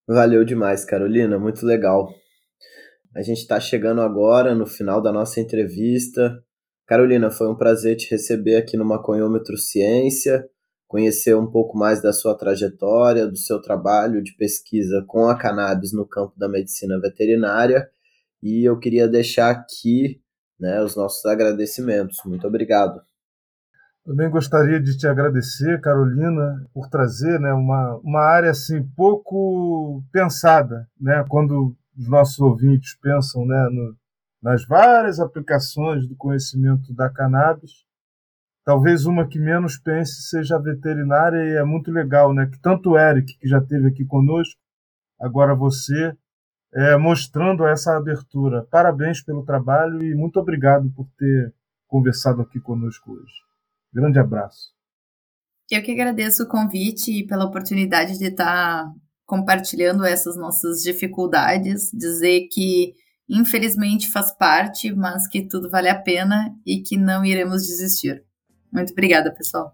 Valeu 0.05 0.43
demais, 0.43 0.83
Carolina, 0.83 1.39
muito 1.39 1.65
legal. 1.65 2.13
A 3.15 3.21
gente 3.21 3.39
está 3.39 3.61
chegando 3.61 4.01
agora 4.01 4.53
no 4.53 4.67
final 4.67 5.01
da 5.01 5.13
nossa 5.13 5.39
entrevista. 5.39 6.43
Carolina, 6.85 7.31
foi 7.31 7.49
um 7.49 7.55
prazer 7.55 7.95
te 7.95 8.11
receber 8.11 8.57
aqui 8.57 8.75
no 8.75 8.83
Maconhômetro 8.83 9.55
Ciência, 9.57 10.45
conhecer 10.87 11.35
um 11.35 11.49
pouco 11.49 11.77
mais 11.77 12.01
da 12.01 12.13
sua 12.13 12.37
trajetória, 12.37 13.27
do 13.27 13.37
seu 13.37 13.61
trabalho 13.61 14.23
de 14.23 14.35
pesquisa 14.35 15.03
com 15.07 15.27
a 15.27 15.37
cannabis 15.37 15.93
no 15.93 16.07
campo 16.07 16.33
da 16.37 16.47
medicina 16.47 16.99
veterinária. 16.99 17.89
E 18.41 18.63
eu 18.63 18.77
queria 18.77 19.07
deixar 19.07 19.49
aqui 19.49 20.21
né, 20.59 20.81
os 20.81 20.95
nossos 20.95 21.25
agradecimentos. 21.25 22.17
Muito 22.25 22.47
obrigado. 22.47 23.01
Também 24.05 24.29
gostaria 24.29 24.79
de 24.79 24.95
te 24.95 25.07
agradecer, 25.07 25.81
Carolina, 25.81 26.63
por 26.71 26.87
trazer 26.89 27.39
né, 27.39 27.51
uma, 27.53 27.95
uma 28.03 28.21
área 28.21 28.51
assim 28.51 28.83
pouco 28.95 30.03
pensada, 30.11 30.87
né, 31.01 31.25
quando 31.27 31.75
os 31.97 32.07
nossos 32.07 32.37
ouvintes 32.39 32.95
pensam 33.01 33.45
né, 33.47 33.67
no, 33.71 33.95
nas 34.43 34.63
várias 34.67 35.19
aplicações 35.19 36.07
do 36.07 36.15
conhecimento 36.15 36.93
da 36.93 37.09
cannabis. 37.09 37.84
Talvez 38.65 39.05
uma 39.05 39.27
que 39.27 39.37
menos 39.37 39.77
pense 39.77 40.27
seja 40.27 40.55
a 40.55 40.59
veterinária 40.59 41.37
e 41.37 41.55
é 41.55 41.63
muito 41.63 41.91
legal, 41.91 42.33
né? 42.33 42.47
Que 42.47 42.59
tanto 42.59 42.91
o 42.91 42.97
Eric, 42.97 43.37
que 43.37 43.47
já 43.47 43.59
esteve 43.59 43.87
aqui 43.87 44.03
conosco, 44.03 44.59
agora 45.21 45.53
você, 45.53 46.17
é, 46.73 46.97
mostrando 46.97 47.63
essa 47.67 47.95
abertura. 47.95 48.65
Parabéns 48.71 49.21
pelo 49.21 49.45
trabalho 49.45 50.03
e 50.03 50.15
muito 50.15 50.39
obrigado 50.39 50.91
por 50.95 51.07
ter 51.15 51.53
conversado 51.87 52.41
aqui 52.41 52.59
conosco 52.59 53.11
hoje. 53.11 53.33
Grande 53.93 54.17
abraço. 54.17 54.73
Eu 55.69 55.83
que 55.83 55.91
agradeço 55.91 56.43
o 56.43 56.47
convite 56.47 57.11
e 57.11 57.25
pela 57.25 57.45
oportunidade 57.45 58.17
de 58.17 58.25
estar 58.25 58.91
compartilhando 59.25 60.03
essas 60.03 60.35
nossas 60.35 60.81
dificuldades, 60.81 61.91
dizer 61.93 62.47
que 62.51 62.93
infelizmente 63.29 64.11
faz 64.11 64.35
parte, 64.35 64.91
mas 64.91 65.27
que 65.27 65.47
tudo 65.47 65.69
vale 65.69 65.89
a 65.89 65.99
pena 65.99 66.51
e 66.65 66.81
que 66.81 66.97
não 66.97 67.23
iremos 67.23 67.63
desistir. 67.63 68.23
Muito 68.75 68.91
obrigada, 68.91 69.31
pessoal. 69.31 69.73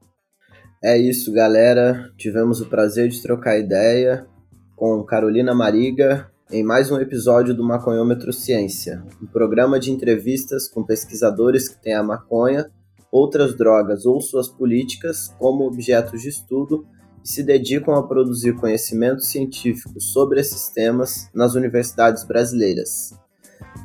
É 0.84 0.96
isso, 0.96 1.34
galera. 1.34 2.12
Tivemos 2.16 2.62
o 2.62 2.70
prazer 2.70 3.10
de 3.10 3.20
trocar 3.20 3.58
ideia 3.58 4.28
com 4.76 5.04
Carolina 5.04 5.56
Mariga 5.56 6.30
em 6.52 6.64
mais 6.64 6.92
um 6.92 7.00
episódio 7.00 7.56
do 7.56 7.64
Maconhômetro 7.64 8.32
Ciência, 8.32 9.04
um 9.20 9.26
programa 9.26 9.80
de 9.80 9.92
entrevistas 9.92 10.68
com 10.68 10.84
pesquisadores 10.84 11.68
que 11.68 11.82
têm 11.82 11.96
a 11.96 12.04
maconha, 12.04 12.70
outras 13.12 13.58
drogas 13.58 14.06
ou 14.06 14.22
suas 14.22 14.48
políticas 14.48 15.34
como 15.40 15.66
objetos 15.66 16.22
de 16.22 16.30
estudo 16.30 16.86
e 17.24 17.28
se 17.28 17.42
dedicam 17.42 17.96
a 17.96 18.08
produzir 18.08 18.54
conhecimento 18.54 19.24
científico 19.24 20.00
sobre 20.00 20.40
esses 20.40 20.70
temas 20.70 21.28
nas 21.34 21.56
universidades 21.56 22.24
brasileiras. 22.24 23.20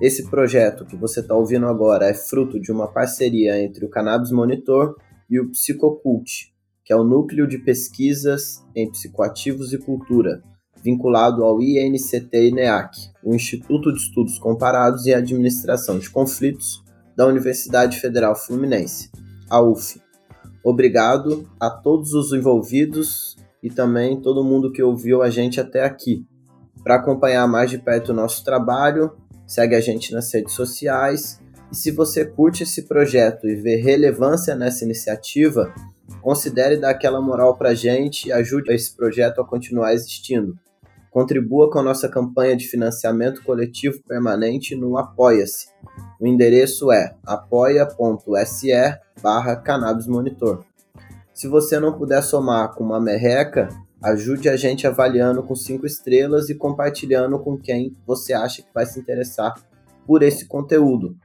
Esse 0.01 0.29
projeto 0.29 0.85
que 0.85 0.97
você 0.97 1.21
está 1.21 1.35
ouvindo 1.35 1.67
agora 1.67 2.07
é 2.07 2.15
fruto 2.15 2.61
de 2.61 2.71
uma 2.71 2.87
parceria 2.87 3.59
entre 3.63 3.87
o 3.87 3.89
Cannabis 3.89 4.31
Monitor 4.31 4.97
e 5.29 5.41
o 5.41 5.51
Psicocult, 5.51 6.53
que 6.85 6.93
é 6.93 6.97
o 6.97 7.05
núcleo 7.05 7.47
de 7.47 7.59
pesquisas 7.59 8.65
em 8.75 8.91
psicoativos 8.91 9.73
e 9.73 9.79
cultura, 9.79 10.43
vinculado 10.83 11.43
ao 11.43 11.61
INCT-INEAC, 11.61 13.11
o 13.25 13.35
Instituto 13.35 13.93
de 13.93 13.99
Estudos 13.99 14.39
Comparados 14.39 15.05
e 15.07 15.13
Administração 15.13 15.99
de 15.99 16.09
Conflitos 16.09 16.85
da 17.17 17.27
Universidade 17.27 17.99
Federal 17.99 18.37
Fluminense, 18.37 19.11
a 19.51 19.61
UF. 19.61 20.01
Obrigado 20.63 21.49
a 21.59 21.71
todos 21.71 22.13
os 22.13 22.33
envolvidos 22.33 23.37
e 23.63 23.71
também 23.71 24.21
todo 24.21 24.45
mundo 24.45 24.71
que 24.71 24.83
ouviu 24.83 25.23
a 25.23 25.31
gente 25.31 25.61
até 25.61 25.85
aqui. 25.85 26.25
Para 26.85 26.97
acompanhar 26.97 27.49
mais 27.49 27.71
de 27.71 27.79
perto 27.79 28.11
o 28.11 28.15
nosso 28.15 28.45
trabalho, 28.45 29.11
segue 29.47 29.75
a 29.75 29.81
gente 29.81 30.13
nas 30.13 30.33
redes 30.33 30.55
sociais. 30.55 31.41
E 31.71 31.77
se 31.77 31.91
você 31.91 32.25
curte 32.25 32.63
esse 32.63 32.83
projeto 32.83 33.49
e 33.49 33.55
vê 33.55 33.77
relevância 33.77 34.55
nessa 34.55 34.85
iniciativa, 34.85 35.73
considere 36.23 36.77
dar 36.77 36.91
aquela 36.91 37.21
moral 37.21 37.57
para 37.57 37.75
gente 37.75 38.29
e 38.29 38.33
ajude 38.33 38.73
esse 38.73 38.95
projeto 38.95 39.41
a 39.41 39.47
continuar 39.47 39.93
existindo. 39.93 40.59
Contribua 41.11 41.71
com 41.71 41.79
a 41.79 41.83
nossa 41.83 42.09
campanha 42.09 42.57
de 42.57 42.69
financiamento 42.69 43.43
coletivo 43.43 44.03
permanente 44.07 44.77
no 44.77 44.99
Apoia-se. 44.99 45.69
O 46.21 46.27
endereço 46.27 46.93
é 46.93 47.15
apoia.se 47.25 48.71
barra. 49.23 49.63
Se 51.33 51.49
você 51.49 51.81
não 51.81 51.97
puder 51.97 52.23
somar 52.23 52.75
com 52.75 52.85
uma 52.85 53.01
merreca, 53.01 53.69
Ajude 54.03 54.49
a 54.49 54.57
gente 54.57 54.87
avaliando 54.87 55.43
com 55.43 55.57
cinco 55.57 55.87
estrelas 55.87 56.51
e 56.51 56.55
compartilhando 56.55 57.39
com 57.39 57.57
quem 57.57 57.97
você 58.07 58.35
acha 58.35 58.63
que 58.63 58.69
vai 58.73 58.85
se 58.85 59.01
interessar 59.01 59.55
por 60.07 60.23
esse 60.23 60.47
conteúdo. 60.47 61.17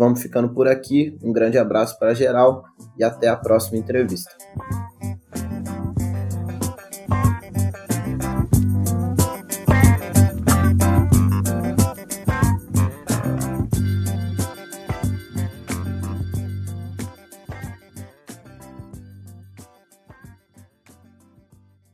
Vamos 0.00 0.22
ficando 0.22 0.48
por 0.54 0.66
aqui. 0.66 1.14
Um 1.22 1.30
grande 1.30 1.58
abraço 1.58 1.98
para 1.98 2.14
geral 2.14 2.64
e 2.96 3.04
até 3.04 3.28
a 3.28 3.36
próxima 3.36 3.76
entrevista. 3.76 4.30